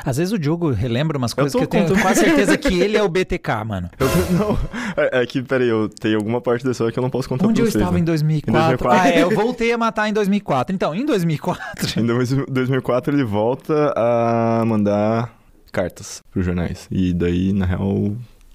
Às 0.05 0.16
vezes 0.16 0.33
o 0.33 0.38
Diogo 0.38 0.70
relembra 0.70 1.18
umas 1.18 1.33
coisas 1.35 1.53
tô 1.53 1.59
que 1.59 1.64
eu 1.64 1.68
tenho 1.68 2.00
quase 2.00 2.20
certeza 2.20 2.57
que 2.57 2.81
ele 2.81 2.96
é 2.96 3.03
o 3.03 3.09
BTK, 3.11 3.64
mano. 3.66 3.90
Eu, 3.98 4.07
não, 4.37 4.59
é, 4.96 5.22
é 5.22 5.26
que, 5.26 5.42
peraí, 5.42 5.68
eu 5.68 5.88
tenho 5.88 6.16
alguma 6.16 6.40
parte 6.40 6.64
da 6.64 6.70
história 6.72 6.92
que 6.92 6.98
eu 6.98 7.03
não 7.03 7.11
posso 7.11 7.29
contar 7.29 7.46
Onde 7.46 7.55
pra 7.61 7.62
eu 7.62 7.70
vocês, 7.70 7.81
estava 7.83 7.94
né? 7.94 8.00
em 8.00 8.05
2004? 8.05 8.50
Em 8.50 8.76
2004. 8.76 9.00
Ah, 9.00 9.09
é, 9.11 9.22
eu 9.22 9.31
voltei 9.31 9.72
a 9.72 9.79
matar 9.79 10.09
em 10.09 10.12
2004. 10.12 10.74
Então, 10.74 10.94
em 10.94 11.05
2004... 11.05 12.00
Em 12.00 12.07
2004 12.53 13.14
ele 13.14 13.24
volta 13.24 13.92
a 13.96 14.64
mandar 14.66 15.35
cartas 15.72 16.22
pros 16.31 16.44
jornais. 16.44 16.87
E 16.90 17.12
daí, 17.14 17.53
na 17.53 17.64
real, 17.66 18.12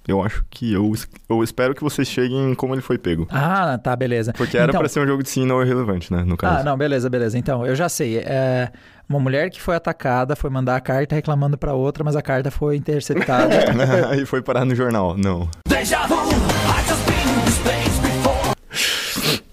eu 0.08 0.22
acho 0.22 0.46
que 0.50 0.74
eu, 0.74 0.94
eu 1.30 1.44
espero 1.44 1.74
que 1.74 1.82
vocês 1.84 2.08
cheguem 2.08 2.52
em 2.52 2.56
como 2.56 2.74
ele 2.76 2.82
foi 2.82 2.98
pego. 2.98 3.28
Ah, 3.32 3.78
tá, 3.82 3.96
beleza. 3.96 4.34
Porque 4.34 4.58
era 4.58 4.68
Então- 4.72 4.80
pra 4.80 4.90
ser 4.90 5.00
um 5.00 5.08
jogo 5.08 5.24
de 5.24 5.30
sim 5.30 5.46
não 5.46 5.62
irrelevante, 5.64 6.12
né? 6.14 6.24
No 6.24 6.38
caso. 6.38 6.60
Ah, 6.60 6.64
não, 6.64 6.78
beleza, 6.78 7.10
beleza. 7.10 7.38
Então, 7.38 7.66
eu 7.66 7.76
já 7.76 7.90
sei. 7.90 8.18
É, 8.20 8.72
uma 9.08 9.20
mulher 9.20 9.50
que 9.50 9.62
foi 9.62 9.76
atacada 9.76 10.36
foi 10.36 10.50
mandar 10.50 10.76
a 10.76 10.82
carta 10.82 11.16
reclamando 11.16 11.58
pra 11.58 11.74
outra, 11.74 12.04
mas 12.04 12.16
a 12.16 12.22
carta 12.22 12.50
foi 12.50 12.76
interceptada. 12.76 13.56
e 14.20 14.26
foi 14.26 14.42
parar 14.42 14.66
no 14.66 14.76
jornal. 14.76 15.16
Não. 15.18 15.50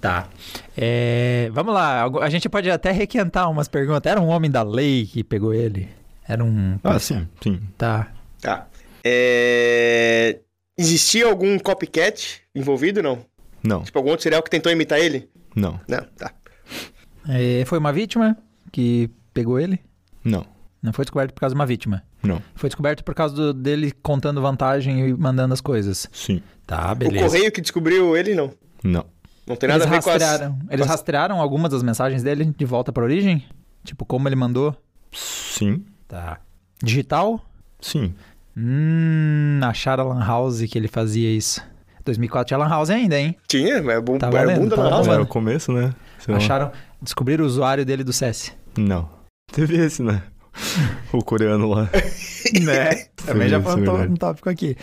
tá. 0.00 0.28
É, 0.76 1.50
vamos 1.52 1.74
lá, 1.74 2.04
a 2.22 2.30
gente 2.30 2.48
pode 2.48 2.70
até 2.70 2.90
requentar 2.92 3.50
umas 3.50 3.68
perguntas. 3.68 4.10
Era 4.10 4.20
um 4.20 4.28
homem 4.28 4.50
da 4.50 4.62
lei 4.62 5.06
que 5.06 5.22
pegou 5.22 5.52
ele? 5.52 5.88
Era 6.26 6.42
um. 6.42 6.78
Ah, 6.82 6.98
sim, 6.98 7.28
sim. 7.42 7.60
Tá. 7.76 8.08
Tá. 8.40 8.66
É... 9.04 10.38
Existia 10.78 11.26
algum 11.26 11.58
copycat 11.58 12.40
envolvido, 12.54 13.02
não? 13.02 13.24
Não, 13.62 13.82
Tipo, 13.82 13.98
algum 13.98 14.10
outro 14.10 14.22
serial 14.22 14.42
que 14.42 14.50
tentou 14.50 14.72
imitar 14.72 14.98
ele? 14.98 15.28
não, 15.54 15.78
Não, 15.86 16.04
tá. 16.16 16.32
É, 17.28 17.64
foi 17.66 17.78
uma 17.78 17.92
vítima 17.92 18.36
que 18.72 19.08
pegou 19.32 19.58
ele? 19.58 19.78
não, 20.24 20.44
Não 20.82 20.92
foi 20.92 21.04
descoberto 21.04 21.32
por 21.32 21.40
causa 21.40 21.54
de 21.54 21.60
uma 21.60 21.66
vítima. 21.66 22.02
não. 22.22 22.40
Foi 22.54 22.68
descoberto 22.68 23.04
por 23.04 23.14
causa 23.14 23.34
do- 23.34 23.54
dele 23.54 23.92
contando 24.02 24.40
vantagem 24.42 25.08
e 25.08 25.14
mandando 25.14 25.54
as 25.54 25.60
coisas. 25.60 26.08
Sim, 26.12 26.42
Tá, 26.66 26.92
O 26.92 26.94
beleza. 26.94 27.24
correio 27.26 27.52
que 27.52 27.60
descobriu 27.60 28.16
ele, 28.16 28.34
não. 28.34 28.52
não. 28.82 29.04
Não 29.46 29.56
tem 29.56 29.68
nada 29.68 29.84
eles 29.84 29.86
a 29.92 29.96
ver 29.96 30.02
com 30.02 30.10
as... 30.10 30.22
Eles 30.70 30.86
rastrearam 30.86 31.40
algumas 31.40 31.72
das 31.72 31.82
mensagens 31.82 32.22
dele 32.22 32.54
de 32.56 32.64
volta 32.64 32.92
pra 32.92 33.02
origem? 33.02 33.44
Tipo, 33.84 34.04
como 34.04 34.28
ele 34.28 34.36
mandou? 34.36 34.76
Sim, 35.12 35.84
Tá. 36.08 36.38
Digital? 36.82 37.44
sim. 37.80 38.14
Hum, 38.56 39.60
acharam 39.62 40.10
a 40.10 40.14
Lan 40.14 40.24
House 40.24 40.62
que 40.70 40.76
ele 40.78 40.86
fazia 40.88 41.30
isso. 41.34 41.60
2004 42.04 42.48
tinha 42.48 42.58
Lan 42.58 42.68
House 42.68 42.90
ainda, 42.90 43.18
hein? 43.18 43.36
Tinha, 43.48 43.74
é 43.76 44.00
bom, 44.00 44.18
Tá 44.18 44.28
é 44.28 44.30
valendo, 44.30 44.60
bunda 44.60 44.76
tá 44.76 44.82
na 44.84 44.90
house. 44.90 45.08
Era 45.08 45.22
o 45.22 45.26
começo, 45.26 45.72
né? 45.72 45.94
Sei 46.18 46.32
lá. 46.32 46.38
Acharam, 46.38 46.70
descobriram 47.00 47.44
o 47.44 47.46
usuário 47.46 47.84
dele 47.84 48.04
do 48.04 48.12
CS. 48.12 48.52
Não. 48.76 49.08
Teve 49.52 49.76
esse, 49.76 50.02
né? 50.02 50.22
O 51.12 51.22
coreano 51.22 51.68
lá. 51.68 51.88
Né? 52.60 53.06
Também 53.24 53.48
já 53.48 53.56
é 53.56 53.62
foi 53.62 53.88
um, 53.88 54.02
um 54.02 54.16
tópico 54.16 54.50
aqui. 54.50 54.76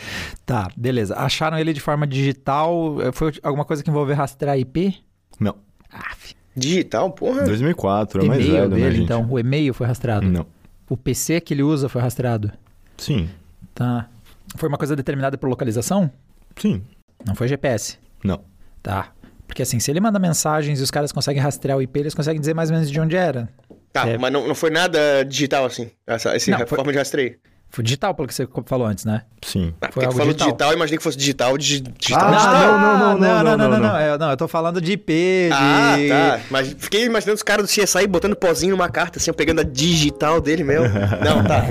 Tá, 0.44 0.70
beleza. 0.76 1.16
Acharam 1.16 1.60
ele 1.60 1.72
de 1.72 1.80
forma 1.80 2.08
digital. 2.08 2.96
Foi 3.14 3.32
alguma 3.44 3.64
coisa 3.64 3.84
que 3.84 3.90
envolveu 3.92 4.16
rastrear 4.16 4.58
IP? 4.58 4.96
Não. 5.40 5.56
Aff. 5.92 6.36
Digital, 6.56 7.12
porra. 7.12 7.44
2004, 7.44 8.24
é 8.24 8.28
mais 8.28 8.46
velho, 8.46 8.70
né, 8.70 8.76
dele, 8.76 8.92
gente? 8.92 9.04
então. 9.04 9.28
O 9.30 9.38
e-mail 9.38 9.74
foi 9.74 9.86
rastreado. 9.86 10.28
Não. 10.28 10.48
O 10.90 10.98
PC 10.98 11.42
que 11.42 11.54
ele 11.54 11.62
usa 11.62 11.88
foi 11.88 12.02
rastreado. 12.02 12.52
Sim. 12.98 13.30
Tá. 13.76 14.10
Foi 14.56 14.68
uma 14.68 14.78
coisa 14.78 14.96
determinada 14.96 15.38
por 15.38 15.48
localização? 15.48 16.10
Sim. 16.56 16.82
Não 17.24 17.36
foi 17.36 17.48
GPS. 17.48 18.00
Não. 18.24 18.42
Tá. 18.82 19.12
Porque 19.46 19.62
assim, 19.62 19.80
se 19.80 19.92
ele 19.92 20.00
manda 20.00 20.18
mensagens 20.18 20.80
e 20.80 20.84
os 20.84 20.92
caras 20.92 21.12
conseguem 21.12 21.42
rastrear 21.42 21.78
o 21.78 21.82
IP, 21.82 22.00
eles 22.00 22.14
conseguem 22.14 22.40
dizer 22.40 22.54
mais 22.54 22.70
ou 22.70 22.76
menos 22.76 22.90
de 22.90 23.00
onde 23.00 23.16
era. 23.16 23.50
Tá, 23.92 24.08
É. 24.08 24.18
mas 24.18 24.32
não, 24.32 24.48
não 24.48 24.56
foi 24.56 24.70
nada 24.70 25.24
digital 25.26 25.66
assim. 25.66 25.90
Essa, 26.06 26.36
essa 26.36 26.52
Não, 26.52 26.60
foi- 26.68 26.78
forma 26.78 26.92
de 26.92 26.98
rastreio. 26.98 27.36
Foi 27.72 27.84
digital, 27.84 28.16
pelo 28.16 28.28
que 28.28 28.34
você 28.34 28.48
falou 28.66 28.88
antes, 28.88 29.06
né? 29.06 29.22
Sim. 29.44 29.76
Ah, 29.80 29.90
Foi 29.92 29.92
porque 29.92 30.00
tu 30.00 30.06
algo 30.08 30.18
falou 30.18 30.34
digital. 30.34 30.48
digital, 30.48 30.70
eu 30.72 30.76
imaginei 30.76 30.98
que 30.98 31.04
fosse 31.04 31.18
digital, 31.18 31.56
digi- 31.56 31.82
digital, 31.82 32.28
Ah, 32.28 32.32
digital. 32.36 32.54
não, 32.54 32.80
não, 32.80 32.80
não, 32.80 33.00
não, 33.00 33.18
não, 33.20 33.44
não, 33.44 33.58
não, 33.58 33.70
não. 33.80 33.94
não. 33.94 34.00
Eu, 34.02 34.18
não, 34.18 34.32
eu 34.32 34.38
tô 34.38 34.48
falando 34.48 34.82
de 34.82 34.94
IP, 34.94 35.14
de... 35.14 35.54
Ah, 35.54 35.96
tá. 36.10 36.42
Mas 36.50 36.74
fiquei 36.80 37.06
imaginando 37.06 37.36
os 37.36 37.44
caras 37.44 37.68
do 37.68 37.70
CSI 37.72 38.08
botando 38.08 38.36
pozinho 38.36 38.72
numa 38.76 38.90
carta, 38.90 39.20
assim, 39.20 39.30
eu 39.30 39.36
pegando 39.36 39.62
a 39.62 39.64
digital 39.64 40.42
dele 40.42 40.64
mesmo. 40.64 40.88
Não, 41.24 41.44
tá. 41.44 41.64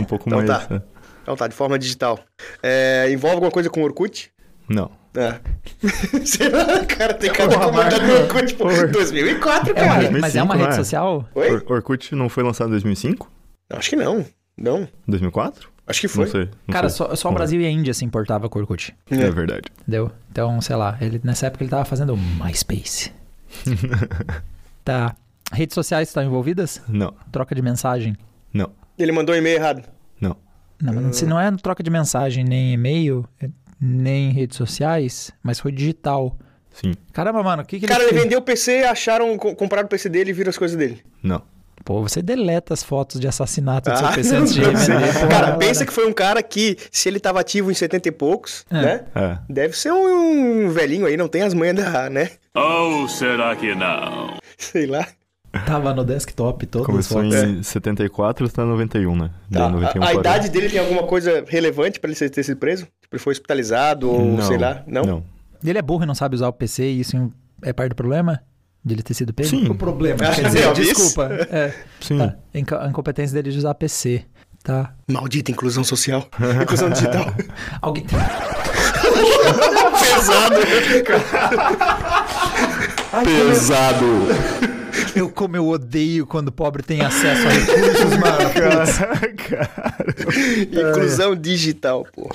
Um 0.00 0.04
pouco 0.04 0.24
Então 0.26 0.38
mais. 0.42 0.48
tá. 0.48 0.66
né? 0.74 0.80
Então 1.22 1.36
tá, 1.36 1.46
de 1.48 1.54
forma 1.54 1.78
digital. 1.78 2.18
É, 2.62 3.06
envolve 3.10 3.34
alguma 3.34 3.50
coisa 3.50 3.68
com 3.68 3.82
Orkut? 3.82 4.30
Não. 4.66 4.90
É. 5.16 5.40
Sei 6.26 6.48
lá, 6.48 6.84
cara, 6.84 7.14
tem 7.14 7.32
cara 7.32 7.58
comandando 7.58 8.06
no 8.06 8.14
Orkut, 8.22 8.54
pô. 8.54 8.64
2004, 8.92 9.70
É 9.70 9.82
uma 9.82 9.88
cara. 9.88 10.00
rede- 10.02 10.20
mas 10.20 10.36
é 10.36 10.42
uma 10.42 10.54
2005, 10.54 10.58
rede 10.58 10.68
é? 10.68 10.76
social? 10.76 11.28
Oi? 11.34 11.50
Or- 11.50 11.64
Orkut 11.72 12.14
não 12.14 12.28
foi 12.28 12.42
lançado 12.42 12.68
em 12.68 12.72
2005? 12.72 13.30
Acho 13.70 13.90
que 13.90 13.96
não. 13.96 14.24
Não. 14.56 14.86
2004? 15.08 15.70
Acho 15.86 16.00
que 16.00 16.08
foi. 16.08 16.24
Não 16.24 16.30
sei. 16.32 16.48
não 16.66 16.72
Cara, 16.72 16.88
sei. 16.88 16.98
só, 16.98 17.14
só 17.14 17.30
o 17.30 17.32
Brasil 17.32 17.60
e 17.60 17.66
a 17.66 17.70
Índia 17.70 17.94
se 17.94 18.04
importava 18.04 18.48
com 18.48 18.58
o 18.58 18.62
Orkut. 18.62 18.94
ver. 19.08 19.20
É 19.22 19.30
verdade. 19.30 19.62
Entendeu? 19.82 20.10
Então, 20.30 20.60
sei 20.60 20.76
lá, 20.76 20.98
ele, 21.00 21.20
nessa 21.24 21.46
época 21.46 21.62
ele 21.64 21.70
tava 21.70 21.84
fazendo 21.84 22.16
MySpace. 22.16 23.12
tá. 24.84 25.14
Redes 25.52 25.74
sociais 25.74 26.08
estão 26.08 26.22
envolvidas? 26.24 26.82
Não. 26.88 27.14
Troca 27.30 27.54
de 27.54 27.62
mensagem? 27.62 28.16
Não. 28.52 28.70
Ele 28.98 29.12
mandou 29.12 29.34
um 29.34 29.38
e-mail 29.38 29.56
errado. 29.56 29.82
Não. 30.20 30.36
Não, 30.82 30.92
mas 30.92 31.16
se 31.16 31.24
não 31.26 31.38
é 31.40 31.50
troca 31.52 31.82
de 31.82 31.90
mensagem, 31.90 32.44
nem 32.44 32.72
e-mail, 32.72 33.24
é- 33.40 33.48
nem 33.80 34.30
redes 34.30 34.56
sociais, 34.56 35.32
mas 35.42 35.58
foi 35.60 35.72
digital. 35.72 36.36
Sim. 36.72 36.92
Caramba, 37.12 37.42
mano, 37.42 37.62
o 37.62 37.66
que, 37.66 37.80
que 37.80 37.86
Cara, 37.86 38.02
ele 38.02 38.12
ele 38.12 38.20
vendeu 38.20 38.38
o 38.38 38.42
PC, 38.42 38.84
acharam, 38.84 39.36
co- 39.38 39.54
compraram 39.54 39.86
o 39.86 39.88
PC 39.88 40.08
dele 40.08 40.30
e 40.30 40.32
viram 40.32 40.50
as 40.50 40.58
coisas 40.58 40.76
dele. 40.76 41.02
Não. 41.22 41.42
Pô, 41.84 42.02
você 42.02 42.20
deleta 42.20 42.74
as 42.74 42.82
fotos 42.82 43.20
de 43.20 43.28
assassinato 43.28 43.88
do 43.90 43.96
seu 43.96 44.06
Ah, 44.08 44.12
PC 44.12 44.34
antes 44.36 44.54
de 44.54 44.60
revender. 44.60 45.12
porra, 45.14 45.28
Cara, 45.28 45.56
pensa 45.56 45.86
que 45.86 45.92
foi 45.92 46.06
um 46.08 46.12
cara 46.12 46.42
que, 46.42 46.76
se 46.90 47.08
ele 47.08 47.20
tava 47.20 47.38
ativo 47.40 47.70
em 47.70 47.74
70 47.74 48.08
e 48.08 48.12
poucos, 48.12 48.64
É. 48.70 48.74
né? 48.82 49.04
É. 49.14 49.38
Deve 49.48 49.76
ser 49.76 49.92
um 49.92 50.68
velhinho 50.68 51.06
aí, 51.06 51.16
não 51.16 51.28
tem 51.28 51.42
as 51.42 51.54
manhas 51.54 51.76
da, 51.76 52.10
né? 52.10 52.30
Ou 52.54 53.08
será 53.08 53.54
que 53.54 53.74
não? 53.74 54.36
Sei 54.58 54.86
lá. 54.86 55.06
Tava 55.64 55.94
no 55.94 56.04
desktop 56.04 56.66
todas 56.66 56.86
Começou 56.86 57.22
em 57.24 57.62
74 57.62 58.48
tá 58.48 58.64
91, 58.64 59.16
né? 59.16 59.30
Tá. 59.50 59.68
91 59.68 60.02
A, 60.02 60.08
a 60.08 60.14
idade 60.14 60.48
dele 60.50 60.68
tem 60.68 60.78
alguma 60.80 61.04
coisa 61.04 61.44
relevante 61.46 61.98
pra 62.00 62.10
ele 62.10 62.30
ter 62.30 62.42
sido 62.42 62.56
preso? 62.58 62.84
Tipo, 63.00 63.16
ele 63.16 63.22
foi 63.22 63.32
hospitalizado 63.32 64.10
ou 64.10 64.24
Não. 64.24 64.42
sei 64.44 64.58
lá? 64.58 64.82
Não? 64.86 65.02
Não. 65.04 65.22
Ele 65.64 65.78
é 65.78 65.82
burro 65.82 66.02
e 66.04 66.06
não 66.06 66.14
sabe 66.14 66.34
usar 66.34 66.48
o 66.48 66.52
PC 66.52 66.84
e 66.84 67.00
isso 67.00 67.32
é 67.62 67.72
parte 67.72 67.90
do 67.90 67.94
problema? 67.96 68.40
De 68.84 68.94
ele 68.94 69.02
ter 69.02 69.14
sido 69.14 69.32
pego? 69.34 69.48
Sim. 69.48 69.66
O 69.68 69.74
problema, 69.74 70.18
Ah, 70.24 70.32
quer 70.34 70.44
dizer, 70.44 70.64
é, 70.68 70.72
desculpa. 70.72 71.28
É, 71.50 71.72
Sim. 72.00 72.18
tá. 72.18 72.36
A 72.54 72.58
inco- 72.58 72.74
A 72.76 72.88
incompetência 72.88 73.34
dele 73.34 73.50
de 73.50 73.58
usar 73.58 73.74
PC, 73.74 74.24
tá? 74.62 74.94
Maldita 75.08 75.50
inclusão 75.50 75.82
social. 75.82 76.28
inclusão 76.62 76.90
digital. 76.90 77.26
Alguém... 77.82 78.04
Pesado. 79.98 80.56
Pesado. 83.24 84.06
Eu, 85.16 85.30
como 85.30 85.56
eu 85.56 85.66
odeio 85.66 86.26
quando 86.26 86.48
o 86.48 86.52
pobre 86.52 86.82
tem 86.82 87.00
acesso 87.00 87.46
a 87.46 87.50
recursos, 87.50 88.16
mano. 88.18 88.50
inclusão 90.90 91.34
digital, 91.34 92.06
pô. 92.14 92.28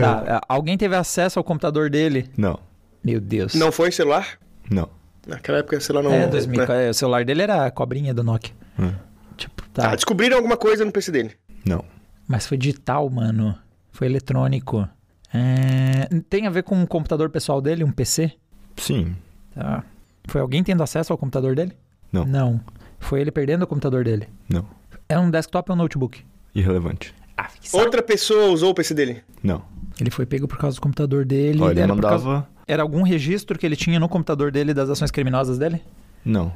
Tá, 0.00 0.24
é, 0.26 0.40
alguém 0.48 0.76
teve 0.78 0.94
acesso 0.96 1.38
ao 1.38 1.44
computador 1.44 1.90
dele? 1.90 2.28
Não. 2.36 2.58
Meu 3.04 3.20
Deus. 3.20 3.54
Não 3.54 3.70
foi 3.72 3.90
celular? 3.92 4.38
Não. 4.70 4.88
Naquela 5.26 5.58
época, 5.58 5.78
celular 5.80 6.02
não... 6.04 6.12
É, 6.12 6.26
2000, 6.26 6.66
né? 6.66 6.86
é, 6.86 6.90
o 6.90 6.94
celular 6.94 7.24
dele 7.24 7.42
era 7.42 7.66
a 7.66 7.70
cobrinha 7.70 8.14
do 8.14 8.22
Nokia. 8.22 8.54
Hum. 8.78 8.92
Tipo, 9.36 9.62
Ah, 9.76 9.82
tá. 9.90 9.94
descobriram 9.94 10.36
alguma 10.36 10.56
coisa 10.56 10.84
no 10.84 10.92
PC 10.92 11.12
dele. 11.12 11.32
Não. 11.64 11.84
Mas 12.26 12.46
foi 12.46 12.56
digital, 12.56 13.08
mano. 13.10 13.56
Foi 13.92 14.06
eletrônico. 14.06 14.88
É, 15.32 16.08
Tem 16.30 16.46
a 16.46 16.50
ver 16.50 16.62
com 16.62 16.82
o 16.82 16.86
computador 16.86 17.28
pessoal 17.30 17.60
dele, 17.60 17.84
um 17.84 17.92
PC? 17.92 18.32
Sim. 18.76 19.14
Tá. 19.54 19.84
Foi 20.28 20.40
alguém 20.40 20.62
tendo 20.62 20.82
acesso 20.82 21.12
ao 21.12 21.18
computador 21.18 21.54
dele? 21.56 21.72
Não. 22.12 22.24
Não. 22.24 22.60
Foi 23.00 23.20
ele 23.20 23.30
perdendo 23.30 23.62
o 23.62 23.66
computador 23.66 24.04
dele? 24.04 24.28
Não. 24.48 24.64
É 25.08 25.18
um 25.18 25.30
desktop 25.30 25.70
ou 25.70 25.74
um 25.76 25.78
notebook? 25.78 26.24
Irrelevante. 26.54 27.14
Ah. 27.36 27.48
Outra 27.72 28.02
pessoa 28.02 28.46
usou 28.52 28.70
o 28.70 28.74
PC 28.74 28.94
dele. 28.94 29.22
Não. 29.42 29.62
Ele 30.00 30.10
foi 30.10 30.26
pego 30.26 30.46
por 30.46 30.58
causa 30.58 30.76
do 30.76 30.80
computador 30.80 31.24
dele. 31.24 31.60
Olha, 31.62 31.72
ele 31.72 31.80
era, 31.80 31.88
por 31.88 31.96
mandava. 32.02 32.22
causa- 32.22 32.46
era 32.66 32.82
algum 32.82 33.02
registro 33.02 33.58
que 33.58 33.64
ele 33.64 33.76
tinha 33.76 33.98
no 33.98 34.08
computador 34.08 34.50
dele 34.52 34.74
das 34.74 34.90
ações 34.90 35.10
criminosas 35.10 35.56
dele? 35.58 35.82
Não. 36.24 36.52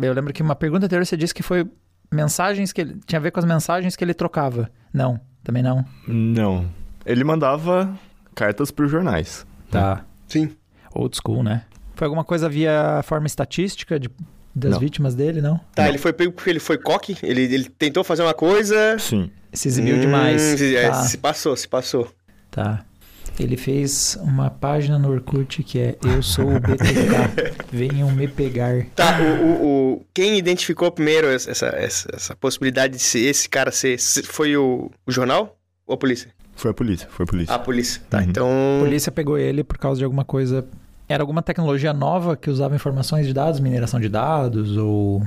Eu 0.00 0.12
lembro 0.12 0.32
que 0.32 0.42
uma 0.42 0.54
pergunta 0.54 0.86
anterior 0.86 1.04
você 1.04 1.16
disse 1.16 1.34
que 1.34 1.42
foi 1.42 1.66
mensagens 2.12 2.72
que 2.72 2.80
ele. 2.80 3.00
Tinha 3.06 3.18
a 3.18 3.22
ver 3.22 3.30
com 3.32 3.40
as 3.40 3.44
mensagens 3.46 3.96
que 3.96 4.04
ele 4.04 4.14
trocava. 4.14 4.70
Não, 4.92 5.20
também 5.42 5.62
não. 5.62 5.84
Não. 6.06 6.66
Ele 7.04 7.24
mandava 7.24 7.92
cartas 8.34 8.70
pros 8.70 8.90
jornais. 8.90 9.44
Tá. 9.70 10.04
Sim. 10.28 10.50
Old 10.94 11.16
school, 11.16 11.42
né? 11.42 11.64
Foi 11.98 12.04
alguma 12.06 12.22
coisa 12.24 12.48
via 12.48 13.00
forma 13.02 13.26
estatística 13.26 13.98
de, 13.98 14.08
das 14.54 14.70
Não. 14.70 14.78
vítimas 14.78 15.16
dele, 15.16 15.40
não? 15.42 15.58
Tá, 15.74 15.82
Não. 15.82 15.88
ele 15.88 15.98
foi 15.98 16.12
pego 16.12 16.30
porque 16.32 16.48
ele 16.48 16.60
foi 16.60 16.78
coque. 16.78 17.16
Ele, 17.22 17.42
ele 17.42 17.64
tentou 17.68 18.04
fazer 18.04 18.22
uma 18.22 18.32
coisa... 18.34 18.96
Sim. 19.00 19.30
Se 19.52 19.66
exibiu 19.66 19.96
Hum, 19.96 20.00
demais. 20.00 20.40
se- 20.40 20.76
é, 20.76 20.90
Tá, 20.90 21.02
Se 21.02 21.18
passou, 21.18 21.56
se 21.56 21.66
passou. 21.66 22.08
tá. 22.50 22.84
Ele 23.40 23.56
fez 23.56 24.16
uma 24.20 24.50
página 24.50 24.98
no 24.98 25.10
Orkut 25.12 25.62
que 25.62 25.78
é 25.78 25.96
Eu 26.04 26.22
sou 26.22 26.56
o 26.56 26.60
BTK, 26.60 27.62
venham 27.70 28.10
me 28.10 28.26
pegar. 28.26 28.84
Tá, 28.96 29.18
o, 29.20 29.44
o, 29.44 29.92
o- 29.94 30.06
quem 30.14 30.36
identificou 30.38 30.90
primeiro 30.90 31.28
essa, 31.28 31.50
essa, 31.50 32.08
essa, 32.12 32.34
possibilidade 32.36 32.94
de 32.96 33.02
ser 33.02 33.20
esse 33.20 33.48
cara 33.48 33.70
ser, 33.70 33.98
se- 34.00 34.22
foi 34.24 34.56
o, 34.56 34.90
o 35.06 35.10
jornal 35.12 35.56
ou 35.86 35.94
a 35.94 35.96
polícia? 35.98 36.30
Foi 36.56 36.72
a 36.72 36.74
polícia. 36.74 37.06
Foi 37.10 37.24
a 37.24 37.26
polícia. 37.26 37.54
A 37.54 37.58
polícia. 37.60 38.02
Tá, 38.10 38.18
Uhum. 38.18 38.24
então. 38.24 38.48
A 38.80 38.84
polícia 38.84 39.12
pegou 39.12 39.38
ele 39.38 39.62
por 39.62 39.78
causa 39.78 39.98
de 39.98 40.04
alguma 40.04 40.24
coisa. 40.24 40.64
Era 41.08 41.22
alguma 41.22 41.42
tecnologia 41.42 41.92
nova 41.92 42.36
que 42.36 42.50
usava 42.50 42.74
informações 42.74 43.26
de 43.26 43.32
dados, 43.32 43.60
mineração 43.60 43.98
de 43.98 44.08
dados 44.08 44.76
ou. 44.76 45.22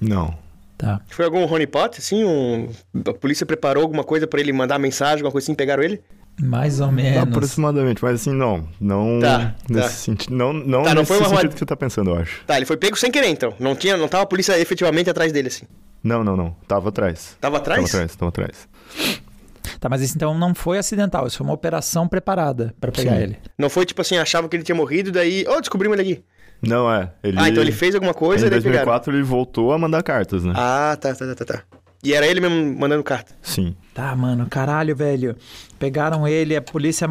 Não. 0.00 0.34
Tá. 0.78 1.00
Foi 1.08 1.24
algum 1.24 1.44
honeypot, 1.44 1.98
assim? 1.98 2.24
Um, 2.24 2.68
a 3.08 3.12
polícia 3.14 3.46
preparou 3.46 3.82
alguma 3.82 4.04
coisa 4.04 4.26
pra 4.26 4.40
ele 4.40 4.52
mandar 4.52 4.78
mensagem, 4.78 5.16
alguma 5.16 5.32
coisa 5.32 5.44
assim, 5.46 5.54
pegaram 5.54 5.82
ele? 5.82 6.02
Mais 6.40 6.80
ou 6.80 6.90
menos. 6.90 7.22
Aproximadamente, 7.22 8.02
mas 8.02 8.20
assim, 8.20 8.32
não. 8.32 8.68
Não 8.80 9.20
Tá, 9.20 9.54
nesse 9.68 9.82
tá. 9.82 9.88
sentido. 9.88 10.34
Não, 10.34 10.52
não 10.52 10.82
Tá, 10.82 10.90
não 10.90 11.02
nesse 11.02 11.06
foi 11.06 11.18
uma 11.18 11.28
sentido 11.28 11.52
que 11.52 11.58
você 11.58 11.66
tá 11.66 11.76
pensando, 11.76 12.10
eu 12.10 12.16
acho. 12.16 12.42
Tá, 12.44 12.56
ele 12.56 12.66
foi 12.66 12.76
pego 12.76 12.96
sem 12.96 13.10
querer, 13.10 13.28
então. 13.28 13.54
Não 13.60 13.76
tinha, 13.76 13.96
não 13.96 14.08
tava 14.08 14.24
a 14.24 14.26
polícia 14.26 14.58
efetivamente 14.58 15.08
atrás 15.08 15.30
dele, 15.32 15.48
assim. 15.48 15.64
Não, 16.02 16.24
não, 16.24 16.36
não. 16.36 16.56
Tava 16.66 16.88
atrás. 16.88 17.36
Tava 17.40 17.58
atrás? 17.58 17.90
Tava 17.90 18.04
atrás, 18.04 18.16
tava 18.16 18.28
atrás. 18.28 18.68
Tá, 19.84 19.90
mas 19.90 20.00
isso 20.00 20.16
então 20.16 20.32
não 20.38 20.54
foi 20.54 20.78
acidental, 20.78 21.26
isso 21.26 21.36
foi 21.36 21.46
uma 21.46 21.52
operação 21.52 22.08
preparada 22.08 22.74
pra 22.80 22.90
pegar 22.90 23.16
Sim. 23.16 23.22
ele. 23.22 23.38
Não 23.58 23.68
foi 23.68 23.84
tipo 23.84 24.00
assim, 24.00 24.16
achavam 24.16 24.48
que 24.48 24.56
ele 24.56 24.62
tinha 24.62 24.74
morrido, 24.74 25.12
daí. 25.12 25.44
Ô, 25.46 25.60
descobrimos 25.60 25.98
ele 25.98 26.14
aqui. 26.14 26.24
Não, 26.66 26.90
é. 26.90 27.12
Ele, 27.22 27.36
Ah, 27.38 27.50
então 27.50 27.62
ele 27.62 27.70
fez 27.70 27.94
alguma 27.94 28.14
coisa 28.14 28.44
Em 28.44 28.46
e 28.46 28.50
daí 28.50 28.60
pegaram. 28.62 28.86
2004 28.86 29.12
ele 29.14 29.22
voltou 29.22 29.72
a 29.74 29.78
mandar 29.78 30.02
cartas, 30.02 30.42
né? 30.42 30.54
Ah, 30.56 30.96
tá, 30.98 31.14
tá, 31.14 31.26
tá, 31.26 31.34
tá, 31.34 31.44
tá. 31.44 31.62
E 32.02 32.14
era 32.14 32.26
ele 32.26 32.40
mesmo 32.40 32.78
mandando 32.80 33.04
carta. 33.04 33.34
Sim. 33.42 33.76
Tá, 33.92 34.16
mano, 34.16 34.46
caralho, 34.46 34.96
velho. 34.96 35.36
Pegaram 35.78 36.26
ele, 36.26 36.56
a 36.56 36.62
polícia 36.62 37.06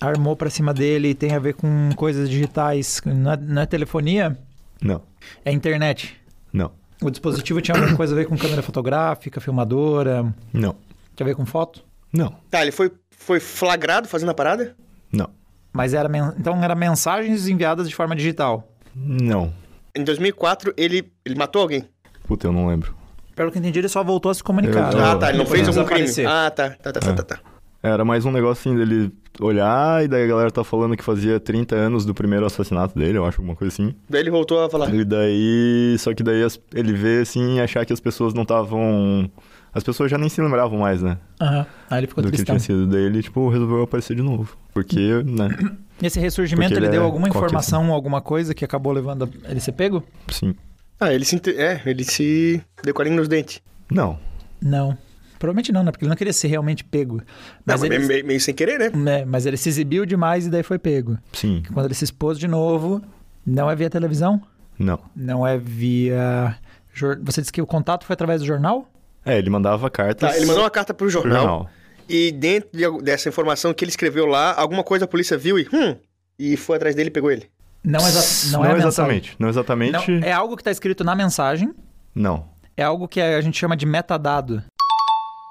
armou 0.00 0.34
pra 0.34 0.50
cima 0.50 0.74
dele, 0.74 1.14
tem 1.14 1.36
a 1.36 1.38
ver 1.38 1.54
com 1.54 1.90
coisas 1.94 2.28
digitais. 2.28 3.00
Não 3.06 3.30
é, 3.30 3.36
não 3.36 3.62
é 3.62 3.66
telefonia? 3.66 4.36
Não. 4.82 5.02
É 5.44 5.52
internet. 5.52 6.16
Não. 6.52 6.72
O 7.00 7.10
dispositivo 7.10 7.60
tinha 7.60 7.76
alguma 7.76 7.96
coisa 7.96 8.12
a 8.12 8.16
ver 8.16 8.26
com 8.26 8.36
câmera 8.36 8.60
fotográfica, 8.60 9.40
filmadora, 9.40 10.34
Não. 10.52 10.74
tinha 11.14 11.24
a 11.24 11.28
ver 11.28 11.36
com 11.36 11.46
foto? 11.46 11.86
Não. 12.12 12.34
Tá, 12.50 12.62
ele 12.62 12.72
foi, 12.72 12.90
foi 13.10 13.40
flagrado 13.40 14.08
fazendo 14.08 14.30
a 14.30 14.34
parada? 14.34 14.74
Não. 15.12 15.30
Mas 15.72 15.94
era 15.94 16.08
men- 16.08 16.32
então 16.38 16.62
era 16.62 16.74
mensagens 16.74 17.46
enviadas 17.48 17.88
de 17.88 17.94
forma 17.94 18.16
digital. 18.16 18.66
Não. 18.94 19.52
Em 19.94 20.02
2004, 20.04 20.72
ele, 20.76 21.10
ele 21.24 21.34
matou 21.34 21.62
alguém. 21.62 21.84
Puta, 22.26 22.46
eu 22.46 22.52
não 22.52 22.66
lembro. 22.68 22.94
Pelo 23.36 23.50
que 23.52 23.58
eu 23.58 23.60
entendi, 23.60 23.78
ele 23.78 23.88
só 23.88 24.02
voltou 24.02 24.30
a 24.30 24.34
se 24.34 24.42
comunicar. 24.42 24.92
Eu- 24.92 25.04
Ah, 25.04 25.16
tá. 25.16 25.28
Ele 25.28 25.38
não 25.38 25.46
fez 25.46 25.68
algum 25.68 25.84
crime. 25.84 26.08
Ah, 26.26 26.50
tá. 26.50 26.70
Tá, 26.70 26.92
tá, 26.92 27.00
tá, 27.00 27.12
tá, 27.14 27.22
tá. 27.22 27.40
Era 27.80 28.04
mais 28.04 28.24
um 28.24 28.32
negócio 28.32 28.68
assim 28.72 28.76
dele 28.76 29.12
olhar 29.40 30.04
e 30.04 30.08
daí 30.08 30.24
a 30.24 30.26
galera 30.26 30.50
tá 30.50 30.64
falando 30.64 30.96
que 30.96 31.04
fazia 31.04 31.38
30 31.38 31.76
anos 31.76 32.04
do 32.04 32.12
primeiro 32.12 32.44
assassinato 32.44 32.98
dele, 32.98 33.16
eu 33.18 33.24
acho, 33.24 33.40
alguma 33.40 33.54
coisa 33.54 33.72
assim. 33.72 33.94
Daí 34.10 34.22
ele 34.22 34.30
voltou 34.32 34.64
a 34.64 34.68
falar. 34.68 34.92
E 34.92 35.04
daí. 35.04 35.94
Só 36.00 36.12
que 36.12 36.24
daí 36.24 36.42
as- 36.42 36.58
ele 36.74 36.92
vê 36.92 37.20
assim 37.20 37.56
e 37.56 37.60
achar 37.60 37.86
que 37.86 37.92
as 37.92 38.00
pessoas 38.00 38.34
não 38.34 38.42
estavam. 38.42 39.30
As 39.78 39.84
pessoas 39.84 40.10
já 40.10 40.18
nem 40.18 40.28
se 40.28 40.40
lembravam 40.42 40.78
mais, 40.78 41.00
né? 41.02 41.16
Aham. 41.40 41.66
Aí 41.90 42.00
ele 42.00 42.06
ficou 42.06 42.22
do 42.22 42.30
que 42.30 42.36
tristão. 42.36 42.56
tinha 42.56 42.60
sido. 42.60 42.86
Daí 42.86 43.02
ele, 43.02 43.22
tipo, 43.22 43.48
resolveu 43.48 43.82
aparecer 43.82 44.14
de 44.16 44.22
novo. 44.22 44.56
Porque, 44.74 45.22
né? 45.24 45.48
Nesse 46.00 46.20
ressurgimento, 46.20 46.68
Porque 46.70 46.78
ele, 46.78 46.86
ele 46.86 46.92
deu 46.92 47.02
é 47.02 47.04
alguma 47.04 47.28
informação, 47.28 47.92
alguma 47.92 48.20
coisa 48.20 48.54
que 48.54 48.64
acabou 48.64 48.92
levando 48.92 49.30
a 49.44 49.50
ele 49.50 49.60
ser 49.60 49.72
pego? 49.72 50.02
Sim. 50.28 50.54
Ah, 51.00 51.12
ele 51.12 51.24
se. 51.24 51.36
inte- 51.36 51.56
É, 51.56 51.80
ele 51.86 52.04
se. 52.04 52.60
Deu 52.82 52.92
com 52.94 53.02
a 53.02 53.04
língua 53.04 53.18
nos 53.20 53.28
dentes. 53.28 53.60
Não. 53.90 54.18
Não. 54.60 54.96
Provavelmente 55.38 55.70
não, 55.72 55.84
né? 55.84 55.92
Porque 55.92 56.04
ele 56.04 56.08
não 56.10 56.16
queria 56.16 56.32
ser 56.32 56.48
realmente 56.48 56.82
pego. 56.84 57.22
Mas, 57.64 57.80
Não, 57.80 57.86
ele, 57.86 57.98
meio, 58.06 58.26
meio 58.26 58.40
sem 58.40 58.52
querer, 58.52 58.76
né? 58.78 58.90
né, 58.92 59.24
mas 59.24 59.46
ele 59.46 59.56
se 59.56 59.68
exibiu 59.68 60.04
demais 60.04 60.46
e 60.46 60.50
daí 60.50 60.64
foi 60.64 60.78
pego. 60.80 61.16
Sim. 61.32 61.62
Quando 61.72 61.86
ele 61.86 61.94
se 61.94 62.02
expôs 62.02 62.36
de 62.38 62.48
novo, 62.48 63.00
não 63.46 63.70
é 63.70 63.76
via 63.76 63.88
televisão, 63.88 64.42
Não. 64.76 64.98
não 65.14 65.46
é 65.46 65.56
via... 65.56 66.56
jor- 66.92 67.20
Você 67.22 67.40
disse 67.40 67.52
que 67.52 67.62
o 67.62 67.66
contato 67.66 68.04
foi 68.04 68.14
através 68.14 68.40
do 68.40 68.46
jornal? 68.48 68.88
É, 69.28 69.38
ele 69.38 69.50
mandava 69.50 69.88
cartas. 69.90 70.30
Tá, 70.30 70.36
ele 70.36 70.46
mandou 70.46 70.62
uma 70.64 70.70
carta 70.70 70.92
pro 70.94 71.06
pro 71.06 71.10
jornal. 71.10 71.36
jornal. 71.40 71.70
E 72.08 72.32
dentro 72.32 72.70
de 72.72 73.02
dessa 73.02 73.28
informação 73.28 73.72
que 73.74 73.84
ele 73.84 73.90
escreveu 73.90 74.24
lá, 74.26 74.54
alguma 74.58 74.82
coisa 74.82 75.04
a 75.04 75.08
polícia 75.08 75.36
viu 75.36 75.58
e. 75.58 75.68
Hum! 75.72 75.96
E 76.38 76.56
foi 76.56 76.76
atrás 76.76 76.94
dele 76.94 77.08
e 77.08 77.12
pegou 77.12 77.30
ele. 77.30 77.48
Não, 77.84 78.00
exa 78.00 78.50
não, 78.52 78.60
Não, 78.62 78.68
é 78.68 78.70
a 78.70 78.74
mensagem. 78.74 78.88
exatamente. 78.88 79.36
Não 79.38 79.48
exatamente. 79.48 79.92
Não, 80.10 80.26
é 80.28 80.32
algo 80.32 80.56
que 80.56 80.62
está 80.62 80.70
escrito 80.70 81.04
na 81.04 81.14
mensagem, 81.14 81.72
Não. 82.14 82.48
é 82.76 82.82
algo 82.82 83.06
que 83.08 83.20
a 83.20 83.40
gente 83.40 83.58
chama 83.58 83.76
de 83.76 83.86
metadado. 83.86 84.62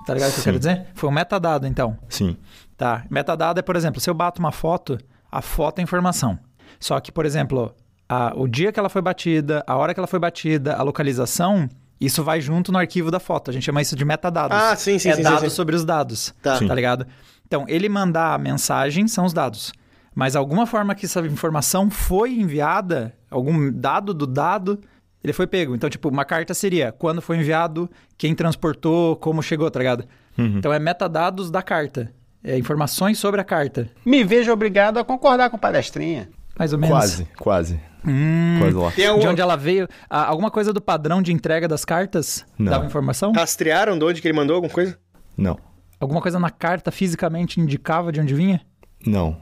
Tá 0.05 0.13
ligado 0.13 0.29
o 0.29 0.33
que 0.33 0.39
eu 0.39 0.43
quero 0.43 0.57
dizer? 0.59 0.87
Foi 0.93 1.09
um 1.09 1.13
metadado, 1.13 1.67
então. 1.67 1.97
Sim. 2.09 2.37
Tá. 2.77 3.03
Metadado 3.09 3.59
é, 3.59 3.63
por 3.63 3.75
exemplo, 3.75 3.99
se 3.99 4.09
eu 4.09 4.13
bato 4.13 4.39
uma 4.39 4.51
foto, 4.51 4.97
a 5.31 5.41
foto 5.41 5.79
é 5.79 5.81
informação. 5.81 6.39
Só 6.79 6.99
que, 6.99 7.11
por 7.11 7.25
exemplo, 7.25 7.73
a- 8.07 8.33
o 8.35 8.47
dia 8.47 8.71
que 8.71 8.79
ela 8.79 8.87
foi 8.89 9.01
batida, 9.01 9.63
a 9.67 9.75
hora 9.75 9.93
que 9.93 9.99
ela 9.99 10.07
foi 10.07 10.19
batida, 10.19 10.75
a 10.75 10.83
localização, 10.83 11.67
isso 11.99 12.23
vai 12.23 12.39
junto 12.41 12.71
no 12.71 12.77
arquivo 12.77 13.09
da 13.09 13.19
foto. 13.19 13.49
A 13.49 13.53
gente 13.53 13.63
chama 13.63 13.81
isso 13.81 13.95
de 13.95 14.05
metadados. 14.05 14.57
Ah, 14.57 14.75
sim, 14.75 14.99
sim, 14.99 15.09
é 15.09 15.13
sim, 15.13 15.17
sim, 15.17 15.23
dados 15.23 15.51
sim. 15.51 15.55
sobre 15.55 15.75
os 15.75 15.83
dados. 15.83 16.33
Tá. 16.41 16.57
Sim. 16.57 16.67
Tá 16.67 16.75
ligado? 16.75 17.05
Então, 17.45 17.65
ele 17.67 17.89
mandar 17.89 18.33
a 18.33 18.37
mensagem 18.37 19.07
são 19.07 19.25
os 19.25 19.33
dados. 19.33 19.71
Mas 20.13 20.35
alguma 20.35 20.65
forma 20.65 20.95
que 20.95 21.05
essa 21.05 21.19
informação 21.21 21.89
foi 21.89 22.33
enviada, 22.33 23.13
algum 23.29 23.71
dado 23.71 24.13
do 24.13 24.25
dado, 24.25 24.79
ele 25.23 25.33
foi 25.33 25.47
pego. 25.47 25.75
Então, 25.75 25.89
tipo, 25.89 26.09
uma 26.09 26.25
carta 26.25 26.53
seria 26.53 26.91
quando 26.91 27.21
foi 27.21 27.37
enviado, 27.37 27.89
quem 28.17 28.33
transportou, 28.33 29.15
como 29.15 29.43
chegou, 29.43 29.69
tá 29.69 29.79
ligado? 29.79 30.05
Uhum. 30.37 30.57
Então 30.57 30.73
é 30.73 30.79
metadados 30.79 31.51
da 31.51 31.61
carta. 31.61 32.11
É 32.43 32.57
informações 32.57 33.17
sobre 33.17 33.41
a 33.41 33.43
carta. 33.43 33.89
Me 34.05 34.23
vejo 34.23 34.51
obrigado 34.51 34.97
a 34.97 35.03
concordar 35.03 35.49
com 35.49 35.57
o 35.57 35.59
palestrinha. 35.59 36.29
Mais 36.57 36.73
ou 36.73 36.79
menos. 36.79 36.97
Quase, 36.97 37.27
quase. 37.37 37.79
Hum, 38.05 38.57
Quase 38.59 38.75
lá. 38.75 38.91
Tem 38.91 39.19
de 39.19 39.27
onde 39.27 39.41
ela 39.41 39.55
veio. 39.57 39.87
Ah, 40.09 40.25
alguma 40.25 40.49
coisa 40.49 40.71
do 40.71 40.79
padrão 40.81 41.21
de 41.21 41.33
entrega 41.33 41.67
das 41.67 41.83
cartas 41.83 42.45
Não. 42.57 42.71
dava 42.71 42.85
informação? 42.85 43.33
Rastrearam 43.33 43.97
de 43.97 44.05
onde 44.05 44.21
que 44.21 44.27
ele 44.27 44.37
mandou 44.37 44.55
alguma 44.55 44.73
coisa? 44.73 44.97
Não. 45.37 45.57
Alguma 45.99 46.21
coisa 46.21 46.39
na 46.39 46.49
carta 46.49 46.91
fisicamente 46.91 47.59
indicava 47.59 48.11
de 48.11 48.21
onde 48.21 48.33
vinha? 48.33 48.61
Não. 49.05 49.35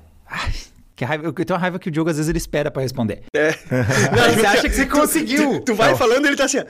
Que 0.96 1.04
raiva, 1.06 1.26
eu 1.26 1.34
tenho 1.34 1.50
uma 1.52 1.60
raiva 1.60 1.78
que 1.78 1.90
o 1.90 1.92
Diogo 1.92 2.10
às 2.10 2.16
vezes 2.16 2.30
ele 2.30 2.38
espera 2.38 2.72
pra 2.72 2.82
responder. 2.82 3.24
É. 3.36 3.50
Aí 4.26 4.36
você 4.36 4.46
acha 4.46 4.70
que 4.70 4.76
você 4.76 4.86
conseguiu? 4.86 5.60
Tu, 5.60 5.66
tu 5.66 5.76
vai 5.76 5.94
falando 5.96 6.26
e 6.26 6.30
ele 6.30 6.38
tá 6.38 6.46
assim, 6.46 6.60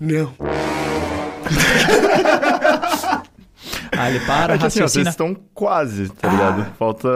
Não. 0.00 0.34
Ah, 3.92 4.10
ele 4.10 4.20
para, 4.20 4.54
É 4.54 4.58
que 4.58 4.66
assim, 4.66 4.82
ó, 4.82 4.88
vocês 4.88 5.06
estão 5.06 5.34
quase, 5.54 6.08
tá 6.10 6.28
ligado? 6.28 6.64
Falta 6.78 7.08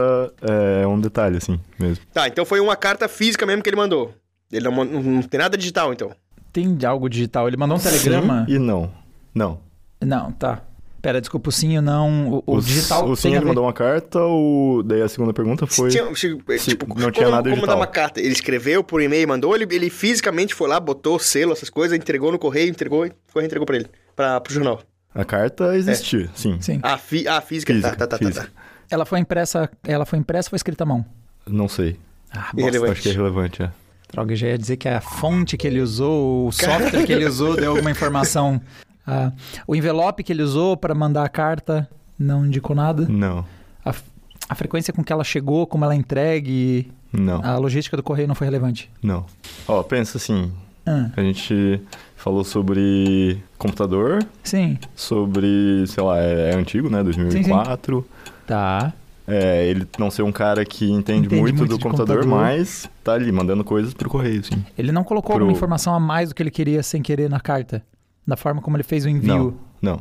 é, 0.42 0.86
um 0.86 1.00
detalhe, 1.00 1.36
assim, 1.38 1.58
mesmo. 1.78 2.04
Tá, 2.12 2.28
então 2.28 2.44
foi 2.44 2.60
uma 2.60 2.76
carta 2.76 3.08
física 3.08 3.44
mesmo 3.46 3.62
que 3.62 3.68
ele 3.68 3.76
mandou. 3.76 4.14
Ele 4.50 4.68
não, 4.68 4.84
não, 4.84 5.02
não 5.02 5.22
tem 5.22 5.38
nada 5.40 5.56
digital, 5.56 5.92
então. 5.92 6.10
Tem 6.52 6.76
algo 6.86 7.08
digital. 7.08 7.48
Ele 7.48 7.56
mandou 7.56 7.76
um 7.78 7.80
telegrama? 7.80 8.44
Sim 8.46 8.54
e 8.54 8.58
não. 8.58 8.90
Não. 9.34 9.58
Não, 10.00 10.30
tá. 10.32 10.62
Pera, 11.00 11.20
desculpa, 11.20 11.48
o 11.48 11.52
sim 11.52 11.72
e 11.74 11.78
o 11.78 11.82
não. 11.82 12.28
O, 12.28 12.42
o 12.46 12.56
O- 12.58 12.60
digital 12.60 13.08
O 13.08 13.16
sim 13.16 13.34
ele 13.34 13.44
mandou 13.44 13.64
uma 13.64 13.72
carta, 13.72 14.20
o... 14.20 14.82
daí 14.84 15.02
a 15.02 15.08
segunda 15.08 15.32
pergunta 15.32 15.66
foi... 15.66 15.90
Se 15.90 15.96
tinha- 15.98 16.14
se- 16.14 16.58
se 16.58 16.70
tipo, 16.70 16.86
não 16.86 16.94
como, 16.96 17.10
tinha 17.10 17.28
nada 17.28 17.42
como 17.42 17.54
digital. 17.54 17.60
mandar 17.60 17.76
uma 17.76 17.86
carta? 17.86 18.20
Ele 18.20 18.28
escreveu 18.32 18.84
por 18.84 19.02
e-mail, 19.02 19.26
mandou, 19.26 19.56
ele, 19.56 19.66
ele 19.74 19.90
fisicamente 19.90 20.54
foi 20.54 20.68
lá, 20.68 20.78
botou 20.78 21.18
selo, 21.18 21.52
essas 21.52 21.68
coisas, 21.70 21.98
entregou 21.98 22.30
no 22.30 22.38
correio, 22.38 22.68
entregou 22.70 23.04
e 23.04 23.12
foi 23.26 23.44
entregou 23.44 23.66
pra 23.66 23.74
ele, 23.76 23.86
pra, 24.14 24.40
pro 24.40 24.52
jornal. 24.54 24.80
A 25.14 25.24
carta 25.24 25.76
existia, 25.76 26.30
sim. 26.34 26.58
Sim. 26.60 26.80
A, 26.82 26.96
fi, 26.96 27.28
a 27.28 27.40
física, 27.40 27.72
Física, 27.72 27.90
tá, 27.90 28.06
tá, 28.06 28.06
tá, 28.06 28.18
tá, 28.18 28.24
física. 28.26 28.46
tá. 28.46 28.62
Ela 28.90 29.04
foi 29.04 29.18
impressa. 29.18 29.70
Ela 29.84 30.06
foi 30.06 30.18
impressa 30.18 30.46
ou 30.48 30.50
foi 30.50 30.56
escrita 30.56 30.84
à 30.84 30.86
mão? 30.86 31.04
Não 31.46 31.68
sei. 31.68 31.98
Ah. 32.30 32.50
Acho 32.90 33.02
que 33.02 33.08
é 33.10 33.12
relevante, 33.12 33.62
é. 33.62 33.70
Droga, 34.10 34.32
eu 34.32 34.36
já 34.36 34.48
ia 34.48 34.58
dizer 34.58 34.76
que 34.76 34.88
a 34.88 35.00
fonte 35.00 35.56
que 35.56 35.66
ele 35.66 35.80
usou, 35.80 36.46
o 36.48 36.52
software 36.52 37.04
que 37.06 37.12
ele 37.12 37.24
usou, 37.26 37.56
deu 37.56 37.70
alguma 37.70 37.90
informação. 37.90 38.60
Ah, 39.06 39.32
o 39.66 39.74
envelope 39.74 40.22
que 40.22 40.32
ele 40.32 40.42
usou 40.42 40.76
para 40.76 40.94
mandar 40.94 41.24
a 41.24 41.28
carta 41.28 41.88
não 42.18 42.44
indicou 42.46 42.76
nada. 42.76 43.06
Não. 43.08 43.44
A, 43.84 43.94
a 44.48 44.54
frequência 44.54 44.92
com 44.92 45.02
que 45.02 45.12
ela 45.12 45.24
chegou, 45.24 45.66
como 45.66 45.84
ela 45.84 45.94
é 45.94 45.96
entregue, 45.96 46.92
Não. 47.12 47.42
a 47.44 47.56
logística 47.56 47.96
do 47.96 48.02
correio 48.02 48.28
não 48.28 48.34
foi 48.34 48.46
relevante. 48.46 48.90
Não. 49.02 49.24
Ó, 49.66 49.82
pensa 49.82 50.18
assim. 50.18 50.52
Ah, 50.86 51.10
A 51.16 51.20
gente 51.22 51.80
falou 52.16 52.42
sobre 52.44 53.42
computador, 53.58 54.24
sim, 54.42 54.78
sobre, 54.96 55.84
sei 55.86 56.02
lá, 56.02 56.18
é, 56.20 56.50
é 56.50 56.54
antigo, 56.56 56.88
né? 56.90 57.02
2004. 57.02 58.04
tá. 58.46 58.92
É, 59.24 59.68
ele 59.68 59.86
não 60.00 60.10
ser 60.10 60.22
um 60.22 60.32
cara 60.32 60.64
que 60.64 60.84
entende, 60.90 61.26
Entende 61.26 61.40
muito, 61.40 61.58
muito 61.58 61.70
do 61.70 61.78
computador, 61.78 62.22
computador. 62.24 62.26
mas 62.44 62.90
tá 63.04 63.12
ali 63.12 63.30
mandando 63.30 63.62
coisas 63.62 63.94
pro 63.94 64.10
correio, 64.10 64.42
sim. 64.44 64.64
Ele 64.76 64.90
não 64.90 65.04
colocou 65.04 65.34
Pro- 65.36 65.44
alguma 65.44 65.56
informação 65.56 65.94
a 65.94 66.00
mais 66.00 66.30
do 66.30 66.34
que 66.34 66.42
ele 66.42 66.50
queria 66.50 66.82
sem 66.82 67.00
querer 67.00 67.30
na 67.30 67.38
carta, 67.38 67.84
da 68.26 68.36
forma 68.36 68.60
como 68.60 68.76
ele 68.76 68.82
fez 68.82 69.04
o 69.04 69.08
envio. 69.08 69.56
Não. 69.80 69.92
Não. 69.94 69.96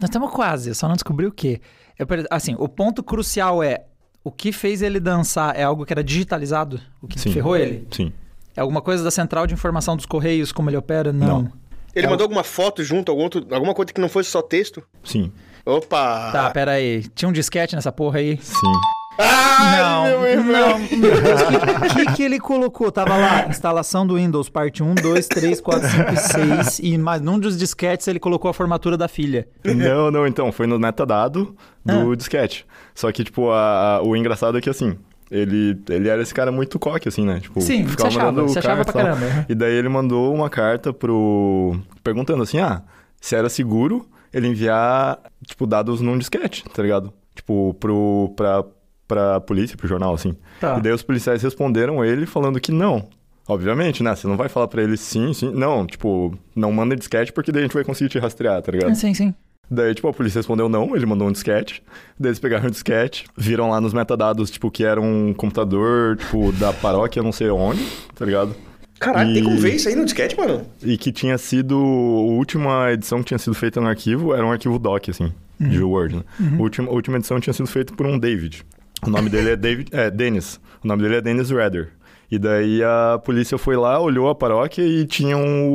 Nós 0.00 0.10
estamos 0.10 0.28
quase, 0.32 0.70
eu 0.70 0.74
só 0.74 0.88
não 0.88 0.94
descobri 0.94 1.24
o 1.24 1.30
quê. 1.30 1.60
Eu, 1.96 2.04
assim, 2.30 2.56
o 2.58 2.68
ponto 2.68 3.00
crucial 3.00 3.62
é 3.62 3.84
o 4.24 4.30
que 4.32 4.50
fez 4.50 4.82
ele 4.82 4.98
dançar 4.98 5.54
é 5.56 5.62
algo 5.62 5.86
que 5.86 5.92
era 5.92 6.02
digitalizado? 6.02 6.80
O 7.00 7.06
que 7.06 7.18
Sim. 7.18 7.32
ferrou 7.32 7.56
ele? 7.56 7.86
Sim. 7.92 8.12
É 8.56 8.60
alguma 8.60 8.80
coisa 8.80 9.02
da 9.02 9.10
central 9.10 9.46
de 9.46 9.54
informação 9.54 9.96
dos 9.96 10.06
correios, 10.06 10.52
como 10.52 10.70
ele 10.70 10.76
opera? 10.76 11.12
Não. 11.12 11.42
Não. 11.42 11.52
Ele 11.94 12.06
É 12.06 12.10
mandou 12.10 12.24
alguma 12.24 12.42
foto 12.44 12.82
junto, 12.82 13.10
algum 13.10 13.22
outro, 13.22 13.46
alguma 13.52 13.72
coisa 13.74 13.92
que 13.92 14.00
não 14.00 14.08
fosse 14.08 14.30
só 14.30 14.42
texto? 14.42 14.82
Sim. 15.04 15.30
Opa! 15.64 16.30
Tá, 16.32 16.50
pera 16.50 16.72
aí. 16.72 17.04
Tinha 17.14 17.28
um 17.28 17.32
disquete 17.32 17.74
nessa 17.76 17.92
porra 17.92 18.18
aí? 18.18 18.36
Sim. 18.42 18.72
Ai, 19.16 19.80
não, 19.80 20.04
meu 20.20 20.26
irmão! 20.28 20.68
não. 20.70 20.98
Meu 20.98 21.22
Deus, 21.22 21.40
o 21.40 21.46
que, 21.94 22.06
que, 22.06 22.12
que 22.16 22.22
ele 22.24 22.40
colocou? 22.40 22.90
Tava 22.90 23.16
lá, 23.16 23.46
instalação 23.48 24.04
do 24.04 24.16
Windows, 24.16 24.48
parte 24.48 24.82
1, 24.82 24.96
2, 24.96 25.28
3, 25.28 25.60
4, 25.60 25.88
5 25.88 26.12
e 26.12 26.16
6. 26.16 26.78
E 26.80 26.98
mais 26.98 27.20
num 27.22 27.38
dos 27.38 27.56
disquetes 27.56 28.08
ele 28.08 28.18
colocou 28.18 28.50
a 28.50 28.54
formatura 28.54 28.96
da 28.96 29.06
filha. 29.06 29.46
Não, 29.64 30.10
não, 30.10 30.26
então, 30.26 30.50
foi 30.50 30.66
no 30.66 30.80
metadado 30.80 31.54
do 31.84 32.10
Ah. 32.12 32.16
disquete. 32.16 32.66
Só 32.92 33.10
que, 33.12 33.22
tipo, 33.22 33.50
a- 33.52 33.98
a- 33.98 34.02
o 34.02 34.16
engraçado 34.16 34.58
é 34.58 34.60
que, 34.60 34.68
assim, 34.68 34.98
ele, 35.34 35.76
ele 35.88 36.08
era 36.08 36.22
esse 36.22 36.32
cara 36.32 36.52
muito 36.52 36.78
coque, 36.78 37.08
assim, 37.08 37.24
né? 37.24 37.40
Tipo, 37.40 37.60
Sim, 37.60 37.86
ficava 37.86 38.08
você 38.10 38.18
achava, 38.18 38.32
mandando 38.32 38.58
achava 38.58 38.76
carta 38.76 38.92
pra 38.92 39.02
e 39.02 39.04
tal. 39.04 39.16
caramba. 39.16 39.46
E 39.48 39.54
daí 39.54 39.74
ele 39.74 39.88
mandou 39.88 40.32
uma 40.32 40.48
carta 40.48 40.92
pro... 40.92 41.76
Perguntando 42.04 42.42
assim, 42.44 42.58
ah, 42.60 42.82
se 43.20 43.34
era 43.34 43.48
seguro 43.48 44.08
ele 44.32 44.46
enviar, 44.46 45.18
tipo, 45.44 45.66
dados 45.66 46.00
num 46.00 46.16
disquete, 46.16 46.64
tá 46.72 46.82
ligado? 46.82 47.12
Tipo, 47.34 47.74
pro... 47.80 48.32
pra, 48.36 48.64
pra 49.08 49.40
polícia, 49.40 49.76
pro 49.76 49.88
jornal, 49.88 50.14
assim. 50.14 50.36
Tá. 50.60 50.78
E 50.78 50.82
daí 50.82 50.92
os 50.92 51.02
policiais 51.02 51.42
responderam 51.42 52.04
ele 52.04 52.26
falando 52.26 52.60
que 52.60 52.70
não. 52.70 53.08
Obviamente, 53.46 54.02
né? 54.02 54.14
Você 54.14 54.26
não 54.26 54.36
vai 54.36 54.48
falar 54.48 54.68
pra 54.68 54.82
ele 54.82 54.96
sim, 54.96 55.34
sim. 55.34 55.52
Não, 55.52 55.84
tipo, 55.86 56.32
não 56.56 56.72
manda 56.72 56.96
disquete 56.96 57.32
porque 57.32 57.52
daí 57.52 57.62
a 57.62 57.66
gente 57.66 57.74
vai 57.74 57.84
conseguir 57.84 58.08
te 58.08 58.18
rastrear, 58.18 58.62
tá 58.62 58.72
ligado? 58.72 58.94
Sim, 58.94 59.12
sim. 59.12 59.34
Daí, 59.70 59.94
tipo, 59.94 60.06
a 60.08 60.12
polícia 60.12 60.38
respondeu 60.38 60.68
não, 60.68 60.94
ele 60.94 61.06
mandou 61.06 61.26
um 61.28 61.32
disquete. 61.32 61.82
Daí 62.18 62.28
eles 62.30 62.38
pegaram 62.38 62.66
o 62.66 62.70
disquete, 62.70 63.24
viram 63.36 63.70
lá 63.70 63.80
nos 63.80 63.92
metadados, 63.94 64.50
tipo, 64.50 64.70
que 64.70 64.84
era 64.84 65.00
um 65.00 65.32
computador, 65.32 66.16
tipo, 66.16 66.52
da 66.52 66.72
paróquia, 66.72 67.22
não 67.22 67.32
sei 67.32 67.48
onde, 67.50 67.84
tá 68.14 68.24
ligado? 68.24 68.54
Caralho, 69.00 69.32
tem 69.34 69.42
como 69.42 69.56
E- 69.56 69.60
ver 69.60 69.74
isso 69.74 69.88
aí 69.88 69.96
no 69.96 70.04
disquete, 70.04 70.36
mano? 70.36 70.66
E 70.82 70.96
que 70.96 71.10
tinha 71.10 71.36
sido. 71.38 71.74
A 71.76 72.32
última 72.36 72.92
edição 72.92 73.18
que 73.20 73.24
tinha 73.26 73.38
sido 73.38 73.54
feita 73.54 73.80
no 73.80 73.88
arquivo 73.88 74.32
era 74.34 74.46
um 74.46 74.52
arquivo 74.52 74.78
doc, 74.78 75.08
assim, 75.08 75.32
de 75.58 75.82
Word, 75.82 76.16
né? 76.16 76.22
A, 76.58 76.62
última, 76.62 76.88
a 76.90 76.92
última 76.92 77.16
edição 77.16 77.40
tinha 77.40 77.52
sido 77.52 77.66
feita 77.66 77.92
por 77.94 78.06
um 78.06 78.18
David. 78.18 78.64
O 79.04 79.10
nome 79.10 79.28
dele 79.28 79.50
é 79.50 79.56
David. 79.56 79.88
É, 79.92 80.10
Dennis. 80.10 80.60
O 80.82 80.86
nome 80.86 81.02
dele 81.02 81.16
é 81.16 81.20
Dennis 81.20 81.50
Redder. 81.50 81.90
E 82.30 82.38
daí 82.38 82.82
a 82.82 83.18
polícia 83.22 83.58
foi 83.58 83.76
lá, 83.76 84.00
olhou 84.00 84.28
a 84.28 84.34
paróquia 84.34 84.82
e 84.82 85.04
tinha 85.06 85.36
um, 85.36 85.70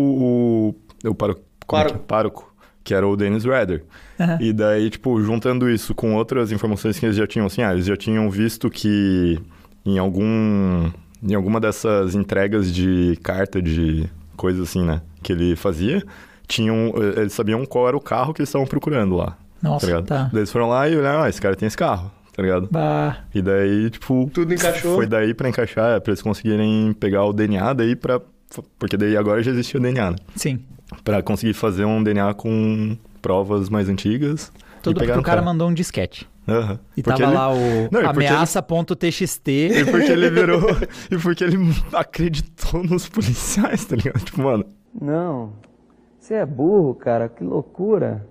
o. 0.74 0.76
O 1.06 1.14
paro, 1.14 1.40
como 1.68 1.82
é 1.82 1.86
que 1.86 1.94
é? 1.94 1.98
Pároco. 1.98 2.49
Que 2.90 2.94
era 2.96 3.08
o 3.08 3.16
Dennis 3.16 3.46
Redder. 3.46 3.84
Aham. 4.20 4.40
E 4.42 4.52
daí, 4.52 4.90
tipo, 4.90 5.22
juntando 5.22 5.70
isso 5.70 5.94
com 5.94 6.16
outras 6.16 6.52
informações 6.52 6.98
que 6.98 7.06
eles 7.06 7.16
já 7.16 7.28
tinham, 7.28 7.46
assim, 7.46 7.62
ah, 7.62 7.72
eles 7.72 7.86
já 7.86 7.96
tinham 7.96 8.28
visto 8.32 8.68
que 8.68 9.40
em 9.86 10.00
algum. 10.00 10.90
Em 11.22 11.36
alguma 11.36 11.60
dessas 11.60 12.16
entregas 12.16 12.74
de 12.74 13.16
carta 13.22 13.62
de 13.62 14.10
coisas 14.36 14.70
assim, 14.70 14.84
né? 14.84 15.04
Que 15.22 15.34
ele 15.34 15.56
fazia. 15.56 16.02
Tinham, 16.48 16.92
eh, 16.96 17.22
eles 17.22 17.34
sabiam 17.34 17.64
qual 17.64 17.88
era 17.88 17.96
o 17.96 18.02
carro 18.02 18.34
que 18.34 18.42
eles 18.42 18.50
estavam 18.50 18.66
procurando 18.66 19.16
lá. 19.16 19.38
Nossa, 19.62 19.88
tá 19.88 20.02
tá. 20.02 20.24
Daí 20.34 20.40
eles 20.40 20.52
foram 20.52 20.68
lá 20.68 20.90
e 20.90 20.98
olharam, 20.98 21.22
ah, 21.22 21.30
esse 21.30 21.40
cara 21.40 21.56
tem 21.56 21.68
esse 21.68 21.78
carro, 21.78 22.10
tá 22.36 22.42
ligado? 22.42 22.70
Bah. 22.72 23.18
E 23.36 23.40
daí, 23.40 23.92
tipo. 23.92 24.32
Tudo 24.34 24.52
encaixou. 24.52 24.96
Foi 24.96 25.06
daí 25.06 25.36
pra 25.36 25.48
encaixar, 25.48 25.98
é, 25.98 26.00
pra 26.00 26.10
eles 26.10 26.24
conseguirem 26.24 26.92
pegar 26.94 27.24
o 27.26 27.34
DNA 27.34 27.72
daí 27.74 27.96
pra. 27.96 28.20
Porque 28.80 28.98
daí 28.98 29.16
agora 29.16 29.44
já 29.44 29.52
existia 29.52 29.80
o 29.80 29.84
DNA, 29.84 30.10
né? 30.10 30.18
Sim. 30.36 30.60
Pra 31.04 31.22
conseguir 31.22 31.54
fazer 31.54 31.86
um 31.86 32.02
DNA 32.04 32.34
com 32.34 32.98
provas 33.22 33.70
mais 33.70 33.88
antigas. 33.90 34.52
Tudo 34.82 35.04
e 35.04 35.06
porque 35.06 35.20
o 35.20 35.24
cara 35.24 35.42
mandou 35.42 35.68
um 35.70 35.74
disquete. 35.74 36.28
Aham. 36.48 36.80
E 36.98 37.04
Porque 37.04 37.22
tava 37.22 37.32
ele- 37.32 37.38
lá 37.40 37.54
o 37.54 37.58
Não, 37.92 38.02
porque 38.14 38.20
ele- 38.20 38.28
ameaça.txt. 38.28 39.50
E 39.50 39.86
porque 39.86 40.12
ele 40.12 40.30
virou. 40.30 40.62
e 41.12 41.18
porque 41.18 41.44
ele 41.44 41.58
acreditou 41.94 42.84
nos 42.84 43.08
policiais, 43.08 43.86
tá 43.86 43.96
ligado? 43.96 44.24
Tipo, 44.24 44.42
mano. 44.42 44.66
Não. 45.00 45.54
Você 46.20 46.34
é 46.36 46.46
burro, 46.46 46.96
cara. 46.96 47.30
Que 47.30 47.44
loucura. 47.44 48.26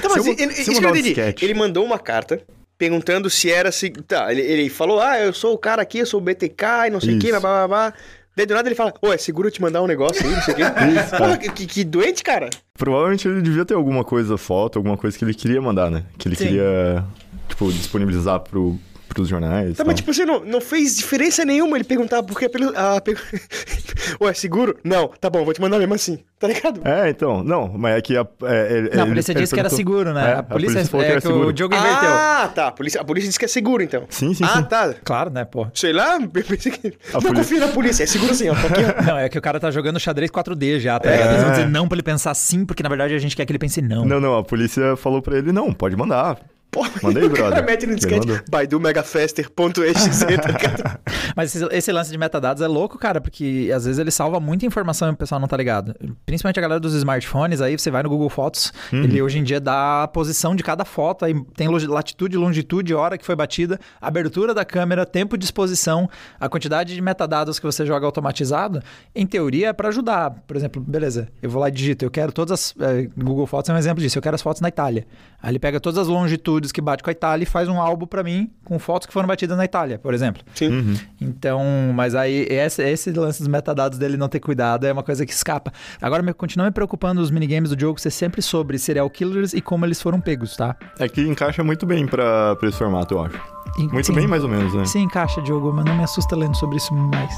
Tá, 0.00 0.08
mas 0.08 0.26
eu- 0.26 0.32
ele, 0.36 0.52
isso 0.52 0.70
que 0.72 0.84
eu 0.84 0.90
um 0.90 0.96
entendi. 0.96 1.14
Ele 1.40 1.54
mandou 1.54 1.84
uma 1.84 1.98
carta 1.98 2.40
perguntando 2.76 3.30
se 3.30 3.50
era. 3.50 3.70
Se, 3.70 3.90
tá, 3.90 4.32
ele, 4.32 4.40
ele 4.40 4.68
falou: 4.68 5.00
Ah, 5.00 5.20
eu 5.20 5.32
sou 5.32 5.54
o 5.54 5.58
cara 5.58 5.82
aqui, 5.82 5.98
eu 5.98 6.06
sou 6.06 6.18
o 6.20 6.22
BTK 6.22 6.88
e 6.88 6.90
não 6.90 7.00
sei 7.00 7.16
o 7.16 7.18
que, 7.20 7.30
blá 7.30 7.38
blá 7.40 7.68
blá. 7.68 7.68
blá. 7.68 7.94
Daí 8.36 8.46
do 8.46 8.54
nada 8.54 8.68
ele 8.68 8.74
fala: 8.74 8.94
Ô, 9.02 9.12
é 9.12 9.18
seguro 9.18 9.48
eu 9.48 9.52
te 9.52 9.60
mandar 9.60 9.82
um 9.82 9.86
negócio 9.86 10.26
aí, 10.26 10.34
não 10.34 10.42
sei 10.42 10.54
o 10.54 10.56
quê. 10.56 10.62
Porra, 11.16 11.36
que, 11.38 11.66
que 11.66 11.84
doente, 11.84 12.22
cara. 12.22 12.48
Provavelmente 12.74 13.28
ele 13.28 13.42
devia 13.42 13.64
ter 13.64 13.74
alguma 13.74 14.04
coisa, 14.04 14.38
foto, 14.38 14.78
alguma 14.78 14.96
coisa 14.96 15.16
que 15.16 15.24
ele 15.24 15.34
queria 15.34 15.60
mandar, 15.60 15.90
né? 15.90 16.04
Que 16.16 16.28
ele 16.28 16.36
Sim. 16.36 16.44
queria, 16.46 17.04
tipo, 17.48 17.70
disponibilizar 17.70 18.40
pro, 18.40 18.78
pros 19.12 19.28
jornais. 19.28 19.76
Tá, 19.76 19.84
mas 19.84 19.96
tipo, 19.96 20.12
você 20.12 20.24
não, 20.24 20.44
não 20.44 20.60
fez 20.60 20.96
diferença 20.96 21.44
nenhuma 21.44 21.76
ele 21.76 21.84
perguntar 21.84 22.22
por 22.22 22.38
que 22.38 22.48
pelo. 22.48 22.72
Ah, 22.76 23.00
pego... 23.00 23.18
Ô, 24.20 24.28
é 24.28 24.34
seguro? 24.34 24.76
Não, 24.84 25.08
tá 25.08 25.28
bom, 25.30 25.44
vou 25.44 25.52
te 25.54 25.60
mandar 25.60 25.78
mesmo 25.78 25.94
assim, 25.94 26.18
tá 26.38 26.48
ligado? 26.48 26.80
É, 26.84 27.08
então, 27.08 27.42
não, 27.44 27.68
mas 27.76 27.96
é 27.98 28.00
que 28.00 28.16
a. 28.16 28.26
É, 28.44 28.78
ele- 28.78 28.90
Não, 28.94 29.04
a 29.04 29.06
polícia 29.06 29.32
ele 29.32 29.40
disse 29.40 29.54
que 29.54 29.60
era 29.60 29.68
seguro, 29.70 30.12
né? 30.12 30.30
É, 30.30 30.34
a 30.38 30.42
polícia, 30.42 30.84
falou 30.86 31.02
é 31.04 31.06
que 31.06 31.12
era 31.12 31.20
que 31.20 31.26
seguro. 31.26 31.48
o 31.48 31.52
Diogo 31.52 31.74
inverteu. 31.74 32.10
Ah, 32.10 32.50
tá. 32.54 32.66
A 32.68 32.72
polícia, 32.72 33.00
a 33.00 33.04
polícia 33.04 33.28
disse 33.28 33.38
que 33.38 33.44
é 33.44 33.48
seguro, 33.48 33.82
então. 33.82 34.04
Sim, 34.10 34.34
sim, 34.34 34.44
ah, 34.44 34.56
sim. 34.56 34.62
tá. 34.64 34.94
Claro, 35.04 35.30
né, 35.30 35.44
pô? 35.44 35.66
Sei 35.74 35.92
lá, 35.92 36.18
eu 36.20 36.28
pensei 36.28 36.72
que. 36.72 36.88
A 36.88 36.90
não 37.14 37.20
polícia- 37.22 37.34
confia 37.34 37.60
na 37.60 37.68
polícia, 37.68 38.02
é 38.02 38.06
seguro 38.06 38.34
sim, 38.34 38.48
ó. 38.48 38.54
Tá 38.54 38.60
aqui, 38.66 38.80
ó. 39.00 39.02
Não, 39.02 39.18
é 39.18 39.28
que 39.28 39.38
o 39.38 39.42
cara 39.42 39.58
tá 39.60 39.70
jogando 39.70 39.98
xadrez 40.00 40.30
4D 40.30 40.80
já, 40.80 40.98
tá 40.98 41.10
ligado? 41.10 41.30
Eles 41.30 41.42
vão 41.42 41.50
dizer 41.52 41.68
não 41.68 41.86
pra 41.88 41.96
ele 41.96 42.02
pensar 42.02 42.34
sim, 42.34 42.64
porque 42.64 42.82
na 42.82 42.88
verdade 42.88 43.14
a 43.14 43.18
gente 43.18 43.36
quer 43.36 43.44
que 43.46 43.52
ele 43.52 43.58
pense 43.58 43.80
não. 43.80 44.04
Não, 44.04 44.20
não, 44.20 44.36
a 44.38 44.42
polícia 44.44 44.96
falou 44.96 45.22
pra 45.22 45.38
ele, 45.38 45.52
não, 45.52 45.72
pode 45.72 45.96
mandar. 45.96 46.38
Porra, 46.72 46.90
Manda 47.02 47.20
aí, 47.20 47.26
o 47.26 47.30
cara 47.30 47.48
brother. 47.50 47.66
mete 47.66 47.86
no 47.86 47.94
disquete 47.94 48.26
mandou. 48.26 48.42
Baidu 48.50 48.80
Megafaster.exe, 48.80 50.26
tá 50.38 50.48
ligado? 50.48 50.98
Mas 51.36 51.54
esse, 51.54 51.64
esse 51.70 51.92
lance 51.92 52.10
de 52.10 52.16
metadados 52.18 52.62
é 52.62 52.66
louco, 52.66 52.98
cara, 52.98 53.20
porque 53.20 53.70
às 53.74 53.84
vezes 53.84 53.98
ele 53.98 54.10
salva 54.10 54.40
muita 54.40 54.64
informação 54.66 55.08
e 55.08 55.12
o 55.12 55.16
pessoal 55.16 55.40
não 55.40 55.46
tá 55.48 55.56
ligado. 55.56 55.94
Principalmente 56.24 56.58
a 56.58 56.62
galera 56.62 56.80
dos 56.80 56.94
smartphones, 56.94 57.60
aí 57.60 57.76
você 57.78 57.90
vai 57.90 58.02
no 58.02 58.08
Google 58.08 58.28
Fotos, 58.30 58.72
Uhum. 58.92 59.04
ele 59.04 59.20
hoje 59.20 59.38
em 59.38 59.42
dia 59.44 59.60
dá 59.60 60.04
a 60.04 60.08
posição 60.08 60.56
de 60.56 60.62
cada 60.62 60.84
foto, 60.84 61.24
aí 61.24 61.34
tem 61.54 61.68
latitude, 61.68 62.36
longitude, 62.36 62.94
hora 62.94 63.16
que 63.18 63.24
foi 63.24 63.36
batida, 63.36 63.78
abertura 64.00 64.54
da 64.54 64.64
câmera, 64.64 65.04
tempo 65.04 65.36
de 65.36 65.44
exposição, 65.44 66.08
a 66.40 66.48
quantidade 66.48 66.94
de 66.94 67.00
metadados 67.02 67.58
que 67.58 67.66
você 67.66 67.84
joga 67.84 68.06
automatizado, 68.06 68.80
em 69.14 69.26
teoria 69.26 69.68
é 69.68 69.72
pra 69.72 69.88
ajudar. 69.88 70.30
Por 70.46 70.56
exemplo, 70.56 70.80
beleza, 70.82 71.28
eu 71.42 71.50
vou 71.50 71.60
lá 71.60 71.68
e 71.68 71.72
digito, 71.72 72.04
eu 72.04 72.10
quero 72.10 72.32
todas 72.32 72.52
as. 72.52 72.74
eh, 72.80 73.08
Google 73.16 73.46
Fotos 73.46 73.68
é 73.68 73.74
um 73.74 73.78
exemplo 73.78 74.02
disso, 74.02 74.16
eu 74.18 74.22
quero 74.22 74.34
as 74.34 74.42
fotos 74.42 74.60
na 74.62 74.68
Itália. 74.68 75.06
Aí 75.42 75.50
ele 75.50 75.58
pega 75.58 75.78
todas 75.80 75.98
as 75.98 76.06
longitudes 76.08 76.61
que 76.70 76.80
bate 76.80 77.02
com 77.02 77.10
a 77.10 77.12
Itália 77.12 77.42
e 77.42 77.46
faz 77.46 77.68
um 77.68 77.80
álbum 77.80 78.06
pra 78.06 78.22
mim 78.22 78.50
com 78.64 78.78
fotos 78.78 79.06
que 79.06 79.12
foram 79.12 79.26
batidas 79.26 79.56
na 79.56 79.64
Itália, 79.64 79.98
por 79.98 80.12
exemplo. 80.14 80.42
Sim. 80.54 80.94
Então, 81.20 81.62
mas 81.94 82.14
aí 82.14 82.46
esse, 82.50 82.82
esse 82.88 83.10
lance 83.12 83.38
dos 83.40 83.48
metadados 83.48 83.98
dele 83.98 84.16
não 84.16 84.28
ter 84.28 84.38
cuidado 84.40 84.86
é 84.86 84.92
uma 84.92 85.02
coisa 85.02 85.24
que 85.26 85.32
escapa. 85.32 85.72
Agora, 86.00 86.22
me, 86.22 86.32
continua 86.32 86.66
me 86.66 86.72
preocupando 86.72 87.20
os 87.20 87.30
minigames 87.30 87.70
do 87.70 87.80
jogo 87.80 87.98
ser 88.00 88.10
sempre 88.10 88.42
sobre 88.42 88.78
serial 88.78 89.08
killers 89.10 89.52
e 89.54 89.60
como 89.60 89.84
eles 89.86 90.00
foram 90.00 90.20
pegos, 90.20 90.56
tá? 90.56 90.76
É 90.98 91.08
que 91.08 91.22
encaixa 91.22 91.64
muito 91.64 91.86
bem 91.86 92.06
pra, 92.06 92.54
pra 92.56 92.68
esse 92.68 92.78
formato, 92.78 93.14
eu 93.14 93.24
acho. 93.24 93.40
E- 93.78 93.88
Muito 93.88 94.04
sim, 94.06 94.12
bem, 94.12 94.26
mais 94.26 94.42
ou 94.44 94.50
menos, 94.50 94.74
né? 94.74 94.84
Sim, 94.84 95.04
encaixa, 95.04 95.40
Diogo, 95.40 95.72
mas 95.72 95.84
não 95.86 95.94
me 95.96 96.04
assusta 96.04 96.36
lendo 96.36 96.54
sobre 96.56 96.76
isso 96.76 96.92
mais. 96.94 97.32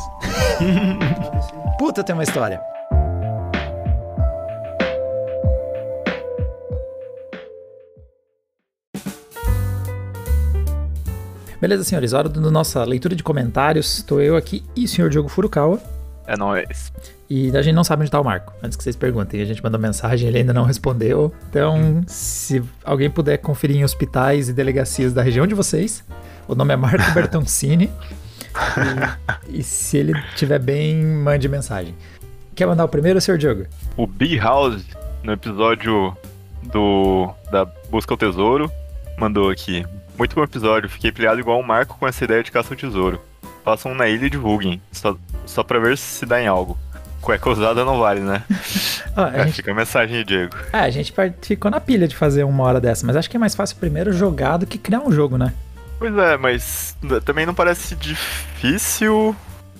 Puta, 1.78 2.02
tem 2.02 2.12
uma 2.14 2.24
história. 2.24 2.60
Beleza, 11.64 11.82
senhores, 11.82 12.12
hora 12.12 12.28
da 12.28 12.50
nossa 12.50 12.84
leitura 12.84 13.16
de 13.16 13.22
comentários. 13.22 13.96
Estou 13.96 14.20
eu 14.20 14.36
aqui 14.36 14.62
e 14.76 14.84
o 14.84 14.88
senhor 14.88 15.08
Diogo 15.08 15.30
Furukawa. 15.30 15.80
É 16.26 16.36
nóis. 16.36 16.92
E 17.30 17.56
a 17.56 17.62
gente 17.62 17.74
não 17.74 17.82
sabe 17.82 18.02
onde 18.02 18.10
tá 18.10 18.20
o 18.20 18.22
Marco. 18.22 18.52
Antes 18.62 18.76
que 18.76 18.84
vocês 18.84 18.94
perguntem, 18.94 19.40
a 19.40 19.46
gente 19.46 19.64
mandou 19.64 19.80
mensagem, 19.80 20.28
ele 20.28 20.36
ainda 20.36 20.52
não 20.52 20.64
respondeu. 20.64 21.32
Então, 21.48 22.04
se 22.06 22.62
alguém 22.84 23.08
puder 23.08 23.38
conferir 23.38 23.78
em 23.78 23.82
hospitais 23.82 24.50
e 24.50 24.52
delegacias 24.52 25.14
da 25.14 25.22
região 25.22 25.46
de 25.46 25.54
vocês, 25.54 26.04
o 26.46 26.54
nome 26.54 26.74
é 26.74 26.76
Marco 26.76 27.00
Bertoncini. 27.14 27.90
e, 29.48 29.60
e 29.60 29.62
se 29.62 29.96
ele 29.96 30.12
estiver 30.34 30.58
bem, 30.58 31.02
mande 31.02 31.48
mensagem. 31.48 31.94
Quer 32.54 32.66
mandar 32.66 32.84
o 32.84 32.88
primeiro, 32.88 33.18
senhor 33.22 33.38
Diogo? 33.38 33.64
O 33.96 34.06
Big 34.06 34.36
House, 34.36 34.84
no 35.22 35.32
episódio 35.32 36.14
do 36.64 37.32
da 37.50 37.64
Busca 37.88 38.12
ao 38.12 38.18
Tesouro, 38.18 38.70
mandou 39.18 39.48
aqui. 39.48 39.82
Muito 40.16 40.34
bom 40.36 40.44
episódio, 40.44 40.88
fiquei 40.88 41.10
pilhado 41.10 41.40
igual 41.40 41.58
um 41.58 41.62
Marco 41.62 41.96
com 41.98 42.06
essa 42.06 42.24
ideia 42.24 42.42
de 42.42 42.50
caça 42.52 42.72
ao 42.72 42.76
tesouro. 42.76 43.20
Façam 43.64 43.94
na 43.94 44.08
ilha 44.08 44.26
e 44.26 44.30
divulguem, 44.30 44.80
só, 44.92 45.16
só 45.46 45.62
pra 45.62 45.78
ver 45.78 45.96
se 45.98 46.24
dá 46.24 46.40
em 46.40 46.46
algo. 46.46 46.78
Cueca 47.20 47.48
usada 47.50 47.84
não 47.84 47.98
vale, 47.98 48.20
né? 48.20 48.42
Ah, 49.16 49.26
a 49.32 49.36
É, 49.38 49.44
gente- 49.44 49.54
Fica 49.56 49.70
a 49.70 49.74
mensagem 49.74 50.24
Diego. 50.24 50.56
É, 50.72 50.78
a 50.80 50.90
gente 50.90 51.14
ficou 51.40 51.70
na 51.70 51.78
pilha 51.80 52.08
de 52.08 52.16
fazer 52.16 52.42
uma 52.42 52.64
hora 52.64 52.80
dessa, 52.80 53.06
mas 53.06 53.14
acho 53.14 53.30
que 53.30 53.36
é 53.36 53.40
mais 53.40 53.54
fácil 53.54 53.76
primeiro 53.76 54.12
jogar 54.12 54.56
do 54.56 54.66
que 54.66 54.76
criar 54.76 54.98
um 55.00 55.12
jogo, 55.12 55.38
né? 55.38 55.52
Pois 56.00 56.12
é, 56.18 56.36
mas 56.36 56.96
também 57.24 57.46
não 57.46 57.54
parece 57.54 57.94
difícil 57.94 59.34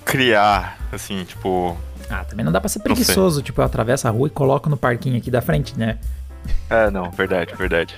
criar, 0.05 0.77
assim, 0.89 1.25
tipo. 1.25 1.77
Ah, 2.09 2.23
também 2.23 2.45
não 2.45 2.51
dá 2.51 2.61
pra 2.61 2.69
ser 2.69 2.79
preguiçoso, 2.79 3.41
tipo, 3.41 3.59
eu 3.59 3.65
atravesso 3.65 4.07
a 4.07 4.11
rua 4.11 4.27
e 4.27 4.31
coloco 4.31 4.69
no 4.69 4.77
parquinho 4.77 5.17
aqui 5.17 5.29
da 5.29 5.41
frente, 5.41 5.77
né? 5.77 5.97
É, 6.69 6.89
não, 6.89 7.11
verdade, 7.11 7.53
verdade. 7.55 7.95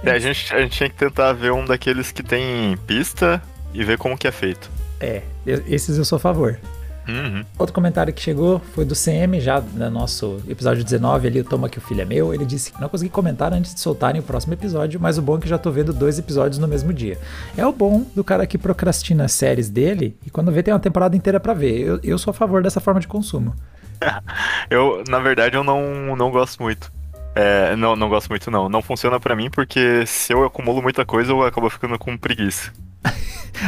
Que 0.00 0.08
É, 0.08 0.12
a, 0.12 0.18
gente, 0.18 0.54
a 0.54 0.60
gente 0.60 0.76
tinha 0.76 0.88
que 0.88 0.96
tentar 0.96 1.32
ver 1.32 1.52
um 1.52 1.64
daqueles 1.64 2.12
que 2.12 2.22
tem 2.22 2.76
pista 2.86 3.42
e 3.72 3.84
ver 3.84 3.98
como 3.98 4.16
que 4.16 4.26
é 4.26 4.32
feito. 4.32 4.70
É, 5.00 5.22
esses 5.46 5.98
eu 5.98 6.04
sou 6.04 6.16
a 6.16 6.20
favor. 6.20 6.58
Uhum. 7.06 7.44
Outro 7.58 7.74
comentário 7.74 8.12
que 8.12 8.22
chegou 8.22 8.60
foi 8.74 8.84
do 8.84 8.94
CM, 8.94 9.38
já 9.38 9.60
no 9.60 9.90
nosso 9.90 10.40
episódio 10.48 10.82
19, 10.82 11.28
ali, 11.28 11.40
o 11.40 11.44
Toma 11.44 11.68
que 11.68 11.78
o 11.78 11.80
Filho 11.80 12.00
é 12.00 12.04
Meu. 12.04 12.32
Ele 12.32 12.44
disse 12.46 12.72
que 12.72 12.80
não 12.80 12.88
consegui 12.88 13.10
comentar 13.10 13.52
antes 13.52 13.74
de 13.74 13.80
soltarem 13.80 14.20
o 14.20 14.24
próximo 14.24 14.54
episódio, 14.54 14.98
mas 15.00 15.18
o 15.18 15.22
bom 15.22 15.36
é 15.36 15.40
que 15.40 15.48
já 15.48 15.58
tô 15.58 15.70
vendo 15.70 15.92
dois 15.92 16.18
episódios 16.18 16.58
no 16.58 16.66
mesmo 16.66 16.92
dia. 16.92 17.18
É 17.56 17.66
o 17.66 17.72
bom 17.72 18.06
do 18.14 18.24
cara 18.24 18.46
que 18.46 18.56
procrastina 18.56 19.24
as 19.24 19.32
séries 19.32 19.68
dele 19.68 20.16
e 20.24 20.30
quando 20.30 20.50
vê 20.50 20.62
tem 20.62 20.72
uma 20.72 20.80
temporada 20.80 21.16
inteira 21.16 21.38
pra 21.38 21.52
ver. 21.52 21.80
Eu, 21.80 22.00
eu 22.02 22.18
sou 22.18 22.30
a 22.30 22.34
favor 22.34 22.62
dessa 22.62 22.80
forma 22.80 23.00
de 23.00 23.08
consumo. 23.08 23.54
Eu, 24.70 25.04
na 25.08 25.18
verdade, 25.18 25.56
eu 25.56 25.62
não, 25.62 26.16
não 26.16 26.30
gosto 26.30 26.62
muito. 26.62 26.90
É, 27.34 27.74
não, 27.76 27.96
não 27.96 28.08
gosto 28.08 28.28
muito, 28.28 28.50
não. 28.50 28.68
Não 28.68 28.80
funciona 28.80 29.18
pra 29.18 29.34
mim 29.34 29.50
porque 29.50 30.04
se 30.06 30.32
eu 30.32 30.44
acumulo 30.44 30.80
muita 30.82 31.04
coisa, 31.04 31.32
eu 31.32 31.42
acabo 31.42 31.68
ficando 31.70 31.98
com 31.98 32.16
preguiça. 32.16 32.72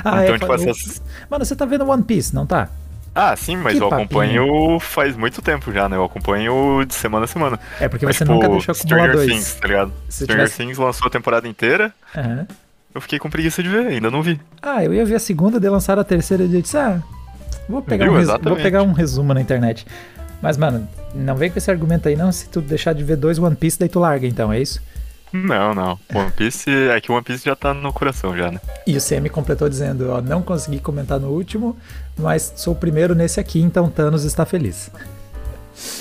Ah, 0.05 0.25
então, 0.25 0.35
é, 0.35 0.39
tipo, 0.39 0.47
falou- 0.49 0.69
essas. 0.69 1.01
Mano, 1.31 1.45
você 1.45 1.55
tá 1.55 1.65
vendo 1.65 1.89
One 1.89 2.03
Piece, 2.03 2.35
não 2.35 2.45
tá? 2.45 2.69
Ah, 3.15 3.35
sim, 3.37 3.57
mas 3.57 3.77
Que 3.79 3.83
eu 3.83 3.89
papinho. 3.89 4.05
acompanho 4.05 4.81
faz 4.81 5.17
muito 5.17 5.41
tempo 5.41 5.73
já, 5.73 5.89
né? 5.89 5.97
Eu 5.97 6.05
acompanho 6.05 6.85
de 6.85 6.93
semana 6.93 7.25
a 7.25 7.29
semana. 7.29 7.59
É 7.81 7.89
porque 7.89 8.05
Mas, 8.05 8.17
você 8.17 8.25
tipo, 8.25 8.35
nunca 8.35 8.49
deixou 8.49 8.73
acumular 8.73 8.99
Stranger 8.99 9.13
dois. 9.17 9.31
Things, 9.31 9.55
tá 9.55 9.69
ligado? 9.69 9.93
Se 10.09 10.25
Stranger 10.25 10.45
tivesse- 10.45 10.57
Things 10.59 10.77
lançou 10.77 11.07
a 11.07 11.11
temporada 11.11 11.47
inteira, 11.49 11.95
Aham. 12.15 12.47
eu 12.95 13.01
fiquei 13.01 13.19
com 13.21 13.31
preguiça 13.31 13.63
de 13.63 13.69
ver, 13.69 13.87
ainda 13.87 14.11
não 14.11 14.23
vi. 14.23 14.39
Ah, 14.61 14.85
eu 14.85 14.93
ia 14.93 15.05
ver 15.07 15.15
a 15.15 15.21
segunda, 15.21 15.59
de 15.61 15.69
lançar 15.69 15.99
a 16.01 16.05
terceira 16.05 16.43
e 16.43 16.53
eu 16.55 16.61
disse, 16.61 16.77
ah, 16.77 17.01
vou 17.69 17.81
pegar, 17.81 18.05
Viu? 18.07 18.15
um 18.15 18.19
resu- 18.19 18.39
vou 18.43 18.57
pegar 18.57 18.83
um 18.83 18.93
resumo 18.93 19.33
na 19.33 19.41
internet. 19.41 19.87
Mas, 20.41 20.57
mano, 20.57 20.89
não 21.15 21.35
vem 21.35 21.51
com 21.51 21.59
esse 21.59 21.71
argumento 21.71 22.09
aí 22.09 22.17
não, 22.17 22.31
se 22.31 22.49
tu 22.49 22.61
deixar 22.61 22.93
de 22.93 23.03
ver 23.03 23.17
dois 23.17 23.39
One 23.39 23.57
Piece, 23.57 23.79
daí 23.79 23.89
tu 23.89 23.99
larga, 23.99 24.27
então, 24.27 24.53
é 24.53 24.61
isso? 24.61 24.81
Não, 25.33 25.75
não. 25.75 25.99
One 26.15 26.31
Piece, 26.37 26.71
é 26.71 27.01
que 27.01 27.11
One 27.11 27.23
Piece 27.23 27.45
já 27.45 27.57
tá 27.57 27.75
no 27.75 27.93
coração 27.93 28.37
já, 28.37 28.51
né? 28.51 28.61
E 28.87 28.97
o 28.97 29.01
CM 29.01 29.29
completou 29.29 29.69
dizendo, 29.69 30.11
ó, 30.11 30.21
não 30.21 30.43
consegui 30.43 30.79
comentar 30.79 31.19
no 31.19 31.29
último, 31.29 31.77
mas 32.17 32.53
sou 32.57 32.75
o 32.75 32.77
primeiro 32.77 33.15
nesse 33.15 33.41
aqui, 33.41 33.61
então 33.61 33.91
Thanos 33.91 34.25
está 34.25 34.45
feliz. 34.45 34.91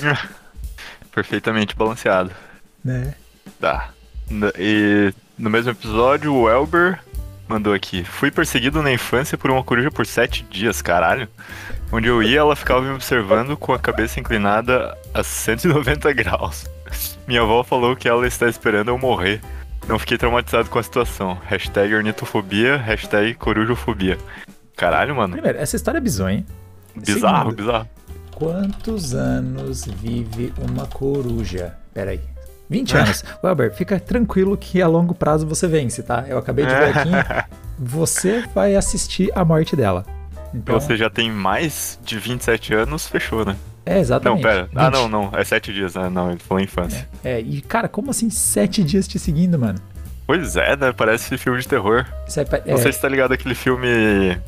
Perfeitamente 1.14 1.76
balanceado. 1.76 2.32
Né? 2.84 3.14
Tá. 3.60 3.90
E 4.58 5.14
no 5.38 5.50
mesmo 5.50 5.72
episódio, 5.72 6.34
o 6.34 6.50
Elber 6.50 7.00
mandou 7.48 7.74
aqui. 7.74 8.04
Fui 8.04 8.32
perseguido 8.32 8.82
na 8.82 8.92
infância 8.92 9.38
por 9.38 9.50
uma 9.52 9.64
coruja 9.64 9.92
por 9.92 10.06
sete 10.06 10.44
dias, 10.50 10.82
caralho. 10.82 11.28
Onde 11.92 12.08
eu 12.08 12.22
ia, 12.22 12.40
ela 12.40 12.56
ficava 12.56 12.82
me 12.82 12.90
observando 12.94 13.56
com 13.56 13.72
a 13.74 13.80
cabeça 13.80 14.20
inclinada 14.20 14.98
a 15.14 15.24
190 15.24 16.12
graus. 16.14 16.66
Minha 17.28 17.42
avó 17.42 17.64
falou 17.64 17.96
que 17.96 18.08
ela 18.08 18.28
está 18.28 18.48
esperando 18.50 18.90
eu 18.90 18.98
morrer. 18.98 19.42
Não 19.88 20.00
fiquei 20.00 20.18
traumatizado 20.18 20.70
com 20.70 20.80
a 20.80 20.84
situação. 20.84 21.38
Hashtag 21.46 21.94
ornitofobia, 21.94 22.76
hashtag 22.78 23.36
corujofobia. 23.36 24.18
Caralho, 24.76 25.16
mano. 25.16 25.34
Primeiro, 25.34 25.58
essa 25.58 25.76
história 25.76 26.00
é 26.00 26.02
bizonha. 26.02 26.46
Bizarro, 26.96 27.52
Segundo, 27.52 27.56
bizarro. 27.56 27.90
Quantos 28.34 29.14
anos 29.14 29.86
vive 29.86 30.54
uma 30.58 30.86
coruja? 30.88 31.76
Pera 31.94 32.12
aí. 32.12 32.20
20 32.70 32.98
Ah. 32.98 33.04
anos. 33.04 33.24
Welber, 33.44 33.74
fica 33.74 34.00
tranquilo 34.00 34.58
que 34.58 34.82
a 34.82 34.88
longo 34.88 35.14
prazo 35.14 35.48
você 35.48 35.68
vence, 35.68 36.02
tá? 36.04 36.26
Eu 36.28 36.38
acabei 36.40 36.66
de 36.66 36.74
ver 36.74 36.98
aqui. 36.98 37.10
Você 37.78 38.44
vai 38.56 38.74
assistir 38.76 39.30
a 39.36 39.44
morte 39.44 39.76
dela. 39.76 40.06
Então, 40.56 40.80
Você 40.80 40.96
já 40.96 41.10
tem 41.10 41.30
mais 41.32 42.00
de 42.04 42.18
27 42.18 42.74
anos, 42.74 43.08
fechou, 43.08 43.44
né? 43.46 43.56
é 43.86 44.00
exatamente. 44.00 44.42
Não, 44.44 44.50
pera. 44.50 44.70
Ah, 44.74 44.90
20. 44.90 44.94
não, 44.94 45.10
não. 45.10 45.32
É 45.38 45.44
7 45.44 45.74
dias, 45.74 45.96
né? 45.96 46.10
Não, 46.10 46.32
ele 46.32 46.40
falou 46.40 46.64
infância. 46.64 47.08
É, 47.24 47.40
e 47.40 47.62
cara, 47.62 47.88
como 47.88 48.10
assim 48.10 48.30
sete 48.30 48.84
dias 48.84 49.08
te 49.08 49.20
seguindo, 49.20 49.60
mano? 49.60 49.80
Pois 50.26 50.56
é, 50.56 50.76
né? 50.76 50.92
Parece 50.92 51.38
filme 51.38 51.60
de 51.60 51.68
terror. 51.68 52.06
Isso 52.28 52.40
é, 52.40 52.46
Não 52.66 52.78
sei 52.78 52.90
é, 52.90 52.92
se 52.92 53.00
tá 53.02 53.08
ligado 53.08 53.32
aquele 53.34 53.54
filme 53.54 54.40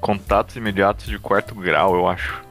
Contatos 0.00 0.56
Imediatos 0.56 1.06
de 1.06 1.18
Quarto 1.18 1.54
Grau, 1.54 1.94
eu 1.94 2.08
acho. 2.08 2.42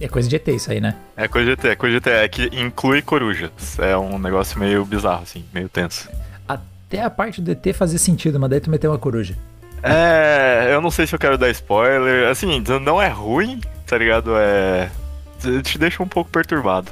é 0.00 0.06
coisa 0.06 0.28
de 0.28 0.36
ET 0.36 0.46
isso 0.48 0.70
aí, 0.70 0.80
né? 0.80 0.94
É 1.16 1.26
coisa 1.26 1.46
de 1.46 1.52
ET, 1.52 1.64
é 1.64 1.74
coisa 1.74 2.00
de 2.00 2.08
ET. 2.08 2.14
É 2.14 2.28
que 2.28 2.44
inclui 2.52 3.02
corujas. 3.02 3.50
É 3.78 3.96
um 3.96 4.18
negócio 4.18 4.58
meio 4.58 4.84
bizarro, 4.84 5.22
assim, 5.22 5.44
meio 5.52 5.68
tenso. 5.68 6.08
Até 6.46 7.02
a 7.02 7.10
parte 7.10 7.40
do 7.40 7.50
ET 7.50 7.72
fazia 7.74 7.98
sentido, 7.98 8.38
mas 8.38 8.50
daí 8.50 8.60
tu 8.60 8.70
meteu 8.70 8.90
uma 8.92 8.98
coruja. 8.98 9.36
É, 9.82 10.68
eu 10.72 10.80
não 10.80 10.90
sei 10.90 11.06
se 11.06 11.14
eu 11.14 11.18
quero 11.18 11.38
dar 11.38 11.50
spoiler. 11.50 12.28
Assim, 12.28 12.62
não 12.84 13.00
é 13.00 13.08
ruim, 13.08 13.60
tá 13.86 13.96
ligado? 13.96 14.32
É. 14.36 14.90
Te 15.62 15.78
deixa 15.78 16.02
um 16.02 16.08
pouco 16.08 16.30
perturbado. 16.30 16.90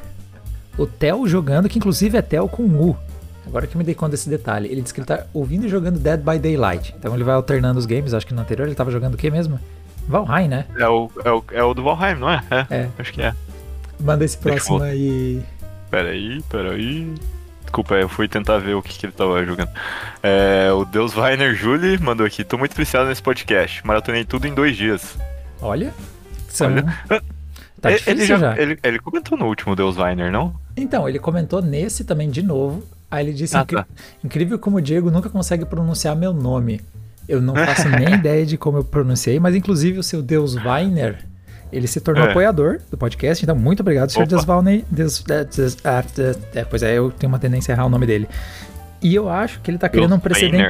O 0.76 0.86
Theo 0.86 1.26
jogando, 1.28 1.68
que 1.68 1.78
inclusive 1.78 2.16
é 2.16 2.22
Theo 2.22 2.49
com 2.49 2.62
U. 2.64 2.97
Agora 3.47 3.66
que 3.66 3.74
eu 3.74 3.78
me 3.78 3.84
dei 3.84 3.95
conta 3.95 4.12
desse 4.12 4.28
detalhe. 4.28 4.68
Ele 4.70 4.80
disse 4.82 4.95
que 4.95 5.01
ele 5.01 5.07
tá 5.07 5.24
ouvindo 5.32 5.66
e 5.66 5.68
jogando 5.68 5.99
Dead 5.99 6.20
by 6.20 6.39
Daylight. 6.39 6.95
Então 6.99 7.14
ele 7.14 7.24
vai 7.24 7.34
alternando 7.34 7.78
os 7.78 7.86
games. 7.86 8.14
Acho 8.14 8.26
que 8.26 8.34
no 8.34 8.41
anterior 8.41 8.66
ele 8.66 8.74
tava 8.74 8.91
jogando 8.91 9.14
o 9.14 9.16
que 9.16 9.30
mesmo? 9.30 9.59
Valheim, 10.07 10.49
né? 10.49 10.64
É 10.78 10.89
o, 10.89 11.11
é 11.24 11.30
o, 11.30 11.45
é 11.53 11.62
o 11.62 11.74
do 11.74 11.82
Valheim, 11.82 12.18
não 12.18 12.30
é? 12.30 12.43
É, 12.51 12.66
É. 12.70 12.89
acho 12.99 13.12
que 13.12 13.20
é. 13.22 13.34
Manda 14.01 14.24
esse 14.24 14.39
próximo 14.39 14.82
aí. 14.82 15.43
Peraí, 15.91 16.43
peraí. 16.49 17.14
Desculpa, 17.68 17.96
eu 17.96 18.08
fui 18.08 18.26
tentar 18.26 18.56
ver 18.58 18.72
o 18.74 18.80
que, 18.80 18.98
que 18.98 19.04
ele 19.04 19.12
tava 19.12 19.44
jogando. 19.44 19.68
É, 20.22 20.72
o 20.72 20.86
Deus 20.86 21.14
Weiner 21.14 21.54
Julie 21.54 21.98
mandou 21.98 22.26
aqui. 22.26 22.42
Tô 22.42 22.56
muito 22.56 22.74
viciado 22.74 23.06
nesse 23.10 23.22
podcast. 23.22 23.86
Maratonei 23.86 24.24
tudo 24.24 24.48
em 24.48 24.54
dois 24.54 24.74
dias. 24.74 25.18
Olha. 25.60 25.92
São... 26.48 26.68
Olha. 26.68 27.22
Tá 27.78 27.90
ele, 27.90 27.98
difícil 27.98 28.12
ele 28.22 28.26
já. 28.26 28.58
Ele, 28.58 28.78
ele 28.82 28.98
comentou 28.98 29.36
no 29.36 29.44
último 29.46 29.76
Deus 29.76 29.98
Weiner, 29.98 30.32
não? 30.32 30.58
Então, 30.74 31.06
ele 31.06 31.18
comentou 31.18 31.60
nesse 31.60 32.04
também 32.04 32.30
de 32.30 32.42
novo. 32.42 32.82
Aí 33.10 33.26
ele 33.26 33.34
disse: 33.34 33.54
Ah, 33.54 33.60
"Incri- 33.60 33.76
tá. 33.76 33.86
Incrível 34.24 34.58
como 34.58 34.78
o 34.78 34.82
Diego 34.82 35.10
nunca 35.10 35.28
consegue 35.28 35.66
pronunciar 35.66 36.16
meu 36.16 36.32
nome. 36.32 36.80
Eu 37.28 37.42
não 37.42 37.54
faço 37.54 37.86
nem 37.90 38.14
ideia 38.16 38.46
de 38.46 38.56
como 38.56 38.78
eu 38.78 38.84
pronunciei, 38.84 39.38
mas 39.38 39.54
inclusive 39.54 39.98
o 39.98 40.02
seu 40.02 40.22
Deus 40.22 40.56
Weiner, 40.56 41.18
ele 41.72 41.86
se 41.86 42.00
tornou 42.00 42.24
É. 42.24 42.30
apoiador 42.30 42.78
do 42.90 42.96
podcast. 42.96 43.44
Então, 43.44 43.54
muito 43.56 43.80
obrigado, 43.80 44.10
Sr. 44.10 44.20
Weiner. 44.20 44.84
Deus, 44.90 45.24
é, 45.28 45.44
Deus- 45.44 45.76
ah, 45.84 46.02
Deus- 46.14 46.38
é, 46.54 46.64
pois 46.64 46.82
é, 46.82 46.94
eu 46.94 47.10
tenho 47.10 47.30
uma 47.32 47.38
tendência 47.38 47.72
a 47.72 47.76
errar 47.76 47.86
o 47.86 47.88
nome 47.88 48.06
dele. 48.06 48.28
E 49.02 49.14
eu 49.14 49.28
acho 49.28 49.60
que 49.60 49.70
ele 49.70 49.78
tá 49.78 49.88
criando 49.88 50.14
um 50.14 50.18
precedente. 50.18 50.64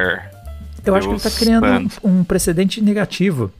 Eu 0.84 0.94
acho 0.94 1.06
que 1.08 1.14
ele 1.14 1.20
tá 1.20 1.30
criando 1.30 1.66
um, 2.04 2.10
um 2.20 2.24
precedente 2.24 2.80
negativo. 2.80 3.50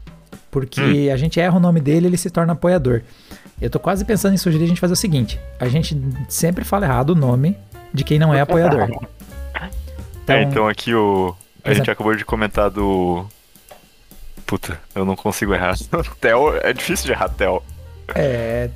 Porque 0.51 0.80
Hum. 0.80 1.12
a 1.12 1.16
gente 1.16 1.39
erra 1.39 1.57
o 1.57 1.61
nome 1.61 1.78
dele 1.80 2.07
ele 2.07 2.16
se 2.16 2.30
torna 2.30 2.55
apoiador. 2.55 3.03
Eu 3.61 3.68
tô 3.68 3.78
quase 3.78 4.05
pensando 4.05 4.34
em 4.34 4.39
sugerir 4.39 4.64
a 4.64 4.68
gente 4.68 4.80
fazer 4.80 4.93
o 4.95 4.97
seguinte: 4.97 5.39
a 5.61 5.68
gente 5.68 6.01
sempre 6.28 6.64
fala 6.64 6.86
errado 6.86 7.11
o 7.11 7.14
nome 7.14 7.57
de 7.93 8.03
quem 8.05 8.18
não 8.18 8.32
é 8.32 8.41
apoiador. 8.41 8.89
é, 10.26 10.43
então 10.43 10.66
aqui 10.68 10.95
o. 10.95 11.34
A 11.64 11.74
gente 11.74 11.91
acabou 11.91 12.14
de 12.14 12.24
comentar 12.24 12.70
do. 12.70 13.26
Puta, 14.47 14.80
eu 14.95 15.05
não 15.05 15.16
consigo 15.16 15.55
errar. 15.55 15.76
Theo, 16.20 16.57
é 16.57 16.72
difícil 16.72 17.07
de 17.07 17.12
errar, 17.12 17.28
Theo. 17.28 17.62
É. 18.14 18.70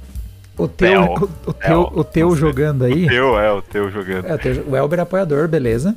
O 0.56 0.68
teu, 0.68 0.88
Theo. 0.88 1.30
o, 1.46 1.50
o 1.50 1.52
teu, 1.52 1.80
o 1.80 2.04
teu 2.04 2.36
jogando 2.36 2.84
aí. 2.84 3.06
Teu, 3.06 3.38
é, 3.38 3.50
o 3.50 3.62
teu 3.62 3.90
jogando. 3.90 4.26
É, 4.26 4.34
o, 4.34 4.38
teu, 4.38 4.68
o 4.68 4.76
Elber 4.76 4.98
é 4.98 5.02
apoiador, 5.02 5.48
beleza. 5.48 5.96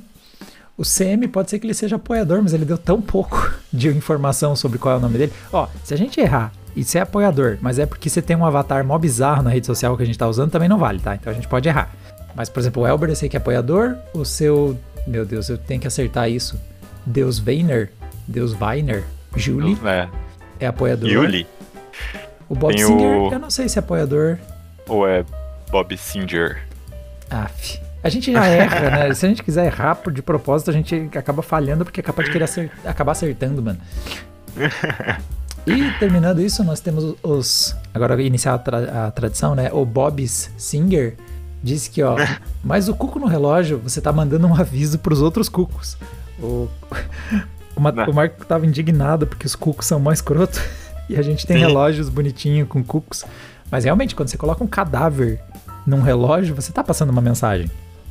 O 0.77 0.83
CM 0.83 1.27
pode 1.27 1.49
ser 1.49 1.59
que 1.59 1.65
ele 1.65 1.73
seja 1.73 1.95
apoiador, 1.95 2.41
mas 2.41 2.53
ele 2.53 2.65
deu 2.65 2.77
tão 2.77 3.01
pouco 3.01 3.53
de 3.71 3.89
informação 3.89 4.55
sobre 4.55 4.77
qual 4.77 4.95
é 4.95 4.97
o 4.97 5.01
nome 5.01 5.17
dele. 5.17 5.33
Ó, 5.51 5.67
se 5.83 5.93
a 5.93 5.97
gente 5.97 6.19
errar 6.19 6.51
e 6.75 6.83
ser 6.83 6.99
apoiador, 6.99 7.57
mas 7.61 7.79
é 7.79 7.85
porque 7.85 8.09
você 8.09 8.21
tem 8.21 8.35
um 8.35 8.45
avatar 8.45 8.83
mó 8.83 8.97
bizarro 8.97 9.41
na 9.41 9.49
rede 9.49 9.65
social 9.65 9.95
que 9.95 10.03
a 10.03 10.05
gente 10.05 10.17
tá 10.17 10.27
usando, 10.27 10.51
também 10.51 10.67
não 10.67 10.77
vale, 10.77 10.99
tá? 10.99 11.15
Então 11.15 11.31
a 11.31 11.35
gente 11.35 11.47
pode 11.47 11.67
errar. 11.69 11.93
Mas, 12.35 12.49
por 12.49 12.59
exemplo, 12.59 12.83
o 12.83 12.87
Elber 12.87 13.09
eu 13.09 13.15
sei 13.15 13.29
que 13.29 13.37
é 13.37 13.39
apoiador, 13.39 13.95
o 14.13 14.25
seu. 14.25 14.77
Meu 15.07 15.25
Deus, 15.25 15.47
eu 15.47 15.57
tenho 15.57 15.79
que 15.79 15.87
acertar 15.87 16.29
isso. 16.29 16.59
Deus 17.05 17.41
Weiner, 17.45 17.91
Deus 18.27 18.59
Weiner, 18.59 19.03
Julie 19.35 19.77
É. 19.85 20.07
é 20.59 20.67
apoiador. 20.67 21.09
Yuli. 21.09 21.47
O 22.47 22.55
Bob 22.55 22.75
Tem 22.75 22.85
Singer, 22.85 23.17
o- 23.17 23.31
eu 23.33 23.39
não 23.39 23.49
sei 23.49 23.67
se 23.67 23.77
é 23.77 23.81
apoiador. 23.81 24.37
Ou 24.87 25.07
é 25.07 25.25
Bob 25.71 25.97
Singer? 25.97 26.61
Aff. 27.29 27.79
A 28.03 28.09
gente 28.09 28.31
já 28.31 28.45
erra, 28.45 28.79
né? 29.07 29.13
Se 29.15 29.25
a 29.25 29.29
gente 29.29 29.41
quiser 29.41 29.65
errar 29.65 29.95
por- 29.95 30.13
de 30.13 30.21
propósito, 30.21 30.69
a 30.69 30.73
gente 30.73 31.09
acaba 31.17 31.41
falhando 31.41 31.83
porque 31.83 31.99
é 31.99 32.03
capaz 32.03 32.27
de 32.27 32.31
querer 32.31 32.43
acert- 32.45 32.71
acabar 32.85 33.13
acertando, 33.13 33.61
mano. 33.63 33.79
E 35.67 35.91
terminando 35.97 36.39
isso, 36.41 36.63
nós 36.63 36.79
temos 36.79 37.15
os. 37.23 37.75
Agora 37.91 38.21
iniciar 38.21 38.53
a, 38.53 38.57
tra- 38.59 39.07
a 39.07 39.11
tradição, 39.11 39.55
né? 39.55 39.71
O 39.73 39.83
Bob's 39.83 40.51
Singer 40.57 41.15
disse 41.63 41.89
que, 41.89 42.03
ó, 42.03 42.15
mas 42.63 42.87
o 42.87 42.93
cuco 42.93 43.17
no 43.17 43.25
relógio, 43.25 43.79
você 43.79 43.99
tá 43.99 44.13
mandando 44.13 44.45
um 44.45 44.53
aviso 44.53 44.99
pros 44.99 45.23
outros 45.23 45.49
cucos. 45.49 45.97
O, 46.39 46.67
o, 47.75 47.81
Ma- 47.81 47.91
o 48.07 48.13
Marco 48.13 48.45
tava 48.45 48.65
indignado 48.65 49.27
porque 49.27 49.45
os 49.45 49.55
cucos 49.55 49.85
são 49.85 49.99
mais 49.99 50.19
escroto 50.19 50.61
e 51.09 51.17
a 51.17 51.21
gente 51.21 51.45
tem 51.45 51.57
Sim. 51.57 51.63
relógios 51.63 52.09
bonitinhos 52.09 52.67
com 52.67 52.83
cucos. 52.83 53.23
Mas 53.71 53.83
realmente, 53.83 54.15
quando 54.15 54.29
você 54.29 54.37
coloca 54.37 54.63
um 54.63 54.67
cadáver 54.67 55.39
num 55.85 56.01
relógio, 56.01 56.55
você 56.55 56.71
tá 56.71 56.83
passando 56.83 57.09
uma 57.09 57.21
mensagem. 57.21 57.69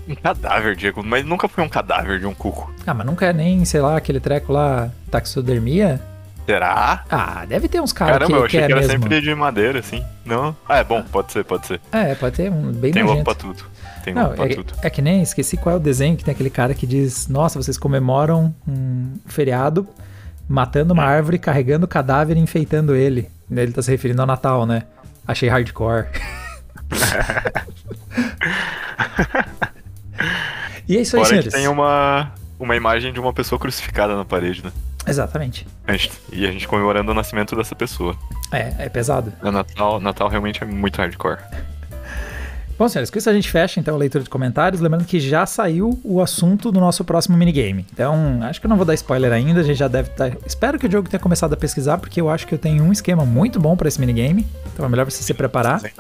Um 0.09 0.15
cadáver, 0.15 0.77
Diego, 0.77 1.03
mas 1.03 1.25
nunca 1.25 1.49
foi 1.49 1.65
um 1.65 1.69
cadáver 1.69 2.19
de 2.21 2.27
um 2.27 2.35
cuco. 2.35 2.71
Ah, 2.87 2.93
mas 2.93 3.07
nunca 3.07 3.25
é 3.27 3.33
nem, 3.33 3.65
sei 3.65 3.81
lá, 3.81 3.97
aquele 3.97 4.21
treco 4.21 4.53
lá, 4.53 4.91
taxidermia? 5.11 6.01
Será? 6.45 7.05
Ah, 7.11 7.47
deve 7.49 7.69
ter 7.69 7.81
uns 7.81 7.91
caras 7.93 8.19
Caramba, 8.19 8.27
que, 8.37 8.39
eu 8.43 8.45
achei 8.45 8.61
que 8.61 8.67
que, 8.67 8.73
é 8.73 8.77
era 8.77 8.87
mesmo. 8.87 9.03
sempre 9.03 9.21
de 9.23 9.35
madeira, 9.35 9.79
assim. 9.79 10.05
Não? 10.27 10.55
Ah, 10.69 10.77
é 10.77 10.85
bom, 10.85 11.03
pode 11.03 11.33
ser, 11.33 11.43
pode 11.45 11.67
ser. 11.67 11.81
É, 11.91 12.15
pode 12.15 12.37
ter 12.37 12.51
um 12.53 12.71
bem 12.71 12.93
Tem 12.93 13.03
louco 13.03 13.19
nojento. 13.25 13.25
pra 13.25 13.35
tudo. 13.35 13.65
Tem 14.05 14.13
Não, 14.15 14.23
louco 14.25 14.37
pra 14.37 14.47
é, 14.47 14.55
tudo. 14.55 14.75
é 14.83 14.91
que 14.91 15.01
nem, 15.01 15.23
esqueci 15.23 15.57
qual 15.57 15.75
é 15.75 15.79
o 15.79 15.81
desenho 15.81 16.15
que 16.17 16.25
tem 16.25 16.33
aquele 16.33 16.51
cara 16.51 16.75
que 16.75 16.87
diz, 16.87 17.27
nossa, 17.27 17.61
vocês 17.61 17.79
comemoram 17.79 18.55
um 18.69 19.15
feriado 19.27 19.89
matando 20.47 20.93
uma 20.93 21.05
árvore, 21.05 21.39
carregando 21.39 21.87
o 21.87 21.89
cadáver 21.89 22.37
e 22.37 22.41
enfeitando 22.41 22.95
ele. 22.95 23.31
Ele 23.51 23.73
tá 23.73 23.81
se 23.81 23.91
referindo 23.91 24.21
ao 24.21 24.27
Natal, 24.27 24.67
né? 24.67 24.83
Achei 25.27 25.49
hardcore. 25.49 26.07
e 30.87 30.97
é 30.97 31.01
isso 31.01 31.17
aí, 31.17 31.25
Fora 31.25 31.37
que 31.37 31.51
senhores. 31.51 31.55
tem 31.55 31.69
uma, 31.69 32.33
uma 32.59 32.77
imagem 32.77 33.13
de 33.13 33.21
uma 33.21 33.33
pessoa 33.33 33.59
crucificada 33.59 34.15
na 34.17 34.25
parede, 34.25 34.63
né? 34.65 34.73
Exatamente. 35.07 35.67
A 35.87 35.93
gente- 35.93 36.13
e 36.33 36.47
a 36.47 36.51
gente 36.53 36.67
comemorando 36.69 37.11
o 37.11 37.15
nascimento 37.15 37.55
dessa 37.57 37.75
pessoa. 37.75 38.17
É, 38.53 38.87
é 38.87 38.89
pesado. 38.89 39.33
O 39.43 39.51
Natal, 39.51 40.01
Natal 40.01 40.29
realmente 40.29 40.63
é 40.63 40.67
muito 40.67 40.97
hardcore. 40.99 41.39
Bom, 42.77 42.89
senhores, 42.89 43.09
com 43.09 43.19
isso 43.19 43.31
a 43.31 43.33
gente 43.33 43.49
fecha 43.51 43.79
então 43.79 43.95
a 43.95 43.99
leitura 43.99 44.25
de 44.25 44.31
comentários. 44.31 44.81
Lembrando 44.81 45.05
que 45.05 45.21
já 45.21 45.47
saiu 45.47 45.99
o 46.03 46.21
assunto 46.21 46.73
do 46.73 46.81
nosso 46.81 47.05
próximo 47.05 47.37
minigame. 47.37 47.87
Então, 47.93 48.41
acho 48.43 48.61
que 48.61 48.67
eu 48.67 48.69
não 48.69 48.77
vou 48.77 48.85
dar 48.85 48.95
spoiler 48.95 49.33
ainda. 49.33 49.61
A 49.61 49.63
gente 49.63 49.79
já 49.79 49.89
deve 49.89 50.11
estar. 50.11 50.37
Espero 50.45 50.79
que 50.79 50.87
o 50.87 50.89
Diogo 50.89 51.09
tenha 51.09 51.21
começado 51.21 51.53
a 51.53 51.57
pesquisar, 51.57 51.99
porque 51.99 52.21
eu 52.21 52.29
acho 52.29 52.47
que 52.47 52.55
eu 52.55 52.59
tenho 52.59 52.83
um 52.83 52.93
esquema 52.93 53.25
muito 53.25 53.61
bom 53.61 53.77
para 53.77 53.87
esse 53.87 54.01
minigame. 54.01 54.47
Então 54.73 54.85
é 54.85 54.89
melhor 54.89 55.05
você 55.05 55.23
se 55.23 55.33
preparar. 55.33 55.81
Sem. 55.81 55.93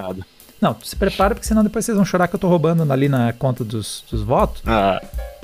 Não, 0.65 0.75
se 0.83 0.97
prepara, 0.97 1.35
porque 1.35 1.47
senão 1.47 1.63
depois 1.63 1.85
vocês 1.85 1.95
vão 1.95 2.07
chorar 2.07 2.27
que 2.27 2.35
eu 2.35 2.41
tô 2.41 2.49
roubando 2.49 2.91
ali 2.91 3.07
na 3.09 3.33
conta 3.35 3.63
dos, 3.63 4.03
dos 4.11 4.23
votos. 4.23 4.63
Ah, 4.67 4.99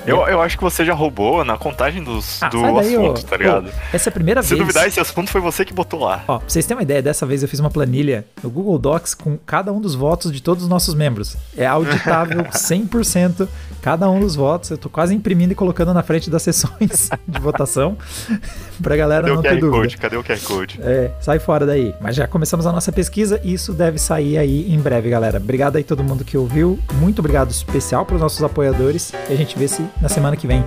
eu, 0.06 0.26
eu 0.26 0.40
acho 0.40 0.56
que 0.56 0.64
você 0.64 0.82
já 0.82 0.94
roubou 0.94 1.44
na 1.44 1.58
contagem 1.58 2.02
dos, 2.02 2.42
Ah, 2.42 2.48
do 2.48 2.62
daí, 2.62 2.96
ô. 2.96 3.12
assunto, 3.12 3.26
tá 3.26 3.36
ligado? 3.36 3.66
Ô, 3.68 3.70
essa 3.92 4.08
é 4.08 4.10
a 4.10 4.12
primeira 4.12 4.42
Se 4.42 4.48
vez. 4.48 4.60
duvidar, 4.60 4.86
esse 4.88 4.98
assunto 4.98 5.28
foi 5.30 5.42
você 5.42 5.62
que 5.62 5.74
botou 5.74 6.00
lá. 6.00 6.24
Ó, 6.26 6.38
pra 6.38 6.48
vocês 6.48 6.64
terem 6.64 6.78
uma 6.78 6.82
ideia, 6.82 7.02
dessa 7.02 7.26
vez 7.26 7.42
eu 7.42 7.48
fiz 7.50 7.60
uma 7.60 7.70
planilha 7.70 8.24
no 8.42 8.48
Google 8.48 8.78
Docs 8.78 9.12
com 9.14 9.36
cada 9.36 9.70
um 9.74 9.78
dos 9.80 9.94
votos 9.94 10.32
de 10.32 10.42
todos 10.42 10.62
os 10.62 10.70
nossos 10.70 10.94
membros. 10.94 11.36
É 11.54 11.66
auditável 11.66 12.42
100%, 12.50 13.46
cada 13.82 14.08
um 14.08 14.20
dos 14.20 14.34
votos. 14.34 14.70
Eu 14.70 14.78
tô 14.78 14.88
quase 14.88 15.14
imprimindo 15.14 15.52
e 15.52 15.54
colocando 15.54 15.92
na 15.92 16.02
frente 16.02 16.30
das 16.30 16.42
sessões 16.42 17.10
de 17.28 17.38
votação 17.38 17.98
pra 18.82 18.96
galera 18.96 19.24
Cadê 19.24 19.32
não 19.34 19.40
o 19.40 19.42
ter 19.42 19.48
QR 19.50 19.60
dúvida. 19.60 19.76
Code? 19.82 19.96
Cadê 19.98 20.16
o 20.16 20.24
QR 20.24 20.40
Code? 20.40 20.80
É, 20.82 21.10
sai 21.20 21.38
fora 21.38 21.66
daí. 21.66 21.94
Mas 22.00 22.16
já 22.16 22.26
começamos 22.26 22.66
a 22.66 22.72
nossa 22.72 22.90
pesquisa 22.90 23.38
e 23.44 23.52
isso 23.52 23.74
deve 23.74 23.98
sair 23.98 24.38
aí 24.38 24.72
em 24.72 24.78
breve, 24.80 25.09
galera. 25.10 25.38
Obrigado 25.38 25.76
aí 25.76 25.84
todo 25.84 26.02
mundo 26.02 26.24
que 26.24 26.36
ouviu. 26.36 26.78
Muito 26.94 27.18
obrigado 27.18 27.50
especial 27.50 28.06
para 28.06 28.14
os 28.14 28.20
nossos 28.20 28.42
apoiadores. 28.42 29.12
E 29.28 29.32
a 29.32 29.36
gente 29.36 29.58
vê 29.58 29.68
se 29.68 29.84
na 30.00 30.08
semana 30.08 30.36
que 30.36 30.46
vem. 30.46 30.64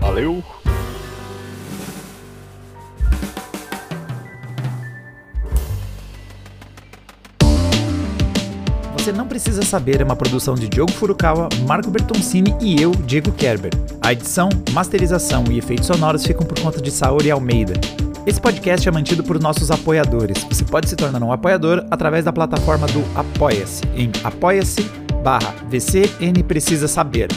Valeu! 0.00 0.42
Você 9.06 9.12
não 9.12 9.28
precisa 9.28 9.62
saber 9.62 10.00
é 10.00 10.04
uma 10.04 10.16
produção 10.16 10.56
de 10.56 10.68
Diogo 10.68 10.90
Furukawa, 10.90 11.48
Marco 11.64 11.90
Bertoncini 11.90 12.56
e 12.60 12.82
eu, 12.82 12.90
Diego 12.90 13.30
Kerber. 13.30 13.70
A 14.02 14.12
edição, 14.12 14.48
masterização 14.72 15.44
e 15.48 15.58
efeitos 15.58 15.86
sonoros 15.86 16.26
ficam 16.26 16.44
por 16.44 16.58
conta 16.58 16.82
de 16.82 16.90
Saori 16.90 17.30
Almeida. 17.30 17.74
Esse 18.26 18.40
podcast 18.40 18.88
é 18.88 18.90
mantido 18.90 19.22
por 19.22 19.38
nossos 19.40 19.70
apoiadores. 19.70 20.42
Você 20.50 20.64
pode 20.64 20.88
se 20.88 20.96
tornar 20.96 21.22
um 21.22 21.30
apoiador 21.30 21.86
através 21.92 22.24
da 22.24 22.32
plataforma 22.32 22.88
do 22.88 23.04
Apoia-se, 23.14 23.84
em 23.94 24.10
apoia-se 24.24 24.82
barra 25.22 25.54
VCN 25.70 26.42
Precisa 26.42 26.88
Saber. 26.88 27.28